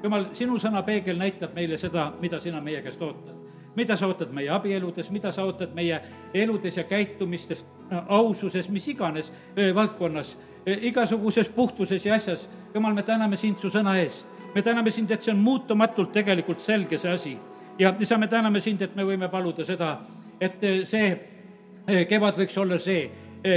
Jumal, 0.03 0.25
sinu 0.35 0.59
sõna 0.59 0.83
peegel 0.83 1.19
näitab 1.19 1.55
meile 1.55 1.79
seda, 1.79 2.13
mida 2.21 2.41
sina 2.41 2.61
meie 2.61 2.83
käest 2.83 3.03
ootad 3.03 3.40
mida 3.77 3.97
sa 3.97 4.07
ootad 4.07 4.33
meie 4.35 4.51
abieludes, 4.51 5.11
mida 5.11 5.33
sa 5.33 5.45
ootad 5.45 5.75
meie 5.75 6.01
eludes 6.35 6.77
ja 6.77 6.85
käitumistes, 6.85 7.65
aususes, 8.09 8.69
mis 8.69 8.89
iganes 8.89 9.33
valdkonnas, 9.75 10.37
igasuguses 10.67 11.49
puhtuses 11.49 12.07
ja 12.07 12.15
asjas. 12.15 12.49
jumal, 12.75 12.95
me 12.95 13.03
täname 13.03 13.37
sind 13.37 13.59
su 13.59 13.69
sõna 13.69 13.97
eest. 13.99 14.27
me 14.55 14.63
täname 14.63 14.91
sind, 14.91 15.11
et 15.11 15.23
see 15.23 15.33
on 15.33 15.39
muutumatult 15.39 16.13
tegelikult 16.13 16.61
selge, 16.61 16.99
see 16.99 17.13
asi. 17.13 17.39
ja 17.79 17.95
isa, 18.01 18.19
me 18.19 18.29
täname 18.29 18.61
sind, 18.61 18.83
et 18.83 18.97
me 18.97 19.05
võime 19.05 19.29
paluda 19.29 19.65
seda, 19.65 20.01
et 20.41 20.61
see 20.85 21.19
kevad 22.09 22.39
võiks 22.39 22.59
olla 22.59 22.79
see, 22.79 23.11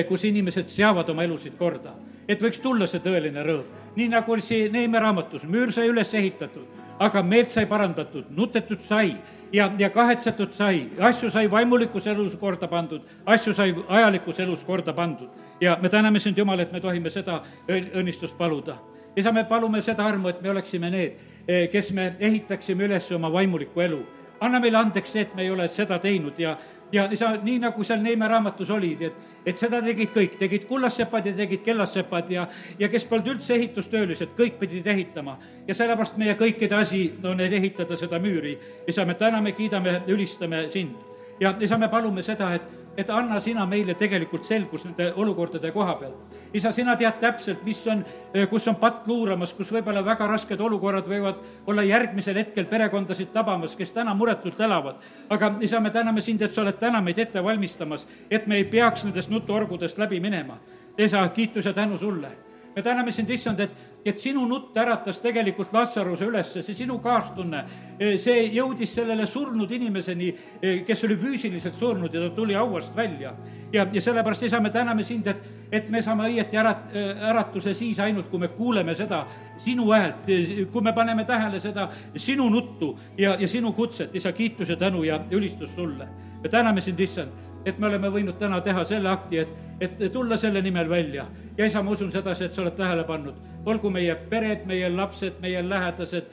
kus 0.07 0.24
inimesed 0.24 0.70
seavad 0.70 1.09
oma 1.09 1.24
elusid 1.24 1.57
korda. 1.57 1.95
et 2.28 2.41
võiks 2.41 2.61
tulla 2.61 2.88
see 2.88 2.99
tõeline 2.99 3.43
rõõm. 3.43 3.66
nii 3.95 4.07
nagu 4.07 4.32
oli 4.32 4.41
siin 4.41 4.72
Neeme 4.72 4.99
raamatus, 4.99 5.43
müür 5.43 5.72
sai 5.72 5.89
üles 5.89 6.14
ehitatud 6.14 6.83
aga 7.00 7.24
meelt 7.24 7.52
sai 7.52 7.66
parandatud, 7.66 8.26
nutetud 8.30 8.82
sai 8.82 9.16
ja, 9.54 9.72
ja 9.78 9.89
kahetsetud 9.89 10.54
sai, 10.54 10.88
asju 11.00 11.30
sai 11.30 11.52
vaimulikus 11.52 12.08
elus 12.08 12.36
korda 12.39 12.68
pandud, 12.68 13.02
asju 13.26 13.54
sai 13.54 13.76
ajalikus 13.88 14.39
elus 14.39 14.64
korda 14.64 14.94
pandud. 14.94 15.30
ja 15.62 15.78
me 15.82 15.89
täname 15.89 16.20
sind, 16.20 16.38
Jumal, 16.38 16.60
et 16.60 16.72
me 16.72 16.80
tohime 16.80 17.10
seda 17.10 17.41
õnnistust 17.70 18.38
paluda. 18.38 18.78
isa, 19.16 19.32
me 19.32 19.44
palume 19.44 19.82
seda 19.82 20.06
armu, 20.06 20.28
et 20.28 20.41
me 20.41 20.50
oleksime 20.50 20.89
need, 20.89 21.18
eh, 21.48 21.70
kes 21.70 21.91
me 21.91 22.16
ehitaksime 22.20 22.84
üles 22.84 23.12
oma 23.12 23.32
vaimulikku 23.32 23.82
elu. 23.82 24.06
anna 24.41 24.60
meile 24.60 24.78
andeks 24.78 25.12
see, 25.12 25.22
et 25.22 25.36
me 25.36 25.41
ei 25.41 25.52
ole 25.52 25.68
seda 25.68 26.00
teinud 26.00 26.39
ja, 26.39 26.58
ja 26.94 27.08
sa, 27.18 27.34
nii 27.44 27.60
nagu 27.64 27.84
seal 27.84 28.02
Neeme 28.04 28.28
raamatus 28.30 28.70
olid, 28.74 29.02
et, 29.08 29.30
et 29.46 29.58
seda 29.58 29.82
tegid 29.84 30.12
kõik, 30.14 30.38
tegid 30.39 30.68
kullassepad 30.70 31.32
ja 31.32 31.34
tegid 31.38 31.64
kellassepad 31.66 32.30
ja, 32.32 32.46
ja 32.80 32.89
kes 32.91 33.08
polnud 33.10 33.34
üldse 33.36 33.56
ehitustöölised, 33.58 34.36
kõik 34.38 34.60
pidid 34.62 34.88
ehitama. 34.88 35.38
ja 35.68 35.76
sellepärast 35.76 36.18
meie 36.22 36.38
kõikide 36.39 36.78
asi 36.78 37.08
on, 37.24 37.41
et 37.41 37.54
ehitada 37.54 37.98
seda 37.98 38.20
müüri. 38.20 38.58
isa, 38.88 39.06
me 39.06 39.14
täname, 39.14 39.52
kiidame, 39.52 40.02
ülistame 40.08 40.70
sind. 40.70 40.96
ja 41.39 41.56
isa, 41.60 41.78
me 41.78 41.89
palume 41.89 42.24
seda, 42.24 42.54
et 42.54 42.84
et 42.98 43.10
anna 43.10 43.39
sina 43.39 43.66
meile 43.66 43.96
tegelikult 43.98 44.46
selgus 44.46 44.86
nende 44.86 45.12
olukordade 45.18 45.72
koha 45.74 45.96
pealt. 45.98 46.33
Isa, 46.54 46.72
sina 46.72 46.95
tead 46.95 47.20
täpselt, 47.20 47.64
mis 47.64 47.82
on, 47.88 48.06
eh, 48.34 48.47
kus 48.49 48.68
on 48.68 48.76
patt 48.76 49.08
luuramas, 49.08 49.54
kus 49.54 49.72
võib-olla 49.74 50.06
väga 50.06 50.28
rasked 50.28 50.60
olukorrad 50.60 51.08
võivad 51.08 51.41
olla 51.68 51.84
järgmisel 51.84 52.38
hetkel 52.38 52.66
perekondasid 52.66 53.34
tabamas, 53.34 53.76
kes 53.76 53.91
täna 53.91 54.14
muretult 54.14 54.60
elavad. 54.60 54.95
aga 55.30 55.56
isa, 55.62 55.80
me 55.80 55.89
täname 55.89 56.22
sind, 56.22 56.41
et 56.41 56.54
sa 56.54 56.62
oled 56.62 56.80
täna 56.80 57.01
meid 57.01 57.20
ette 57.20 57.43
valmistamas, 57.43 58.08
et 58.30 58.47
me 58.47 58.56
ei 58.56 58.64
peaks 58.64 59.04
nendest 59.04 59.30
nutuorgudest 59.30 59.97
läbi 59.97 60.20
minema. 60.20 60.58
isa, 60.97 61.30
kiitus 61.30 61.66
ja 61.66 61.74
tänu 61.74 61.97
sulle 61.97 62.32
me 62.76 62.82
täname 62.82 63.12
sind, 63.12 63.30
issand, 63.30 63.60
et, 63.60 63.72
et 64.06 64.20
sinu 64.20 64.45
nutt 64.47 64.78
äratas 64.78 65.20
tegelikult 65.24 65.74
Latsaruse 65.74 66.28
üles, 66.28 66.51
see 66.54 66.76
sinu 66.76 66.97
kaastunne, 67.04 67.64
eh, 67.99 68.18
see 68.20 68.47
jõudis 68.54 68.93
sellele 68.95 69.26
surnud 69.28 69.72
inimeseni, 69.72 70.34
eh, 70.62 70.84
kes 70.86 71.04
oli 71.04 71.16
füüsiliselt 71.16 71.76
surnud 71.80 72.14
ja 72.14 72.28
ta 72.28 72.36
tuli 72.36 72.54
hauast 72.54 72.95
välja. 72.95 73.34
ja, 73.74 73.88
ja 73.91 74.01
sellepärast, 74.01 74.43
isa, 74.43 74.60
me 74.60 74.70
täname 74.70 75.04
sind, 75.04 75.28
et, 75.28 75.38
et 75.72 75.89
me 75.89 76.01
saame 76.01 76.28
õieti 76.30 76.58
ärat-, 76.58 76.91
eh, 76.93 77.30
äratuse 77.30 77.74
siis 77.74 77.99
ainult, 77.99 78.30
kui 78.30 78.39
me 78.39 78.47
kuuleme 78.47 78.95
seda 78.95 79.26
sinu 79.58 79.91
häält, 79.91 80.28
kui 80.72 80.82
me 80.82 80.93
paneme 80.93 81.26
tähele 81.26 81.60
seda 81.60 81.89
sinu 82.16 82.49
nuttu 82.49 82.99
ja, 83.18 83.36
ja 83.39 83.47
sinu 83.47 83.74
kutset, 83.74 84.16
isa, 84.16 84.32
kiitus 84.32 84.70
ja 84.70 84.76
tänu 84.76 85.04
ja 85.04 85.20
ülistus 85.32 85.76
sulle. 85.76 86.08
me 86.43 86.49
täname 86.49 86.82
sind, 86.82 86.99
issand 86.99 87.53
et 87.66 87.80
me 87.80 87.88
oleme 87.88 88.09
võinud 88.11 88.38
täna 88.39 88.61
teha 88.61 88.84
selle 88.88 89.09
akti, 89.09 89.39
et, 89.43 89.51
et 89.80 90.05
tulla 90.11 90.38
selle 90.38 90.61
nimel 90.61 90.89
välja. 90.89 91.26
ja 91.57 91.66
isa, 91.66 91.84
ma 91.84 91.91
usun 91.91 92.11
sedasi, 92.11 92.45
et 92.45 92.53
sa 92.53 92.61
oled 92.61 92.76
tähele 92.78 93.03
pannud, 93.07 93.36
olgu 93.66 93.89
meie 93.89 94.16
pered, 94.30 94.66
meie 94.66 94.89
lapsed, 94.89 95.39
meie 95.41 95.64
lähedased, 95.70 96.32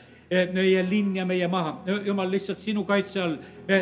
meie 0.54 0.82
linn 0.86 1.16
ja 1.16 1.26
meie 1.26 1.48
maha. 1.48 1.80
jumal, 2.06 2.30
lihtsalt 2.30 2.58
sinu 2.58 2.84
kaitse 2.84 3.22
all 3.22 3.36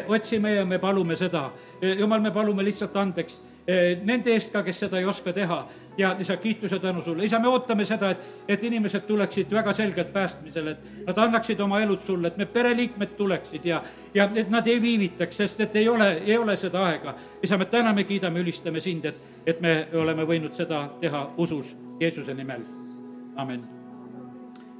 otsime 0.08 0.54
ja 0.54 0.64
me 0.64 0.78
palume 0.78 1.16
seda. 1.16 1.50
jumal, 1.98 2.20
me 2.20 2.30
palume 2.30 2.64
lihtsalt 2.64 2.96
andeks 2.96 3.40
nende 4.04 4.32
eest 4.32 4.52
ka, 4.52 4.62
kes 4.64 4.78
seda 4.80 4.98
ei 4.98 5.04
oska 5.04 5.32
teha 5.32 5.58
ja 5.98 6.16
isa, 6.18 6.36
kiituse 6.36 6.78
tänu 6.78 7.02
sulle. 7.02 7.24
isa, 7.24 7.38
me 7.38 7.48
ootame 7.48 7.84
seda, 7.84 8.10
et, 8.10 8.18
et 8.48 8.64
inimesed 8.64 9.00
tuleksid 9.00 9.50
väga 9.50 9.72
selgelt 9.72 10.12
päästmisele, 10.12 10.70
et 10.70 11.06
nad 11.06 11.18
annaksid 11.18 11.60
oma 11.60 11.80
elud 11.80 12.00
sulle, 12.00 12.28
et 12.28 12.36
need 12.36 12.48
pereliikmed 12.48 13.12
tuleksid 13.18 13.64
ja, 13.64 13.82
ja 14.14 14.28
et 14.34 14.50
nad 14.50 14.66
ei 14.66 14.82
viivitaks, 14.82 15.36
sest 15.36 15.60
et 15.60 15.76
ei 15.76 15.88
ole, 15.88 16.10
ei 16.24 16.38
ole 16.38 16.56
seda 16.56 16.86
aega. 16.86 17.14
isa, 17.42 17.58
me 17.58 17.64
täname, 17.64 18.04
kiidame, 18.04 18.40
ülistame 18.40 18.80
sind, 18.80 19.04
et, 19.04 19.22
et 19.46 19.60
me 19.60 19.88
oleme 19.92 20.24
võinud 20.24 20.56
seda 20.56 20.88
teha 21.00 21.28
usus 21.36 21.76
Jeesuse 22.00 22.34
nimel. 22.34 22.62
amin. 23.36 23.64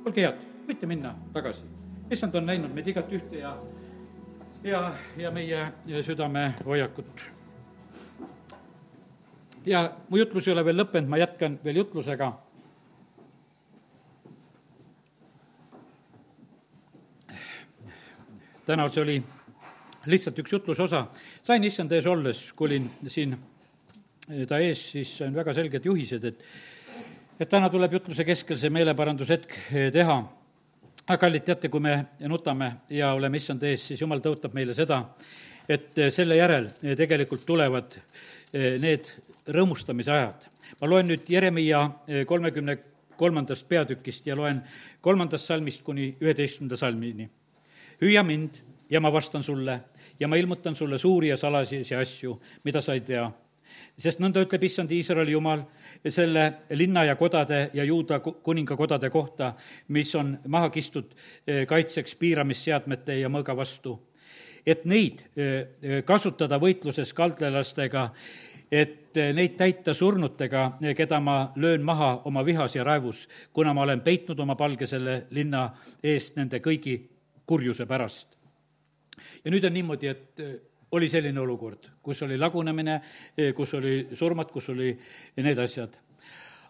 olge 0.07 0.22
head, 0.22 0.45
võite 0.68 0.86
minna 0.86 1.14
tagasi. 1.32 1.64
issand 2.11 2.34
on 2.34 2.47
näinud 2.47 2.72
meid 2.74 2.89
igat 2.89 3.12
ühte 3.12 3.43
ja, 3.43 3.57
ja, 4.64 4.93
ja 5.16 5.30
meie 5.30 5.66
südame 6.03 6.55
hoiakut 6.64 7.38
ja 9.68 9.84
mu 10.08 10.18
jutlus 10.20 10.48
ei 10.48 10.54
ole 10.54 10.64
veel 10.64 10.80
lõppenud, 10.80 11.08
ma 11.10 11.20
jätkan 11.20 11.58
veel 11.64 11.82
jutlusega. 11.84 12.32
täna 18.68 18.84
see 18.92 19.00
oli 19.00 19.14
lihtsalt 20.12 20.38
üks 20.42 20.52
jutluse 20.52 20.82
osa. 20.84 21.06
sain 21.42 21.64
issand 21.64 21.92
ees 21.92 22.06
olles, 22.06 22.42
kui 22.52 22.66
olin 22.68 22.90
siin 23.08 23.32
ta 24.48 24.58
ees, 24.60 24.82
siis 24.92 25.14
sain 25.22 25.32
väga 25.34 25.54
selged 25.56 25.84
juhised, 25.88 26.24
et 26.24 26.44
et 27.40 27.48
täna 27.48 27.70
tuleb 27.70 27.92
jutluse 27.96 28.26
keskel 28.26 28.58
see 28.58 28.70
meeleparandushetk 28.74 29.54
teha. 29.94 30.18
aga 31.08 31.16
kallid, 31.16 31.44
teate, 31.44 31.70
kui 31.72 31.80
me 31.80 31.94
nutame 32.28 32.72
ja 32.92 33.14
oleme 33.16 33.40
issand 33.40 33.62
ees, 33.64 33.86
siis 33.88 34.00
jumal 34.00 34.20
tõotab 34.20 34.52
meile 34.52 34.74
seda, 34.76 35.00
et 35.68 35.96
selle 36.12 36.36
järel 36.36 36.68
tegelikult 36.96 37.46
tulevad 37.48 37.96
need 38.52 39.08
rõõmustamise 39.49 40.12
ajad. 40.12 40.49
ma 40.80 40.88
loen 40.88 41.09
nüüd 41.09 41.28
Jeremiia 41.28 41.82
eh, 42.07 42.24
kolmekümne 42.26 42.78
kolmandast 43.16 43.68
peatükist 43.68 44.26
ja 44.26 44.36
loen 44.36 44.62
kolmandast 45.01 45.46
salmist 45.46 45.82
kuni 45.82 46.14
üheteistkümnenda 46.20 46.76
salmini. 46.76 47.28
hüüa 48.01 48.22
mind 48.22 48.62
ja 48.90 49.01
ma 49.01 49.12
vastan 49.12 49.42
sulle 49.42 49.80
ja 50.20 50.28
ma 50.28 50.36
ilmutan 50.36 50.74
sulle 50.74 50.99
suuri 50.99 51.28
ja 51.28 51.36
salajasi 51.36 51.94
asju, 51.94 52.40
mida 52.64 52.80
sa 52.80 52.94
ei 52.94 53.01
tea. 53.01 53.30
sest 53.99 54.20
nõnda 54.20 54.40
ütleb 54.44 54.64
issand 54.64 54.90
Iisraeli 54.90 55.32
jumal 55.32 55.62
selle 56.09 56.53
linna 56.70 57.05
ja 57.05 57.16
kodade 57.16 57.70
ja 57.74 57.84
juuda 57.84 58.20
kuningakodade 58.20 59.11
kohta, 59.11 59.55
mis 59.88 60.14
on 60.14 60.38
maha 60.46 60.70
kistud 60.70 61.14
eh, 61.46 61.66
kaitseks 61.66 62.14
piiramisseadmete 62.14 63.18
ja 63.20 63.28
mõõga 63.28 63.57
vastu 63.57 63.99
et 64.66 64.84
neid 64.84 65.24
eh, 65.36 66.03
kasutada 66.07 66.59
võitluses 66.61 67.12
kaldlelastega 67.16 68.09
et 68.70 69.16
eh, 69.16 69.32
neid 69.34 69.56
täita 69.56 69.94
surnutega, 69.94 70.64
eh, 70.82 70.94
keda 70.96 71.20
ma 71.20 71.52
löön 71.56 71.84
maha 71.84 72.22
oma 72.28 72.44
vihas 72.44 72.76
ja 72.76 72.84
raevus, 72.84 73.26
kuna 73.52 73.74
ma 73.74 73.82
olen 73.82 74.00
peitnud 74.00 74.38
oma 74.40 74.56
palge 74.56 74.86
selle 74.86 75.22
linna 75.30 75.68
eest 76.02 76.36
nende 76.36 76.60
kõigi 76.64 76.98
kurjuse 77.46 77.86
pärast. 77.86 78.36
ja 79.44 79.50
nüüd 79.50 79.64
on 79.64 79.72
niimoodi, 79.72 80.08
et 80.08 80.40
eh, 80.40 80.56
oli 80.92 81.08
selline 81.08 81.40
olukord, 81.40 81.90
kus 82.02 82.22
oli 82.22 82.38
lagunemine, 82.38 83.00
kus 83.54 83.74
oli 83.74 84.08
surmad, 84.16 84.48
kus 84.50 84.70
oli 84.72 84.94
need 85.36 85.58
asjad. 85.58 85.98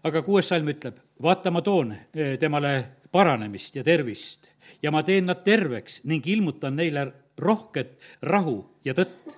aga 0.02 0.22
kuues 0.22 0.48
salm 0.48 0.68
ütleb, 0.68 0.98
vaata, 1.22 1.50
ma 1.50 1.62
toon 1.62 1.94
temale 2.38 2.72
paranemist 3.12 3.76
ja 3.76 3.84
tervist 3.84 4.48
ja 4.82 4.90
ma 4.90 5.02
teen 5.02 5.26
nad 5.26 5.44
terveks 5.44 6.02
ning 6.04 6.26
ilmutan 6.26 6.76
neile 6.76 7.06
rohket 7.38 7.98
rahu 8.22 8.64
ja 8.84 8.94
tõtt. 8.94 9.36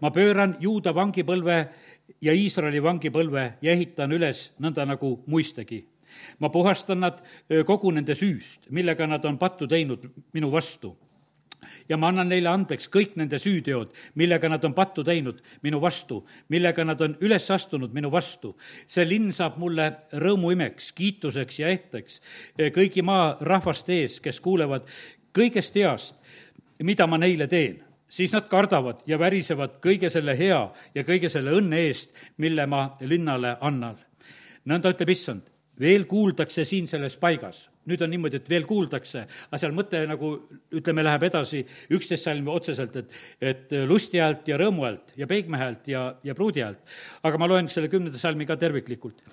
ma 0.00 0.10
pööran 0.10 0.56
juuda 0.60 0.92
vangipõlve 0.94 1.56
ja 2.20 2.32
Iisraeli 2.32 2.82
vangipõlve 2.82 3.44
ja 3.62 3.72
ehitan 3.72 4.12
üles 4.12 4.50
nõnda 4.60 4.86
nagu 4.86 5.20
muistegi. 5.26 5.84
ma 6.38 6.48
puhastan 6.48 7.00
nad 7.00 7.22
kogu 7.66 7.90
nende 7.90 8.14
süüst, 8.14 8.66
millega 8.70 9.06
nad 9.06 9.24
on 9.24 9.38
pattu 9.38 9.66
teinud 9.66 10.10
minu 10.32 10.50
vastu 10.50 10.96
ja 11.88 11.96
ma 11.96 12.08
annan 12.08 12.28
neile 12.28 12.48
andeks 12.50 12.88
kõik 12.92 13.16
nende 13.20 13.38
süüteod, 13.38 13.92
millega 14.14 14.48
nad 14.48 14.64
on 14.64 14.74
pattu 14.74 15.04
teinud 15.04 15.40
minu 15.62 15.80
vastu, 15.80 16.22
millega 16.48 16.84
nad 16.84 17.00
on 17.00 17.16
üles 17.20 17.50
astunud 17.50 17.92
minu 17.94 18.10
vastu. 18.10 18.56
see 18.86 19.04
linn 19.04 19.32
saab 19.32 19.58
mulle 19.58 19.90
rõõmuimeks, 20.12 20.92
kiituseks 20.94 21.58
ja 21.58 21.68
ehteks 21.68 22.20
kõigi 22.58 23.02
maa 23.02 23.36
rahvaste 23.40 23.92
ees, 23.92 24.20
kes 24.20 24.40
kuulevad 24.40 24.88
kõigest 25.34 25.74
heast, 25.74 26.14
mida 26.82 27.06
ma 27.06 27.18
neile 27.18 27.46
teen 27.46 27.82
siis 28.10 28.34
nad 28.34 28.48
kardavad 28.50 29.04
ja 29.06 29.18
värisevad 29.18 29.78
kõige 29.82 30.10
selle 30.12 30.34
hea 30.38 30.60
ja 30.94 31.06
kõige 31.06 31.30
selle 31.32 31.54
õnne 31.56 31.84
eest, 31.86 32.12
mille 32.42 32.66
ma 32.66 32.90
linnale 33.00 33.56
annan. 33.60 33.96
nõnda 34.64 34.92
ütleb 34.92 35.08
issand, 35.14 35.46
veel 35.80 36.04
kuuldakse 36.04 36.64
siin 36.68 36.88
selles 36.90 37.16
paigas. 37.16 37.68
nüüd 37.88 38.02
on 38.04 38.10
niimoodi, 38.12 38.36
et 38.36 38.48
veel 38.48 38.66
kuuldakse, 38.68 39.22
aga 39.48 39.58
seal 39.58 39.72
mõte 39.74 40.02
nagu 40.06 40.28
ütleme, 40.76 41.02
läheb 41.02 41.22
edasi 41.26 41.62
üksteist 41.90 42.28
salmi 42.28 42.50
otseselt, 42.52 42.96
et, 42.96 43.14
et 43.40 43.72
lusti 43.88 44.20
häält 44.20 44.46
ja 44.48 44.58
rõõmu 44.60 44.84
häält 44.84 45.14
ja 45.16 45.26
peigmehe 45.26 45.62
häält 45.62 45.88
ja, 45.88 46.02
ja 46.22 46.34
pruudi 46.34 46.60
häält. 46.60 46.82
aga 47.22 47.38
ma 47.38 47.48
loen 47.48 47.68
selle 47.72 47.88
kümnenda 47.88 48.18
salmi 48.18 48.46
ka 48.46 48.56
terviklikult 48.60 49.24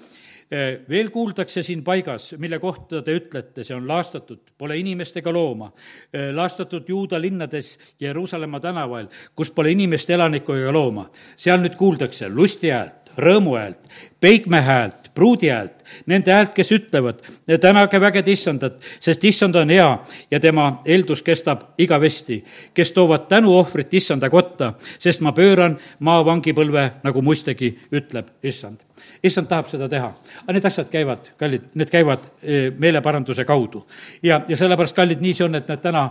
veel 0.90 1.10
kuuldakse 1.12 1.64
siin 1.64 1.84
paigas, 1.84 2.32
mille 2.40 2.60
kohta 2.60 3.02
te 3.04 3.16
ütlete, 3.20 3.66
see 3.68 3.76
on 3.76 3.88
laastatud, 3.88 4.54
pole 4.58 4.78
inimest 4.80 5.18
ega 5.20 5.34
looma. 5.36 5.72
Eh, 6.14 6.30
laastatud 6.36 6.88
Juuda 6.88 7.20
linnades 7.22 7.74
Jeruusalemma 8.00 8.60
tänavail, 8.64 9.10
kus 9.36 9.52
pole 9.52 9.74
inimest, 9.76 10.10
elanikku 10.10 10.56
ega 10.56 10.72
looma. 10.72 11.10
seal 11.36 11.60
nüüd 11.60 11.76
kuuldakse 11.76 12.30
lusti 12.30 12.72
häält, 12.72 13.12
rõõmu 13.18 13.58
häält, 13.58 13.92
peigme 14.20 14.62
häält, 14.62 15.12
pruudi 15.14 15.50
häält, 15.52 15.77
nende 16.06 16.34
häält, 16.34 16.54
kes 16.56 16.72
ütlevad, 16.76 17.22
tänage 17.62 18.02
vägede 18.02 18.32
issandat, 18.32 18.82
sest 19.00 19.24
issand 19.24 19.56
on 19.56 19.70
hea 19.74 19.90
ja 20.32 20.40
tema 20.40 20.70
eeldus 20.86 21.22
kestab 21.26 21.64
igavesti, 21.78 22.44
kes 22.74 22.92
toovad 22.92 23.28
tänuohvrit 23.30 23.94
issanda 23.94 24.30
kotta, 24.30 24.74
sest 25.00 25.22
ma 25.22 25.34
pööran 25.38 25.78
maavangipõlve, 26.00 26.90
nagu 27.04 27.22
muistegi 27.22 27.74
ütleb 27.92 28.36
issand 28.44 28.88
issand 29.24 29.48
tahab 29.50 29.70
seda 29.70 29.88
teha. 29.90 30.10
aga 30.44 30.54
need 30.56 30.66
asjad 30.66 30.90
käivad, 30.92 31.32
kallid, 31.38 31.70
need 31.78 31.90
käivad 31.92 32.28
eh, 32.42 32.70
meeleparanduse 32.78 33.46
kaudu. 33.46 33.86
ja, 34.24 34.42
ja 34.48 34.58
sellepärast, 34.58 34.96
kallid, 34.96 35.22
nii 35.22 35.34
see 35.34 35.46
on, 35.46 35.56
et 35.56 35.68
näed, 35.70 35.82
täna 35.82 36.04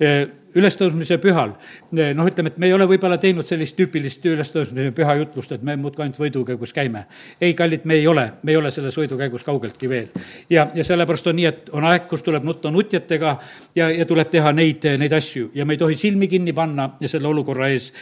eh, 0.00 0.26
ülestõusmise 0.54 1.18
pühal, 1.22 1.54
eh, 1.96 2.12
noh, 2.14 2.28
ütleme, 2.30 2.52
et 2.52 2.58
me 2.62 2.68
ei 2.68 2.76
ole 2.76 2.86
võib-olla 2.88 3.18
teinud 3.20 3.46
sellist 3.48 3.76
tüüpilist 3.78 4.24
ülestõusmise 4.30 4.94
püha 4.96 5.16
jutlust, 5.20 5.52
et 5.56 5.64
me 5.66 5.76
muudkui 5.80 6.06
ainult 6.06 6.20
võidukäigus 6.20 6.72
käime. 6.72 7.06
ei, 7.40 7.54
kallid, 7.54 7.84
me 7.84 7.98
ei 8.00 8.06
ole, 8.06 8.30
me 8.42 8.54
ei 8.54 8.60
ole 8.60 8.70
selles 8.70 8.96
võidukäigus 8.98 9.23
kaugeltki 9.44 9.88
veel. 9.88 10.08
ja, 10.50 10.68
ja 10.74 10.84
sellepärast 10.84 11.26
on 11.26 11.36
nii, 11.36 11.46
et 11.46 11.70
on 11.72 11.84
aeg, 11.84 12.08
kus 12.08 12.22
tuleb 12.22 12.44
nutta 12.44 12.70
nutjatega 12.70 13.36
ja, 13.76 13.90
ja 13.90 14.06
tuleb 14.06 14.30
teha 14.30 14.52
neid, 14.52 14.84
neid 14.98 15.12
asju 15.12 15.50
ja 15.54 15.64
me 15.64 15.74
ei 15.74 15.78
tohi 15.78 15.96
silmi 15.96 16.28
kinni 16.28 16.52
panna 16.52 16.90
selle 17.06 17.28
olukorra 17.28 17.68
ees, 17.68 17.92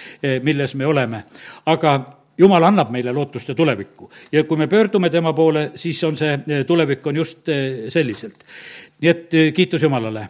milles 0.43 0.75
me 0.75 0.87
oleme. 0.87 1.25
aga 1.67 2.01
jumal 2.39 2.65
annab 2.67 2.91
meile 2.93 3.13
lootust 3.13 3.49
ja 3.49 3.55
tulevikku. 3.55 4.11
ja 4.33 4.45
kui 4.45 4.57
me 4.57 4.67
pöördume 4.67 5.11
tema 5.11 5.33
poole, 5.33 5.71
siis 5.77 6.05
on 6.05 6.17
see 6.17 6.33
eh, 6.33 6.65
tulevik 6.67 7.07
on 7.07 7.17
just 7.17 7.49
eh, 7.49 7.89
selliselt. 7.89 8.45
nii 9.01 9.11
et 9.11 9.35
eh, 9.35 9.53
kiitus 9.53 9.83
Jumalale. 9.83 10.29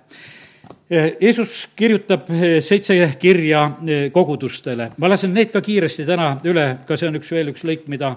Jeesus 1.20 1.68
kirjutab 1.76 2.26
seitse 2.61 2.95
kirja 3.18 3.62
kogudustele, 4.12 4.90
ma 5.01 5.09
lasen 5.09 5.32
need 5.34 5.49
ka 5.49 5.62
kiiresti 5.64 6.05
täna 6.05 6.34
üle, 6.45 6.66
ka 6.86 6.99
see 7.01 7.09
on 7.09 7.16
üks, 7.16 7.30
veel 7.32 7.49
üks 7.49 7.64
lõik, 7.64 7.86
mida 7.88 8.11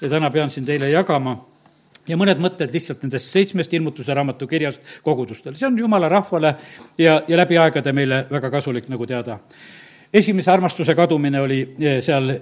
täna 0.00 0.30
pean 0.32 0.50
siin 0.50 0.64
teile 0.64 0.88
jagama 0.88 1.36
ja 2.08 2.16
mõned 2.18 2.40
mõtted 2.42 2.72
lihtsalt 2.72 3.04
nendest 3.04 3.30
seitsmest 3.30 3.72
ilmutuse 3.74 4.14
raamatu 4.14 4.46
kirjast 4.50 4.80
kogudustele, 5.02 5.56
see 5.58 5.68
on 5.68 5.78
jumala 5.78 6.08
rahvale 6.10 6.54
ja, 6.98 7.20
ja 7.28 7.36
läbi 7.38 7.58
aegade 7.58 7.92
meile 7.92 8.24
väga 8.30 8.50
kasulik, 8.50 8.88
nagu 8.92 9.06
teada. 9.06 9.38
esimese 10.12 10.50
armastuse 10.50 10.94
kadumine 10.94 11.40
oli 11.40 11.62
seal 12.00 12.34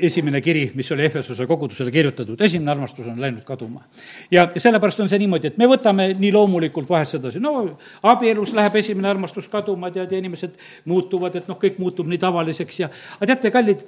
esimene 0.00 0.40
kiri, 0.40 0.70
mis 0.74 0.90
oli 0.92 1.04
Efesuse 1.04 1.46
kogudusele 1.46 1.90
kirjutatud, 1.90 2.40
esimene 2.40 2.70
armastus 2.70 3.06
on 3.06 3.20
läinud 3.20 3.44
kaduma. 3.44 3.82
ja 4.30 4.48
sellepärast 4.56 5.00
on 5.00 5.08
see 5.08 5.18
niimoodi, 5.18 5.50
et 5.52 5.58
me 5.58 5.68
võtame 5.68 6.10
nii 6.18 6.32
loomulikult 6.32 6.88
vahest 6.88 7.18
sedasi, 7.18 7.40
no 7.40 7.76
abielus 8.02 8.54
läheb 8.56 8.76
esimene 8.80 9.10
armastus 9.10 9.48
kaduma, 9.48 9.90
tead, 9.90 10.12
ja 10.12 10.18
inimesed 10.18 10.56
muutuvad, 10.84 11.36
et 11.36 11.48
noh, 11.48 11.58
kõik 11.60 11.78
muutub 11.78 12.08
nii 12.08 12.20
tavaliseks 12.20 12.80
ja 12.80 12.90
aga 13.18 13.34
teate, 13.34 13.52
kallid, 13.54 13.84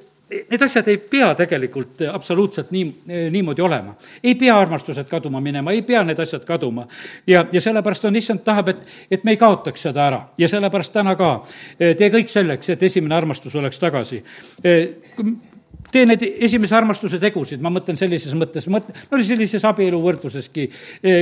need 0.50 0.62
asjad 0.62 0.88
ei 0.88 0.96
pea 0.96 1.32
tegelikult 1.38 2.02
absoluutselt 2.12 2.70
nii, 2.70 2.84
niimoodi 3.30 3.62
olema. 3.62 3.94
ei 4.24 4.34
pea 4.34 4.56
armastused 4.58 5.08
kaduma 5.10 5.40
minema, 5.40 5.72
ei 5.72 5.82
pea 5.82 6.04
need 6.04 6.18
asjad 6.18 6.44
kaduma. 6.48 6.86
ja, 7.26 7.46
ja 7.52 7.60
sellepärast 7.60 8.04
on, 8.04 8.16
issand 8.16 8.44
tahab, 8.44 8.68
et, 8.68 8.86
et 9.10 9.24
me 9.24 9.36
ei 9.36 9.40
kaotaks 9.40 9.88
seda 9.88 10.06
ära 10.06 10.20
ja 10.38 10.48
sellepärast 10.48 10.92
täna 10.92 11.16
ka 11.16 11.32
tee 11.78 12.10
kõik 12.10 12.32
selleks, 12.32 12.74
et 12.74 12.82
esimene 12.82 13.14
armastus 13.14 13.54
oleks 13.56 13.78
tagasi 13.82 14.22
tee 15.92 16.06
need 16.08 16.22
esimese 16.46 16.74
armastuse 16.76 17.18
tegusid, 17.20 17.60
ma 17.64 17.70
mõtlen 17.72 17.98
sellises 18.00 18.32
mõttes, 18.38 18.66
mõt-, 18.72 18.88
no 19.10 19.20
sellises 19.20 19.64
abielu 19.68 19.98
võrdluseski, 20.00 20.66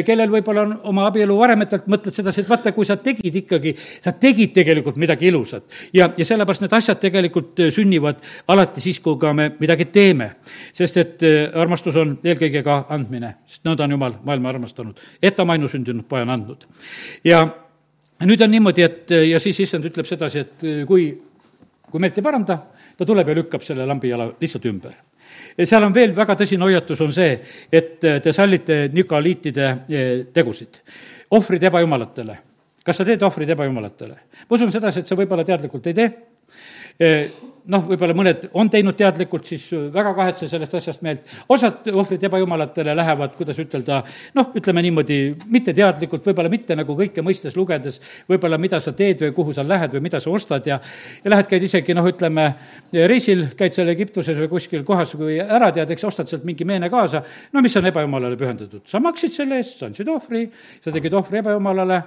kellel 0.06 0.30
võib-olla 0.30 0.64
on 0.66 0.74
oma 0.92 1.08
abielu 1.10 1.34
varemetelt, 1.36 1.88
mõtled 1.90 2.14
sedasi, 2.14 2.44
et 2.44 2.50
vaata, 2.50 2.72
kui 2.76 2.86
sa 2.86 2.96
tegid 3.02 3.40
ikkagi, 3.42 3.74
sa 3.76 4.14
tegid 4.14 4.54
tegelikult 4.56 5.00
midagi 5.00 5.30
ilusat. 5.30 5.64
ja, 5.96 6.10
ja 6.16 6.26
sellepärast 6.26 6.64
need 6.64 6.76
asjad 6.78 7.00
tegelikult 7.02 7.64
sünnivad 7.74 8.22
alati 8.50 8.84
siis, 8.84 9.00
kui 9.02 9.18
ka 9.20 9.32
me 9.34 9.50
midagi 9.58 9.88
teeme. 9.90 10.30
sest 10.72 11.00
et 11.02 11.26
armastus 11.54 11.96
on 11.98 12.18
eelkõige 12.24 12.62
ka 12.66 12.84
andmine, 12.94 13.34
sest 13.50 13.66
nõnda 13.66 13.84
on 13.84 13.96
Jumal 13.96 14.14
maailma 14.24 14.54
armastanud, 14.54 15.00
et 15.22 15.34
ta 15.34 15.42
oma 15.42 15.58
ainusündinud 15.58 16.06
poja 16.08 16.28
on 16.28 16.36
andnud. 16.36 16.68
ja 17.24 17.42
nüüd 18.22 18.44
on 18.44 18.54
niimoodi, 18.54 18.86
et 18.86 19.18
ja 19.32 19.40
siis 19.42 19.58
issand 19.66 19.84
ütleb 19.90 20.06
sedasi, 20.06 20.46
et 20.46 20.68
kui, 20.86 21.10
kui 21.90 22.02
meelt 22.02 22.18
ei 22.18 22.24
paranda, 22.24 22.60
ta 23.00 23.06
tuleb 23.08 23.30
ja 23.32 23.38
lükkab 23.38 23.64
selle 23.64 23.86
lambijala 23.88 24.26
lihtsalt 24.40 24.66
ümber. 24.68 24.92
seal 25.64 25.86
on 25.86 25.94
veel 25.94 26.12
väga 26.16 26.34
tõsine 26.36 26.66
hoiatus, 26.68 27.00
on 27.00 27.12
see, 27.16 27.38
et 27.72 27.96
te 28.00 28.32
sallite 28.36 28.82
nikoliitide 28.92 29.68
eh, 29.88 30.10
tegusid. 30.32 30.82
ohvrid 31.30 31.62
ebajumalatele. 31.70 32.36
kas 32.84 33.00
sa 33.00 33.04
teed 33.04 33.22
ohvrid 33.22 33.48
ebajumalatele? 33.56 34.16
ma 34.48 34.56
usun 34.56 34.72
sedasi, 34.72 35.00
et 35.00 35.06
sa 35.06 35.16
võib-olla 35.16 35.44
teadlikult 35.48 35.86
ei 35.86 35.96
tee 35.96 36.10
eh, 37.00 37.30
noh, 37.70 37.84
võib-olla 37.90 38.16
mõned 38.16 38.48
on 38.58 38.70
teinud 38.72 38.96
teadlikult, 38.96 39.46
siis 39.46 39.66
väga 39.92 40.14
kahetse 40.16 40.48
sellest 40.48 40.74
asjast 40.74 41.02
meelt. 41.02 41.20
osad 41.48 41.86
ohvrid 41.92 42.22
ebajumalatele 42.30 42.94
lähevad, 42.96 43.34
kuidas 43.36 43.58
ütelda, 43.60 44.02
noh, 44.34 44.50
ütleme 44.56 44.82
niimoodi, 44.82 45.20
mitte 45.46 45.74
teadlikult, 45.76 46.24
võib-olla 46.26 46.50
mitte 46.52 46.76
nagu 46.76 46.96
kõike 46.96 47.24
mõistes 47.24 47.56
lugedes, 47.56 48.00
võib-olla 48.28 48.58
mida 48.58 48.80
sa 48.80 48.92
teed 48.96 49.20
või 49.26 49.34
kuhu 49.36 49.52
sa 49.56 49.66
lähed 49.66 49.94
või 49.96 50.06
mida 50.08 50.20
sa 50.20 50.30
ostad 50.30 50.66
ja 50.66 50.80
ja 51.24 51.30
lähed, 51.30 51.48
käid 51.50 51.64
isegi 51.66 51.94
noh, 51.96 52.06
ütleme, 52.08 52.46
reisil, 52.92 53.46
käid 53.58 53.74
seal 53.76 53.90
Egiptuses 53.92 54.38
või 54.40 54.50
kuskil 54.52 54.84
kohas, 54.86 55.14
kui 55.18 55.38
ära 55.40 55.70
tead, 55.74 55.90
eks 55.90 56.06
ostad 56.08 56.30
sealt 56.30 56.46
mingi 56.48 56.66
meene 56.68 56.90
kaasa, 56.92 57.22
no 57.52 57.62
mis 57.64 57.76
on 57.76 57.88
ebajumalale 57.90 58.38
pühendatud. 58.40 58.82
sa 58.88 59.00
maksid 59.00 59.34
selle 59.36 59.60
eest, 59.60 59.78
sa 59.78 59.90
andsid 59.90 60.08
ohvri, 60.08 60.46
sa 60.84 60.92
tegid 60.94 61.14
ohvri 61.14 61.42
ebajumalale 61.42 62.02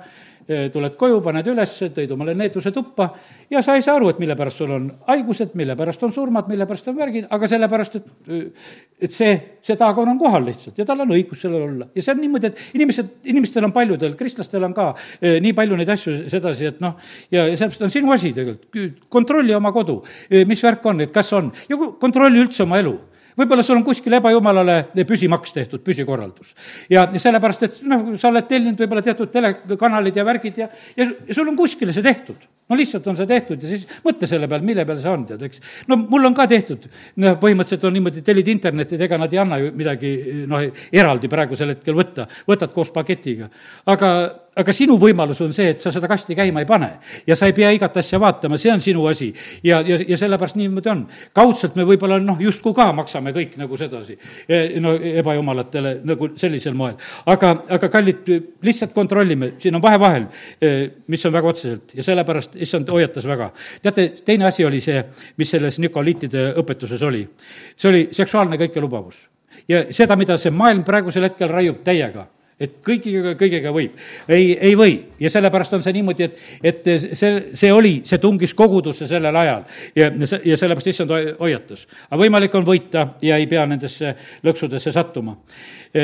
tuled 0.73 0.95
koju, 0.99 1.19
paned 1.23 1.47
üles, 1.47 1.73
tõid 1.95 2.11
omale 2.15 2.33
needuse 2.37 2.71
tuppa 2.75 3.09
ja 3.51 3.61
sa 3.63 3.77
ei 3.77 3.83
saa 3.85 3.95
aru, 3.99 4.09
et 4.11 4.19
mille 4.19 4.35
pärast 4.39 4.59
sul 4.59 4.73
on 4.75 4.89
haigused, 5.07 5.53
mille 5.59 5.75
pärast 5.79 6.03
on 6.03 6.11
surmad, 6.11 6.49
mille 6.51 6.67
pärast 6.69 6.89
on 6.91 6.97
värgid, 6.97 7.29
aga 7.33 7.49
sellepärast, 7.51 7.95
et, 7.99 8.65
et 9.07 9.15
see, 9.15 9.31
see 9.63 9.77
taagon 9.79 10.11
on 10.13 10.19
kohal 10.19 10.43
lihtsalt 10.47 10.79
ja 10.79 10.87
tal 10.87 11.05
on 11.05 11.13
õigus 11.15 11.45
sellel 11.45 11.67
olla. 11.67 11.87
ja 11.95 12.03
see 12.03 12.15
on 12.15 12.21
niimoodi, 12.23 12.51
et 12.51 12.77
inimesed, 12.79 13.13
inimestel 13.31 13.69
on 13.69 13.75
paljudel, 13.75 14.17
kristlastel 14.19 14.67
on 14.67 14.75
ka 14.75 14.89
eh, 15.21 15.39
nii 15.43 15.55
palju 15.57 15.79
neid 15.79 15.93
asju 15.95 16.17
sedasi, 16.33 16.73
et 16.73 16.83
noh, 16.83 16.97
ja, 17.31 17.47
ja 17.47 17.55
sellepärast 17.55 17.87
on 17.87 17.95
sinu 17.95 18.13
asi 18.15 18.33
tegelikult, 18.35 19.07
kontrolli 19.13 19.55
oma 19.55 19.71
kodu, 19.75 20.01
mis 20.49 20.63
värk 20.63 20.85
on, 20.91 21.05
et 21.05 21.15
kas 21.15 21.31
on 21.37 21.51
ja 21.69 21.79
kontrolli 22.01 22.43
üldse 22.43 22.65
oma 22.67 22.83
elu 22.83 22.97
võib-olla 23.38 23.65
sul 23.65 23.77
on 23.77 23.86
kuskil 23.86 24.13
ebajumalale 24.19 24.77
püsimaks 25.07 25.55
tehtud, 25.55 25.84
püsikorraldus. 25.86 26.53
ja 26.89 27.07
sellepärast, 27.11 27.63
et 27.67 27.79
noh, 27.89 28.13
sa 28.19 28.29
oled 28.29 28.47
tellinud 28.49 28.79
võib-olla 28.79 29.05
teatud 29.05 29.31
telekanalid 29.34 30.19
ja 30.19 30.25
värgid 30.27 30.59
ja, 30.63 30.69
ja, 30.97 31.09
sul 31.31 31.49
on 31.49 31.57
kuskile 31.57 31.95
see 31.95 32.05
tehtud. 32.05 32.47
No 32.70 32.78
lihtsalt 32.80 33.07
on 33.11 33.18
see 33.20 33.30
tehtud 33.30 33.64
ja 33.64 33.72
siis 33.74 33.88
mõtle 34.05 34.30
selle 34.30 34.47
peale, 34.51 34.66
mille 34.66 34.86
peal 34.88 35.01
see 35.01 35.11
on, 35.11 35.26
tead, 35.30 35.43
eks. 35.49 35.64
no 35.91 35.97
mul 36.03 36.30
on 36.30 36.38
ka 36.38 36.47
tehtud, 36.51 36.88
noh, 37.24 37.36
põhimõtteliselt 37.41 37.89
on 37.89 37.97
niimoodi, 37.97 38.24
tellid 38.26 38.53
internetti, 38.53 38.97
et 38.97 39.07
ega 39.07 39.20
nad 39.20 39.34
ei 39.34 39.41
anna 39.43 39.59
ju 39.61 39.74
midagi 39.78 40.14
noh, 40.49 40.64
eraldi 40.91 41.32
praegusel 41.32 41.76
hetkel 41.76 41.97
võtta, 41.97 42.28
võtad 42.49 42.74
koos 42.76 42.93
paketiga. 42.95 43.49
aga 43.86 44.14
aga 44.59 44.74
sinu 44.76 44.97
võimalus 45.01 45.39
on 45.43 45.53
see, 45.55 45.72
et 45.74 45.82
sa 45.82 45.91
seda 45.93 46.07
kasti 46.09 46.36
käima 46.38 46.61
ei 46.61 46.68
pane 46.70 46.89
ja 47.28 47.36
sa 47.38 47.47
ei 47.49 47.55
pea 47.57 47.72
igat 47.74 47.95
asja 47.97 48.20
vaatama, 48.22 48.57
see 48.61 48.72
on 48.74 48.82
sinu 48.86 49.05
asi. 49.09 49.32
ja, 49.66 49.80
ja, 49.86 49.97
ja 50.07 50.18
sellepärast 50.20 50.57
niimoodi 50.59 50.91
on. 50.91 51.05
kaudselt 51.34 51.76
me 51.80 51.86
võib-olla 51.88 52.20
noh, 52.22 52.38
justkui 52.41 52.76
ka 52.78 52.91
maksame 52.93 53.34
kõik 53.34 53.57
nagu 53.61 53.78
sedasi, 53.80 54.18
e, 54.47 54.61
no 54.84 54.93
ebajumalatele 54.93 55.95
nagu 56.05 56.30
sellisel 56.38 56.78
moel. 56.78 56.97
aga, 57.26 57.53
aga 57.78 57.89
kallid, 57.89 58.30
lihtsalt 58.64 58.93
kontrollime, 58.93 59.53
siin 59.59 59.80
on 59.80 59.84
vahe 59.84 59.99
vahel, 60.01 60.28
e, 60.61 60.74
mis 61.09 61.26
on 61.26 61.34
väga 61.34 61.53
otseselt 61.53 61.97
ja 61.97 62.05
sellepärast 62.05 62.52
issand 62.55 62.89
hoiatas 62.89 63.25
väga. 63.27 63.51
teate, 63.81 64.07
teine 64.25 64.45
asi 64.45 64.65
oli 64.65 64.81
see, 64.81 65.03
mis 65.37 65.51
selles 65.51 65.79
nikoliitide 65.79 66.53
õpetuses 66.61 67.03
oli. 67.03 67.27
see 67.75 67.89
oli 67.89 68.07
seksuaalne 68.11 68.57
kõikelubavus 68.57 69.27
ja 69.67 69.85
seda, 69.91 70.15
mida 70.15 70.37
see 70.37 70.51
maailm 70.51 70.83
praegusel 70.83 71.29
hetkel 71.29 71.49
raiub 71.49 71.83
täiega 71.83 72.27
et 72.64 72.76
kõigiga, 72.86 73.34
kõigega 73.39 73.74
võib. 73.76 73.97
ei, 74.28 74.53
ei 74.57 74.76
või 74.80 74.95
ja 75.20 75.32
sellepärast 75.34 75.74
on 75.78 75.84
see 75.86 75.95
niimoodi, 75.97 76.28
et, 76.28 76.39
et 76.64 76.89
see, 77.18 77.32
see 77.53 77.72
oli, 77.74 77.93
see 78.07 78.22
tungis 78.24 78.53
kogudusse 78.57 79.07
sellel 79.09 79.36
ajal 79.43 79.66
ja, 79.95 80.09
ja 80.45 80.57
sellepärast 80.59 80.91
issand 80.93 81.14
hoiatas. 81.39 81.86
aga 82.09 82.22
võimalik 82.24 82.55
on 82.59 82.68
võita 82.68 83.07
ja 83.22 83.38
ei 83.41 83.47
pea 83.51 83.66
nendesse 83.70 84.16
lõksudesse 84.45 84.93
sattuma. 84.95 85.38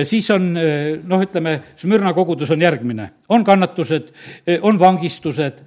siis 0.04 0.30
on 0.36 0.52
noh, 0.54 1.24
ütleme, 1.26 1.60
Smürna 1.80 2.14
kogudus 2.14 2.52
on 2.54 2.62
järgmine, 2.62 3.10
on 3.30 3.44
kannatused, 3.44 4.14
on 4.62 4.80
vangistused, 4.80 5.64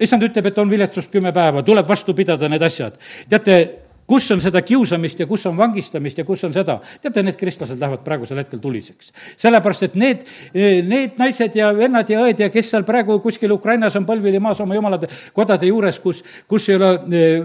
issand 0.00 0.26
ütleb, 0.26 0.48
et 0.50 0.58
on 0.58 0.70
viletsust 0.70 1.12
kümme 1.12 1.32
päeva, 1.34 1.62
tuleb 1.62 1.88
vastu 1.88 2.14
pidada 2.16 2.48
need 2.50 2.62
asjad. 2.62 2.98
teate, 3.28 3.58
kus 4.06 4.30
on 4.34 4.40
seda 4.44 4.62
kiusamist 4.62 5.20
ja 5.20 5.26
kus 5.26 5.46
on 5.48 5.56
vangistamist 5.56 6.18
ja 6.18 6.24
kus 6.24 6.44
on 6.44 6.52
seda. 6.52 6.78
teate, 7.02 7.22
need 7.22 7.36
kristlased 7.40 7.80
lähevad 7.80 8.04
praegusel 8.04 8.38
hetkel 8.38 8.60
tuliseks. 8.60 9.12
sellepärast, 9.40 9.82
et 9.88 9.94
need, 9.94 10.24
need 10.54 11.18
naised 11.18 11.56
ja 11.56 11.70
vennad 11.76 12.10
ja 12.10 12.20
õed 12.24 12.40
ja 12.44 12.50
kes 12.52 12.70
seal 12.74 12.84
praegu 12.84 13.18
kuskil 13.24 13.52
Ukrainas 13.52 13.96
on 13.96 14.06
põlvili 14.06 14.40
maas 14.40 14.60
oma 14.60 14.76
jumalade 14.76 15.08
kodade 15.32 15.66
juures, 15.66 15.98
kus, 16.04 16.22
kus 16.48 16.68
ei 16.68 16.76
ole 16.76 16.90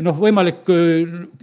noh, 0.03 0.17
võimalik 0.19 0.67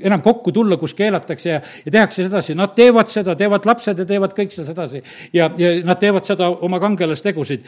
enam 0.02 0.22
kokku 0.24 0.52
tulla, 0.52 0.76
kus 0.80 0.94
keelatakse 0.94 1.50
ja, 1.50 1.62
ja 1.86 1.94
tehakse 1.98 2.26
sedasi, 2.26 2.56
nad 2.58 2.74
teevad 2.76 3.12
seda, 3.12 3.36
teevad 3.38 3.66
lapsed 3.68 4.04
ja 4.04 4.08
teevad 4.08 4.36
kõik 4.36 4.52
seda 4.52 4.68
sedasi. 4.68 5.02
ja, 5.32 5.48
ja 5.58 5.72
nad 5.84 6.00
teevad 6.00 6.28
seda 6.28 6.50
oma 6.50 6.80
kangelastegusid, 6.82 7.64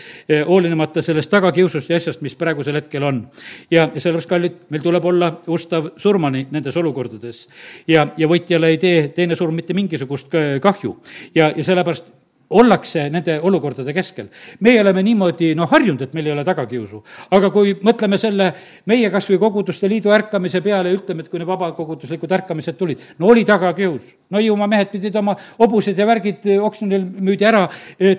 hoolimata 0.49 1.03
sellest 1.05 1.30
tagakiusust 1.32 1.90
ja 1.90 1.96
asjast, 1.96 2.20
mis 2.24 2.36
praegusel 2.36 2.76
hetkel 2.76 3.09
on. 3.09 3.24
ja, 3.70 3.88
ja 3.88 4.01
sellepärast, 4.01 4.28
kallid, 4.28 4.62
meil 4.68 4.84
tuleb 4.84 5.05
olla 5.09 5.32
ustav 5.49 5.92
surmani 5.96 6.46
nendes 6.53 6.76
olukordades 6.76 7.38
mõttes. 7.39 7.84
ja, 7.86 8.07
ja 8.16 8.28
võitjale 8.28 8.72
ei 8.72 8.78
tee 8.78 9.09
teine 9.14 9.36
surm 9.36 9.55
mitte 9.55 9.74
mingisugust 9.74 10.32
kahju 10.62 10.97
ja, 11.34 11.53
ja 11.57 11.64
sellepärast 11.64 12.18
ollakse 12.51 13.09
nende 13.12 13.38
olukordade 13.44 13.92
keskel. 13.92 14.28
meie 14.61 14.80
oleme 14.80 15.03
niimoodi 15.05 15.53
noh, 15.57 15.68
harjunud, 15.68 16.03
et 16.03 16.14
meil 16.16 16.26
ei 16.26 16.32
ole 16.32 16.44
tagakiusu. 16.44 17.03
aga 17.36 17.51
kui 17.53 17.74
mõtleme 17.84 18.18
selle 18.18 18.53
meie 18.86 19.11
kas 19.11 19.28
või 19.30 19.38
koguduste 19.38 19.88
liidu 19.88 20.12
ärkamise 20.14 20.61
peale 20.64 20.92
ja 20.92 20.96
ütleme, 20.96 21.22
et 21.22 21.28
kui 21.28 21.38
need 21.38 21.49
vabakoguduslikud 21.49 22.32
ärkamised 22.32 22.78
tulid, 22.78 23.03
no 23.18 23.28
oli 23.28 23.44
tagakius. 23.44 24.09
no 24.30 24.38
Hiiumaa 24.38 24.68
mehed 24.68 24.90
pidid 24.92 25.16
oma 25.16 25.36
hobused 25.59 25.99
ja 25.99 26.07
värgid 26.07 26.49
oksjonil 26.62 27.05
müüdi 27.05 27.44
ära, 27.44 27.66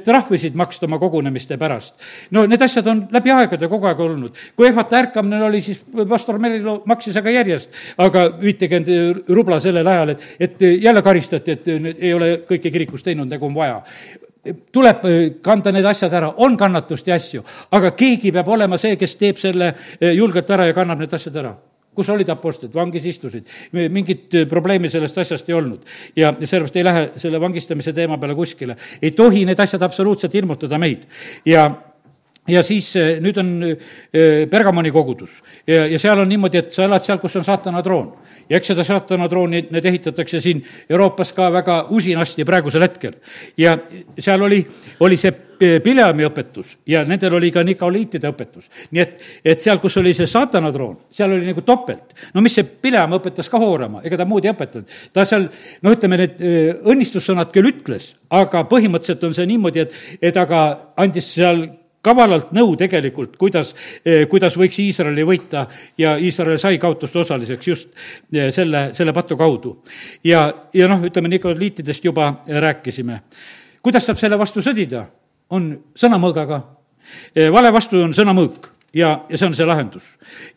trahvisid 0.05 0.55
maksta 0.55 0.86
oma 0.86 0.99
kogunemiste 0.99 1.57
pärast. 1.57 1.95
no 2.32 2.45
need 2.45 2.61
asjad 2.61 2.88
on 2.88 3.07
läbi 3.11 3.34
aegade 3.34 3.67
kogu 3.67 3.89
aeg 3.89 3.99
olnud. 3.99 4.38
kui 4.55 4.67
ehvata 4.67 4.99
ärkamine 4.99 5.43
oli, 5.43 5.61
siis 5.61 5.82
pastor 6.09 6.39
Merilo 6.39 6.84
maksis 6.86 7.17
aga 7.17 7.34
järjest, 7.34 7.73
aga 7.97 8.30
viitekümmet 8.41 9.27
rubla 9.30 9.59
sellel 9.59 9.88
ajal, 9.88 10.09
et, 10.13 10.23
et 10.39 10.61
jälle 10.82 11.01
karistati, 11.01 11.51
et 11.51 11.67
ei 11.97 12.13
ole 12.13 12.32
kõike 12.45 12.69
kirikus 12.71 13.03
teinud, 13.03 13.27
nagu 13.30 13.45
on 13.45 13.55
vaja 13.55 13.82
tuleb 14.71 15.05
äh, 15.05 15.17
kanda 15.43 15.71
need 15.75 15.85
asjad 15.85 16.13
ära, 16.15 16.33
on 16.37 16.55
kannatust 16.57 17.07
ja 17.07 17.17
asju, 17.19 17.43
aga 17.75 17.91
keegi 17.97 18.31
peab 18.35 18.47
olema 18.55 18.77
see, 18.79 18.95
kes 18.99 19.17
teeb 19.19 19.41
selle 19.41 19.73
äh, 19.73 20.13
julgelt 20.15 20.49
ära 20.55 20.69
ja 20.69 20.77
kannab 20.77 21.01
need 21.03 21.13
asjad 21.13 21.41
ära. 21.41 21.55
Kus 21.99 22.07
olid 22.13 22.29
apostlid, 22.31 22.71
vangis 22.71 23.03
istusid, 23.09 23.49
mingit 23.75 24.37
äh, 24.37 24.47
probleemi 24.47 24.91
sellest 24.91 25.17
asjast 25.19 25.49
ei 25.49 25.57
olnud. 25.57 25.83
ja 26.15 26.31
sellepärast 26.39 26.79
ei 26.79 26.87
lähe 26.87 27.03
selle 27.19 27.41
vangistamise 27.41 27.93
teema 27.93 28.17
peale 28.17 28.35
kuskile. 28.35 28.77
ei 29.01 29.11
tohi 29.11 29.45
need 29.45 29.59
asjad 29.59 29.81
absoluutselt 29.83 30.33
hirmutada 30.33 30.77
meid. 30.77 31.03
Ja 31.45 31.69
ja 32.47 32.63
siis 32.63 32.93
nüüd 33.21 33.37
on 33.37 33.49
Bergamoni 34.49 34.91
kogudus 34.91 35.31
ja, 35.67 35.85
ja 35.85 35.99
seal 35.99 36.19
on 36.19 36.29
niimoodi, 36.29 36.63
et 36.63 36.73
sa 36.73 36.85
elad 36.87 37.03
seal, 37.05 37.19
kus 37.21 37.35
on 37.39 37.45
saatana 37.45 37.83
troon 37.85 38.13
ja 38.49 38.57
eks 38.57 38.71
seda 38.71 38.85
saatanadrooni, 38.85 39.67
need 39.73 39.85
ehitatakse 39.85 40.41
siin 40.41 40.63
Euroopas 40.89 41.33
ka 41.37 41.51
väga 41.53 41.83
usinasti 41.95 42.45
praegusel 42.45 42.83
hetkel. 42.85 43.13
ja 43.57 43.77
seal 44.17 44.41
oli, 44.41 44.63
oli 44.99 45.17
see 45.17 45.35
Pileami 45.59 46.23
õpetus 46.23 46.77
ja 46.87 47.01
nendel 47.03 47.33
oli 47.35 47.49
ka 47.51 47.63
nikoliitide 47.67 48.29
õpetus. 48.31 48.69
nii 48.91 49.01
et, 49.03 49.17
et 49.43 49.61
seal, 49.61 49.81
kus 49.83 49.97
oli 49.99 50.13
see 50.15 50.27
saatanadroon, 50.27 50.95
seal 51.11 51.35
oli 51.35 51.51
nagu 51.51 51.61
topelt. 51.67 52.15
no 52.33 52.41
mis 52.41 52.55
see 52.57 52.63
Pileam 52.63 53.13
õpetas 53.19 53.51
ka 53.51 53.61
hoorama, 53.61 54.01
ega 54.03 54.17
ta 54.17 54.25
muud 54.25 54.45
ei 54.45 54.53
õpetanud. 54.53 54.95
ta 55.13 55.25
seal, 55.27 55.49
no 55.83 55.93
ütleme, 55.93 56.21
need 56.23 56.41
õnnistussõnad 56.89 57.51
küll 57.53 57.73
ütles, 57.73 58.13
aga 58.29 58.63
põhimõtteliselt 58.71 59.27
on 59.27 59.35
see 59.35 59.49
niimoodi, 59.51 59.85
et, 59.85 59.99
et 60.31 60.41
aga 60.41 60.63
andis 60.97 61.33
seal 61.35 61.67
kavalalt 62.02 62.54
nõu 62.56 62.76
tegelikult, 62.80 63.36
kuidas, 63.38 63.74
eh, 64.06 64.26
kuidas 64.32 64.56
võiks 64.58 64.80
Iisraeli 64.80 65.26
võita 65.28 65.66
ja 65.97 66.16
Iisrael 66.18 66.60
sai 66.60 66.80
kaotuste 66.80 67.20
osaliseks 67.20 67.68
just 67.68 67.89
eh, 68.34 68.52
selle, 68.56 68.89
selle 68.93 69.14
patu 69.14 69.38
kaudu. 69.38 69.78
ja, 70.24 70.54
ja 70.74 70.88
noh, 70.88 71.04
ütleme, 71.04 71.28
nikoliitidest 71.28 72.06
juba 72.06 72.34
rääkisime. 72.47 73.22
kuidas 73.82 74.06
saab 74.06 74.18
selle 74.18 74.39
vastu 74.39 74.62
sõdida? 74.62 75.06
on 75.50 75.72
sõnamõõgaga. 75.97 76.62
Eh, 77.36 77.50
vale 77.52 77.72
vastu 77.74 78.04
on 78.04 78.14
sõnamõõk 78.14 78.70
ja, 78.93 79.26
ja 79.30 79.38
see 79.38 79.47
on 79.47 79.56
see 79.56 79.66
lahendus. 79.66 80.04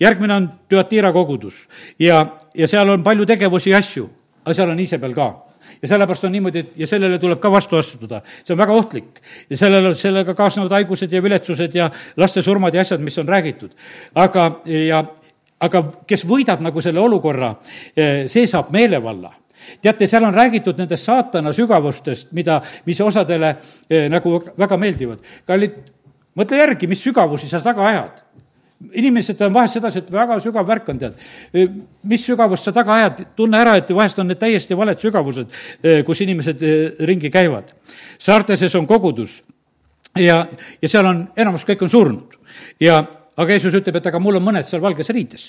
järgmine 0.01 0.35
on 0.35 0.51
Tüatira 0.69 1.13
kogudus 1.13 1.69
ja, 1.99 2.27
ja 2.55 2.69
seal 2.69 2.89
on 2.89 3.03
palju 3.03 3.27
tegevusi 3.27 3.71
ja 3.71 3.79
asju, 3.79 4.11
aga 4.45 4.55
seal 4.55 4.71
on 4.71 4.81
Iisabel 4.81 5.15
ka 5.15 5.31
ja 5.83 5.89
sellepärast 5.89 6.25
on 6.25 6.33
niimoodi, 6.33 6.59
et 6.59 6.79
ja 6.85 6.87
sellele 6.87 7.19
tuleb 7.19 7.41
ka 7.41 7.51
vastu 7.51 7.77
astuda. 7.77 8.23
see 8.45 8.55
on 8.55 8.59
väga 8.59 8.73
ohtlik 8.73 9.21
ja 9.51 9.57
sellele, 9.57 9.95
sellega 9.95 10.35
kaasnevad 10.35 10.73
haigused 10.79 11.13
ja 11.13 11.23
viletsused 11.23 11.75
ja 11.75 11.91
laste 12.17 12.43
surmad 12.43 12.75
ja 12.75 12.81
asjad, 12.81 13.01
mis 13.01 13.19
on 13.19 13.29
räägitud. 13.29 13.71
aga, 14.15 14.61
ja, 14.89 15.05
aga 15.61 15.85
kes 16.07 16.27
võidab 16.27 16.61
nagu 16.61 16.81
selle 16.81 17.01
olukorra, 17.01 17.55
see 18.27 18.47
saab 18.47 18.71
meelevalla 18.71 19.33
teate, 19.83 20.07
seal 20.07 20.25
on 20.25 20.35
räägitud 20.35 20.79
nendest 20.79 21.07
saatana 21.07 21.53
sügavustest, 21.53 22.33
mida, 22.33 22.61
mis 22.87 23.01
osadele 23.01 23.57
eh, 23.91 24.09
nagu 24.11 24.41
väga 24.59 24.77
meeldivad. 24.77 25.23
kallid, 25.47 25.77
mõtle 26.39 26.59
järgi, 26.59 26.89
mis 26.91 27.03
sügavusi 27.05 27.49
sa 27.49 27.61
taga 27.63 27.87
ajad 27.89 28.23
inimesed 28.93 29.41
on 29.47 29.55
vahest 29.55 29.79
sedasi, 29.79 30.03
et 30.03 30.13
väga 30.13 30.39
sügav 30.43 30.67
värk 30.69 30.89
on, 30.93 31.01
tead. 31.01 31.73
Mis 32.09 32.27
sügavust 32.27 32.69
sa 32.69 32.75
taga 32.75 32.97
ajad, 32.99 33.23
tunne 33.37 33.61
ära, 33.61 33.77
et 33.81 33.91
vahest 33.95 34.19
on 34.19 34.31
need 34.31 34.41
täiesti 34.41 34.77
valed 34.79 35.01
sügavused, 35.03 35.57
kus 36.07 36.23
inimesed 36.27 36.65
ringi 37.09 37.31
käivad. 37.31 37.73
saarte 38.19 38.57
sees 38.57 38.75
on 38.75 38.87
kogudus 38.87 39.43
ja, 40.17 40.47
ja 40.83 40.89
seal 40.89 41.07
on, 41.07 41.27
enamus 41.37 41.65
kõik 41.67 41.83
on 41.83 41.91
surnud 41.91 42.39
ja 42.81 43.03
aga 43.37 43.57
Jeesus 43.57 43.75
ütleb, 43.79 43.97
et 43.97 44.07
aga 44.11 44.21
mul 44.21 44.37
on 44.37 44.45
mõned 44.45 44.69
seal 44.69 44.83
valges 44.83 45.09
riides. 45.15 45.47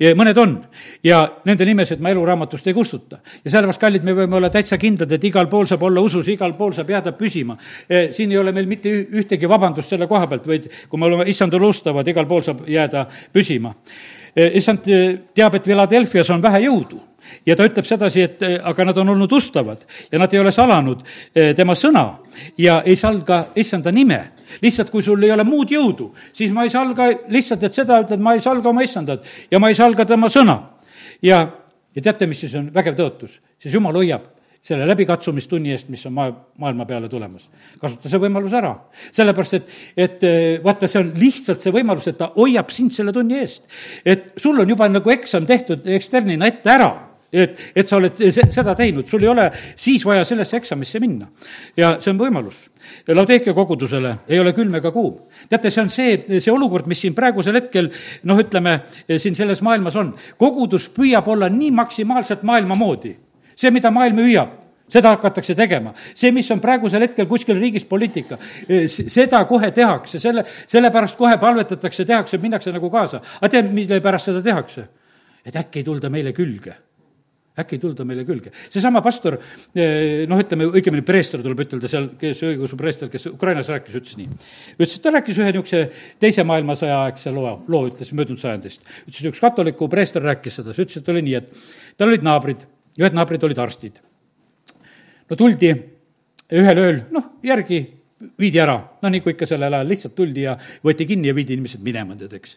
ja 0.00 0.14
mõned 0.16 0.38
on 0.40 0.56
ja 1.04 1.20
nende 1.44 1.66
nimesid 1.68 2.00
ma 2.00 2.10
eluraamatust 2.14 2.66
ei 2.66 2.74
kustuta. 2.74 3.18
ja 3.44 3.50
sellepärast, 3.50 3.80
kallid, 3.80 4.04
me 4.04 4.14
võime 4.16 4.38
olla 4.38 4.50
täitsa 4.50 4.78
kindlad, 4.78 5.12
et 5.12 5.24
igal 5.24 5.48
pool 5.48 5.66
saab 5.66 5.82
olla 5.82 6.00
usus, 6.00 6.28
igal 6.28 6.54
pool 6.56 6.72
saab 6.72 6.90
jääda 6.90 7.12
püsima. 7.12 7.56
Eh, 7.88 8.12
siin 8.12 8.32
ei 8.32 8.38
ole 8.38 8.52
meil 8.52 8.66
mitte 8.66 8.92
ühtegi 8.92 9.48
vabandust 9.48 9.88
selle 9.88 10.06
koha 10.06 10.26
pealt, 10.26 10.46
vaid 10.46 10.70
kui 10.88 10.98
me 10.98 11.06
oleme 11.06 11.28
issand 11.28 11.54
unustavad, 11.54 12.08
igal 12.08 12.26
pool 12.26 12.42
saab 12.42 12.64
jääda 12.68 13.06
püsima. 13.32 13.74
Eh, 14.36 14.52
issand 14.58 14.84
eh, 14.92 15.14
teab, 15.32 15.54
et 15.56 15.64
Philadelphias 15.64 16.28
on 16.34 16.42
vähe 16.44 16.66
jõudu 16.66 16.98
ja 17.48 17.54
ta 17.56 17.64
ütleb 17.64 17.86
sedasi, 17.88 18.20
et 18.20 18.42
eh, 18.44 18.56
aga 18.60 18.84
nad 18.84 18.98
on 19.00 19.14
olnud 19.14 19.32
ustavad 19.32 19.86
ja 20.12 20.20
nad 20.20 20.34
ei 20.34 20.42
ole 20.42 20.52
salanud 20.52 21.00
tema 21.56 21.72
sõna 21.72 22.02
ja 22.60 22.82
ei 22.84 22.98
salga 23.00 23.46
issanda 23.56 23.90
nime. 23.90 24.20
lihtsalt, 24.60 24.90
kui 24.90 25.02
sul 25.02 25.24
ei 25.24 25.32
ole 25.32 25.44
muud 25.44 25.72
jõudu, 25.72 26.10
siis 26.36 26.52
ma 26.52 26.66
ei 26.68 26.70
salga 26.70 27.08
lihtsalt, 27.32 27.64
et 27.64 27.74
seda 27.74 28.02
ütled, 28.04 28.20
ma 28.20 28.34
ei 28.36 28.44
salga 28.44 28.68
oma 28.68 28.84
issandat 28.84 29.24
ja 29.50 29.58
ma 29.58 29.72
ei 29.72 29.74
salga 29.74 30.04
tema 30.04 30.28
sõna. 30.28 30.60
ja, 31.22 31.40
ja 31.96 32.02
teate, 32.02 32.26
mis 32.26 32.44
siis 32.44 32.54
on 32.60 32.68
vägev 32.74 33.00
tõotus? 33.00 33.40
siis 33.56 33.72
jumal 33.72 33.96
hoiab 33.96 34.35
selle 34.66 34.86
läbikatsumistunni 34.90 35.70
eest, 35.74 35.90
mis 35.92 36.02
on 36.08 36.14
maa, 36.16 36.30
maailma 36.58 36.86
peale 36.88 37.08
tulemas. 37.08 37.48
kasuta 37.80 38.10
see 38.10 38.22
võimalus 38.22 38.54
ära. 38.58 38.74
sellepärast, 39.12 39.58
et, 39.60 39.74
et 39.96 40.26
eh, 40.26 40.60
vaata, 40.64 40.88
see 40.90 41.02
on 41.02 41.12
lihtsalt 41.18 41.62
see 41.62 41.74
võimalus, 41.74 42.08
et 42.10 42.18
ta 42.18 42.32
hoiab 42.36 42.72
sind 42.74 42.94
selle 42.94 43.14
tunni 43.14 43.38
eest. 43.40 43.62
et 44.04 44.32
sul 44.36 44.58
on 44.60 44.68
juba 44.68 44.88
nagu 44.90 45.14
eksam 45.14 45.46
tehtud 45.46 45.86
eksternina 45.98 46.50
ette 46.50 46.72
ära 46.72 46.90
et, 47.32 47.58
et 47.76 47.88
sa 47.88 47.98
oled 47.98 48.16
seda 48.16 48.74
teinud, 48.78 49.06
sul 49.08 49.24
ei 49.24 49.30
ole 49.30 49.46
siis 49.76 50.04
vaja 50.06 50.24
sellesse 50.26 50.56
eksamisse 50.60 51.00
minna. 51.02 51.28
ja 51.76 51.96
see 52.00 52.12
on 52.12 52.20
võimalus. 52.20 52.66
Laudeekia 53.08 53.54
kogudusele 53.54 54.12
ei 54.30 54.38
ole 54.40 54.52
külm 54.54 54.74
ega 54.78 54.92
kuum. 54.94 55.18
teate, 55.50 55.70
see 55.70 55.82
on 55.82 55.90
see, 55.92 56.16
see 56.38 56.52
olukord, 56.52 56.86
mis 56.86 57.00
siin 57.02 57.14
praegusel 57.14 57.58
hetkel 57.58 57.90
noh, 58.24 58.40
ütleme, 58.42 58.78
siin 59.18 59.38
selles 59.38 59.62
maailmas 59.66 59.96
on. 59.98 60.14
kogudus 60.38 60.88
püüab 60.94 61.28
olla 61.28 61.50
nii 61.52 61.72
maksimaalselt 61.74 62.46
maailma 62.46 62.78
moodi. 62.78 63.16
See, 63.56 63.72
mida 63.74 63.90
maailm 63.90 64.22
hüüab 64.24 64.54
seda 64.92 65.10
hakatakse 65.16 65.56
tegema. 65.58 65.92
see, 66.14 66.30
mis 66.30 66.50
on 66.54 66.60
praegusel 66.62 67.02
hetkel 67.02 67.26
kuskil 67.26 67.58
riigis 67.60 67.84
poliitika, 67.88 68.38
seda 68.86 69.42
kohe 69.48 69.72
tehakse, 69.74 70.20
selle, 70.22 70.46
sellepärast 70.46 71.18
kohe 71.18 71.36
palvetatakse, 71.42 72.06
tehakse, 72.06 72.38
minnakse 72.42 72.74
nagu 72.74 72.90
kaasa. 72.90 73.22
aga 73.40 73.52
tead, 73.56 73.72
mille 73.74 74.00
pärast 74.00 74.30
seda 74.30 74.42
tehakse? 74.42 74.88
et 75.46 75.56
äkki 75.56 75.82
ei 75.82 75.86
tulda 75.86 76.10
meile 76.10 76.32
külge 76.34 76.74
äkki 77.56 77.78
ei 77.78 77.80
tulda 77.80 78.04
meile 78.04 78.24
külge. 78.28 78.50
seesama 78.52 79.00
pastor, 79.02 79.38
eh, 79.74 80.26
noh, 80.28 80.40
ütleme 80.42 80.66
õigemini 80.68 81.04
preester 81.06 81.40
tuleb 81.40 81.62
ütelda 81.64 81.88
seal, 81.88 82.10
kes 82.20 82.42
õigeusu 82.44 82.76
preester, 82.76 83.08
kes 83.12 83.26
Ukrainas 83.30 83.70
rääkis, 83.72 83.96
ütles 83.96 84.18
nii. 84.18 84.28
ütles, 84.76 84.96
et 84.98 85.02
ta 85.02 85.12
rääkis 85.14 85.40
ühe 85.40 85.54
niisuguse 85.54 85.82
teise 86.20 86.44
maailmasõja 86.44 87.00
aegse 87.06 87.32
loo, 87.32 87.54
loo 87.72 87.86
ütles 87.88 88.12
möödunud 88.12 88.42
sajandist. 88.42 88.84
ütles, 89.08 89.30
üks 89.32 89.40
katoliku 89.40 89.88
preester 89.88 90.22
rääkis 90.22 90.60
seda, 90.60 90.74
siis 90.76 90.84
ütles, 90.84 91.00
et 91.00 91.08
oli 91.14 91.24
nii, 91.24 91.40
et 91.40 91.96
tal 91.96 92.12
olid 92.12 92.26
naabrid, 92.26 92.66
ühed 93.00 93.16
naabrid 93.16 93.44
olid 93.44 93.58
arstid. 93.60 94.00
no 95.30 95.36
tuldi 95.36 95.72
ühel 96.56 96.78
ööl, 96.78 97.00
noh, 97.12 97.30
järgi 97.44 97.80
viidi 98.38 98.60
ära, 98.62 98.76
no 99.02 99.10
kui 99.22 99.34
ikka 99.34 99.48
sellel 99.48 99.74
ajal 99.74 99.88
lihtsalt 99.90 100.14
tuldi 100.16 100.46
ja 100.46 100.56
võeti 100.84 101.06
kinni 101.08 101.28
ja 101.28 101.34
viidi 101.34 101.56
inimesed 101.56 101.82
minema, 101.84 102.16
tead, 102.16 102.32
eks 102.38 102.56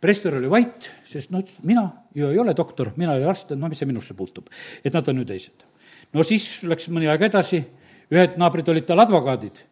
preester 0.00 0.34
oli 0.36 0.48
vait, 0.50 0.90
sest 1.08 1.32
noh, 1.32 1.44
mina 1.68 1.84
ju 2.16 2.28
ei 2.32 2.38
ole 2.40 2.54
doktor, 2.56 2.92
mina 2.96 3.14
ei 3.14 3.24
ole 3.24 3.32
arst, 3.32 3.52
no 3.56 3.68
mis 3.68 3.80
see 3.80 3.88
minusse 3.88 4.16
puutub. 4.16 4.48
et 4.84 4.92
nad 4.92 5.08
on 5.08 5.18
ju 5.22 5.24
teised. 5.24 5.64
no 6.12 6.24
siis 6.24 6.62
läks 6.62 6.88
mõni 6.88 7.08
aeg 7.08 7.22
edasi, 7.30 7.62
ühed 8.10 8.38
naabrid 8.40 8.68
olid 8.68 8.86
tal 8.86 9.00
advokaadid. 9.00 9.64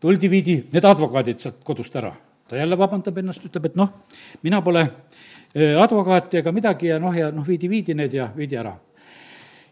tuldi, 0.00 0.30
viidi 0.30 0.62
need 0.72 0.84
advokaadid 0.84 1.38
sealt 1.38 1.62
kodust 1.64 1.96
ära. 1.96 2.12
ta 2.48 2.56
jälle 2.56 2.78
vabandab 2.78 3.18
ennast, 3.18 3.44
ütleb, 3.44 3.66
et 3.66 3.76
noh, 3.76 3.92
mina 4.42 4.62
pole 4.62 4.82
äh, 4.82 5.76
advokaat 5.78 6.34
ega 6.34 6.52
midagi 6.52 6.86
ja 6.86 6.98
noh, 6.98 7.14
ja 7.14 7.30
noh, 7.30 7.46
viidi, 7.46 7.68
viidi 7.68 7.94
need 7.94 8.14
ja 8.14 8.30
viidi 8.36 8.56
ära 8.56 8.76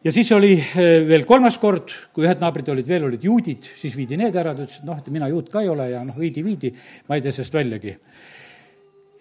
ja 0.05 0.13
siis 0.13 0.33
oli 0.33 0.55
äh, 0.57 1.07
veel 1.09 1.27
kolmas 1.29 1.59
kord, 1.61 1.95
kui 2.15 2.27
ühed 2.27 2.43
naabrid 2.43 2.69
olid 2.73 2.89
veel, 2.89 3.09
olid 3.11 3.25
juudid, 3.25 3.71
siis 3.81 3.97
viidi 3.97 4.19
need 4.21 4.37
ära, 4.37 4.55
ta 4.57 4.67
ütles, 4.67 4.81
et 4.81 4.89
noh, 4.89 5.01
et 5.01 5.11
mina 5.13 5.29
juut 5.33 5.51
ka 5.53 5.65
ei 5.65 5.73
ole 5.73 5.91
ja 5.93 6.05
noh, 6.07 6.17
viidi, 6.19 6.45
viidi, 6.47 6.75
ma 7.09 7.19
ei 7.19 7.25
tee 7.25 7.35
sellest 7.37 7.59
väljagi 7.59 7.97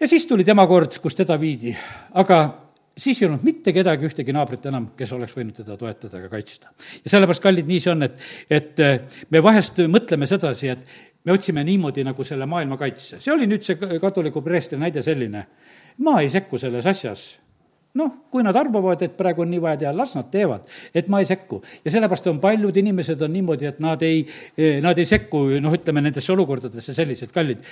ja 0.00 0.08
siis 0.08 0.26
tuli 0.26 0.44
tema 0.44 0.66
kord, 0.66 0.98
kus 1.02 1.16
teda 1.18 1.36
viidi, 1.40 1.72
aga 2.18 2.40
siis 2.96 3.20
ei 3.20 3.28
olnud 3.28 3.44
mitte 3.44 3.72
kedagi, 3.76 4.08
ühtegi 4.08 4.34
naabrit 4.34 4.66
enam, 4.70 4.90
kes 4.96 5.12
oleks 5.16 5.36
võinud 5.36 5.60
teda 5.60 5.76
toetada 5.80 6.20
ega 6.20 6.30
kaitsta. 6.32 6.72
ja 7.04 7.12
sellepärast, 7.12 7.42
kallid, 7.44 7.68
nii 7.68 7.80
see 7.82 7.92
on, 7.92 8.06
et, 8.08 8.16
et 8.50 8.82
eh, 8.84 9.20
me 9.30 9.42
vahest 9.44 9.82
mõtleme 9.88 10.28
sedasi, 10.28 10.72
et 10.72 10.96
me 11.24 11.36
otsime 11.36 11.64
niimoodi 11.64 12.04
nagu 12.06 12.24
selle 12.24 12.48
maailma 12.48 12.80
kaitse. 12.80 13.20
see 13.20 13.32
oli 13.32 13.48
nüüd 13.50 13.66
see 13.66 14.00
katoliku 14.00 14.42
preestri 14.44 14.80
näide 14.80 15.04
selline, 15.04 15.46
ma 16.06 16.20
ei 16.24 16.32
sekku 16.32 16.58
selles 16.58 16.86
asjas 16.86 17.28
noh, 17.98 18.12
kui 18.30 18.44
nad 18.46 18.54
arvavad, 18.54 19.00
et 19.02 19.16
praegu 19.18 19.42
on 19.42 19.50
nii 19.50 19.60
vaja 19.62 19.80
teha, 19.80 19.92
las 19.96 20.12
nad 20.14 20.28
teevad, 20.30 20.66
et 20.94 21.08
ma 21.10 21.18
ei 21.20 21.26
sekku. 21.26 21.60
ja 21.84 21.90
sellepärast 21.90 22.26
on 22.30 22.38
paljud 22.40 22.76
inimesed 22.76 23.22
on 23.22 23.32
niimoodi, 23.32 23.66
et 23.66 23.80
nad 23.82 24.02
ei, 24.06 24.22
nad 24.82 24.98
ei 24.98 25.04
sekku, 25.08 25.42
noh, 25.62 25.74
ütleme 25.74 26.02
nendesse 26.04 26.30
olukordadesse 26.32 26.94
sellised 26.94 27.32
kallid, 27.34 27.64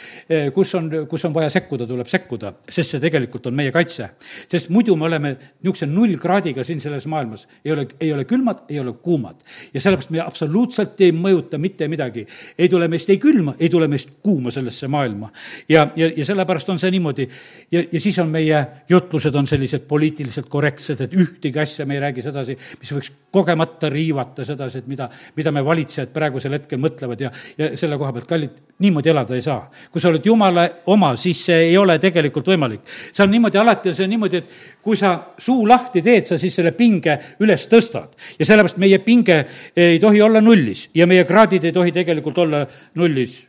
kus 0.54 0.74
on, 0.74 0.90
kus 1.10 1.24
on 1.28 1.34
vaja 1.36 1.50
sekkuda, 1.54 1.86
tuleb 1.86 2.10
sekkuda, 2.10 2.52
sest 2.66 2.96
see 2.96 3.02
tegelikult 3.02 3.46
on 3.46 3.56
meie 3.58 3.72
kaitse. 3.74 4.10
sest 4.50 4.72
muidu 4.74 4.96
me 4.96 5.06
oleme 5.06 5.34
niisuguse 5.36 5.86
nullkraadiga 5.86 6.64
siin 6.66 6.80
selles 6.80 7.06
maailmas, 7.06 7.46
ei 7.64 7.72
ole, 7.72 7.86
ei 8.00 8.12
ole 8.12 8.24
külmad, 8.24 8.64
ei 8.68 8.80
ole 8.80 8.96
kuumad. 9.02 9.38
ja 9.74 9.80
sellepärast 9.80 10.10
me 10.10 10.20
absoluutselt 10.24 11.00
ei 11.00 11.12
mõjuta 11.12 11.58
mitte 11.58 11.88
midagi. 11.88 12.26
ei 12.58 12.68
tule 12.68 12.88
meist 12.88 13.10
ei 13.10 13.18
külma, 13.22 13.54
ei 13.58 13.68
tule 13.68 13.88
meist 13.88 14.18
kuuma 14.22 14.50
sellesse 14.50 14.88
maailma. 14.88 15.30
ja, 15.68 15.88
ja, 15.96 16.10
ja 16.16 16.24
sellepärast 16.24 16.68
on 16.68 16.78
see 16.78 16.90
niimoodi 16.90 17.28
ja, 17.70 17.84
ja 17.92 18.00
siis 18.00 18.18
on 18.18 18.28
meie 18.28 18.66
jutlused 18.88 19.34
on 19.34 19.46
sellised 19.46 19.86
poliitilised, 19.88 20.07
poliitiliselt 20.08 20.48
korrektsed, 20.48 21.00
et 21.04 21.14
ühtegi 21.14 21.60
asja 21.60 21.86
me 21.86 21.96
ei 21.96 22.00
räägi 22.00 22.22
sedasi, 22.24 22.56
mis 22.80 22.92
võiks 22.92 23.10
kogemata 23.32 23.90
riivata 23.92 24.44
sedasi, 24.44 24.80
et 24.80 24.86
mida, 24.88 25.08
mida 25.36 25.52
me 25.52 25.62
valitsejad 25.64 26.12
praegusel 26.14 26.56
hetkel 26.56 26.80
mõtlevad 26.80 27.20
ja, 27.20 27.30
ja 27.58 27.70
selle 27.76 27.98
koha 28.00 28.12
pealt, 28.16 28.28
kallid, 28.30 28.54
niimoodi 28.80 29.12
elada 29.12 29.36
ei 29.36 29.44
saa. 29.44 29.68
kui 29.92 30.00
sa 30.00 30.08
oled 30.08 30.24
jumala 30.24 30.64
oma, 30.88 31.12
siis 31.16 31.44
see 31.50 31.68
ei 31.68 31.76
ole 31.76 31.98
tegelikult 32.00 32.48
võimalik. 32.48 32.80
see 32.88 33.24
on 33.24 33.30
niimoodi, 33.34 33.60
alati 33.60 33.92
on 33.92 33.98
see 34.00 34.08
niimoodi, 34.08 34.40
et 34.40 34.58
kui 34.82 34.96
sa 34.96 35.14
suu 35.38 35.68
lahti 35.68 36.02
teed, 36.02 36.24
sa 36.30 36.40
siis 36.40 36.56
selle 36.56 36.72
pinge 36.72 37.18
üles 37.44 37.68
tõstad. 37.68 38.16
ja 38.38 38.48
sellepärast 38.48 38.80
meie 38.80 38.98
pinge 39.04 39.44
ei 39.76 40.00
tohi 40.00 40.22
olla 40.22 40.40
nullis 40.40 40.88
ja 40.94 41.06
meie 41.06 41.28
kraadid 41.28 41.68
ei 41.68 41.72
tohi 41.72 41.92
tegelikult 41.92 42.44
olla 42.46 42.66
nullis. 42.94 43.42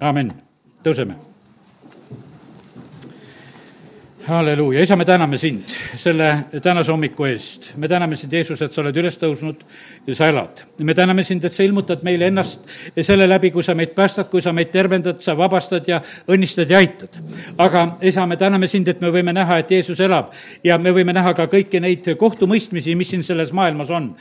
amin, 0.00 0.32
tõuseme 0.84 1.31
halleluuja, 4.26 4.82
isa, 4.82 4.96
me 4.96 5.04
täname 5.04 5.38
sind 5.38 5.62
selle 5.98 6.44
tänase 6.62 6.92
hommiku 6.92 7.24
eest. 7.24 7.72
me 7.76 7.88
täname 7.88 8.16
sind, 8.16 8.32
Jeesus, 8.32 8.62
et 8.62 8.72
sa 8.72 8.80
oled 8.82 8.96
üles 8.96 9.16
tõusnud 9.18 9.62
ja 10.06 10.14
sa 10.14 10.28
elad. 10.30 10.62
me 10.78 10.94
täname 10.94 11.24
sind, 11.26 11.44
et 11.44 11.52
sa 11.52 11.62
ilmutad 11.62 12.04
meile 12.06 12.28
ennast 12.30 12.60
selle 13.02 13.26
läbi, 13.28 13.50
kui 13.50 13.62
sa 13.62 13.74
meid 13.74 13.94
päästad, 13.96 14.28
kui 14.30 14.42
sa 14.42 14.52
meid 14.52 14.70
tervendad, 14.70 15.18
sa 15.20 15.34
vabastad 15.38 15.88
ja 15.88 16.00
õnnistad 16.30 16.70
ja 16.70 16.78
aitad. 16.78 17.18
aga 17.58 17.96
isa, 18.02 18.26
me 18.26 18.36
täname 18.36 18.68
sind, 18.70 18.88
et 18.88 19.00
me 19.00 19.10
võime 19.10 19.34
näha, 19.34 19.58
et 19.58 19.70
Jeesus 19.70 20.00
elab 20.00 20.30
ja 20.64 20.78
me 20.78 20.94
võime 20.94 21.12
näha 21.12 21.34
ka 21.34 21.48
kõiki 21.50 21.80
neid 21.82 22.12
kohtumõistmisi, 22.18 22.94
mis 22.94 23.10
siin 23.10 23.26
selles 23.26 23.52
maailmas 23.52 23.90
on, 23.90 24.12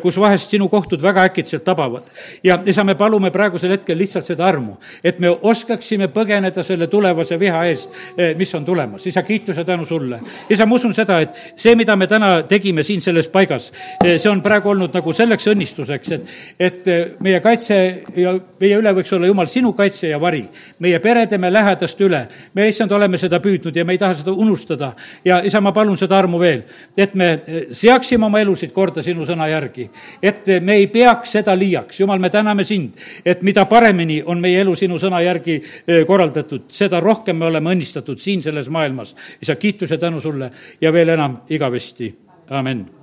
kus 0.00 0.16
vahest 0.20 0.50
sinu 0.50 0.68
kohtud 0.72 1.02
väga 1.02 1.26
äkitselt 1.28 1.64
tabavad. 1.64 2.08
ja 2.44 2.58
isa, 2.66 2.84
me 2.84 2.94
palume 2.94 3.30
praegusel 3.30 3.76
hetkel 3.76 3.98
lihtsalt 3.98 4.26
seda 4.26 4.46
armu, 4.48 4.78
et 5.04 5.20
me 5.20 5.28
oskaksime 5.30 6.08
põgeneda 6.08 6.64
selle 6.64 6.86
tulevase 6.86 7.38
viha 7.38 7.64
eest, 7.68 7.90
mis 8.36 8.54
on 8.54 8.64
tulemas. 8.64 9.06
isa, 9.06 9.22
kiitus 9.42 9.56
kiituse 9.56 9.64
tänu 9.64 9.86
sulle. 9.86 10.20
isa, 10.50 10.66
ma 10.66 10.74
usun 10.74 10.94
seda, 10.94 11.20
et 11.20 11.30
see, 11.56 11.74
mida 11.76 11.96
me 11.96 12.06
täna 12.06 12.42
tegime 12.48 12.82
siin 12.82 13.00
selles 13.00 13.28
paigas, 13.28 13.72
see 14.04 14.30
on 14.30 14.42
praegu 14.42 14.70
olnud 14.70 14.94
nagu 14.94 15.12
selleks 15.12 15.46
õnnistuseks, 15.50 16.12
et, 16.12 16.32
et 16.60 16.90
meie 17.20 17.40
kaitse 17.40 17.78
ja 18.16 18.34
meie 18.60 18.78
üle 18.78 18.92
võiks 18.94 19.12
olla 19.12 19.26
Jumal 19.26 19.50
sinu 19.50 19.72
kaitse 19.72 20.08
ja 20.08 20.20
vari. 20.20 20.44
meie 20.78 20.98
perede, 20.98 21.38
me 21.38 21.52
lähedaste 21.52 22.04
üle. 22.04 22.26
me, 22.54 22.68
issand, 22.68 22.92
oleme 22.92 23.18
seda 23.18 23.40
püüdnud 23.40 23.76
ja 23.76 23.84
me 23.84 23.92
ei 23.92 23.98
taha 23.98 24.14
seda 24.14 24.32
unustada. 24.32 24.92
ja 25.24 25.42
isa, 25.44 25.60
ma 25.60 25.72
palun 25.72 25.98
seda 25.98 26.18
armu 26.18 26.38
veel, 26.40 26.62
et 26.96 27.14
me 27.14 27.40
seaksime 27.72 28.26
oma 28.26 28.40
elusid 28.40 28.72
korda 28.72 29.02
sinu 29.02 29.26
sõna 29.26 29.48
järgi. 29.50 29.90
et 30.22 30.46
me 30.60 30.76
ei 30.76 30.86
peaks 30.86 31.32
seda 31.38 31.56
liiaks. 31.58 32.00
Jumal, 32.00 32.18
me 32.18 32.30
täname 32.30 32.64
sind, 32.64 32.98
et 33.24 33.42
mida 33.42 33.64
paremini 33.64 34.22
on 34.26 34.40
meie 34.40 34.60
elu 34.60 34.74
sinu 34.76 34.98
sõna 34.98 35.22
järgi 35.22 35.58
eh, 35.58 36.04
korraldatud, 36.06 36.68
seda 36.68 37.00
rohkem 37.00 37.36
me 37.36 37.46
oleme 37.46 37.74
õnnistatud 37.74 38.18
siin 38.20 38.42
selles 38.42 38.68
maailmas. 38.68 39.14
Isa, 39.42 39.56
kiitus 39.56 39.90
ja 39.90 39.98
tänu 39.98 40.20
sulle 40.20 40.50
ja 40.80 40.92
veel 40.92 41.08
enam 41.08 41.36
igavesti, 41.48 42.18
amin 42.50 43.01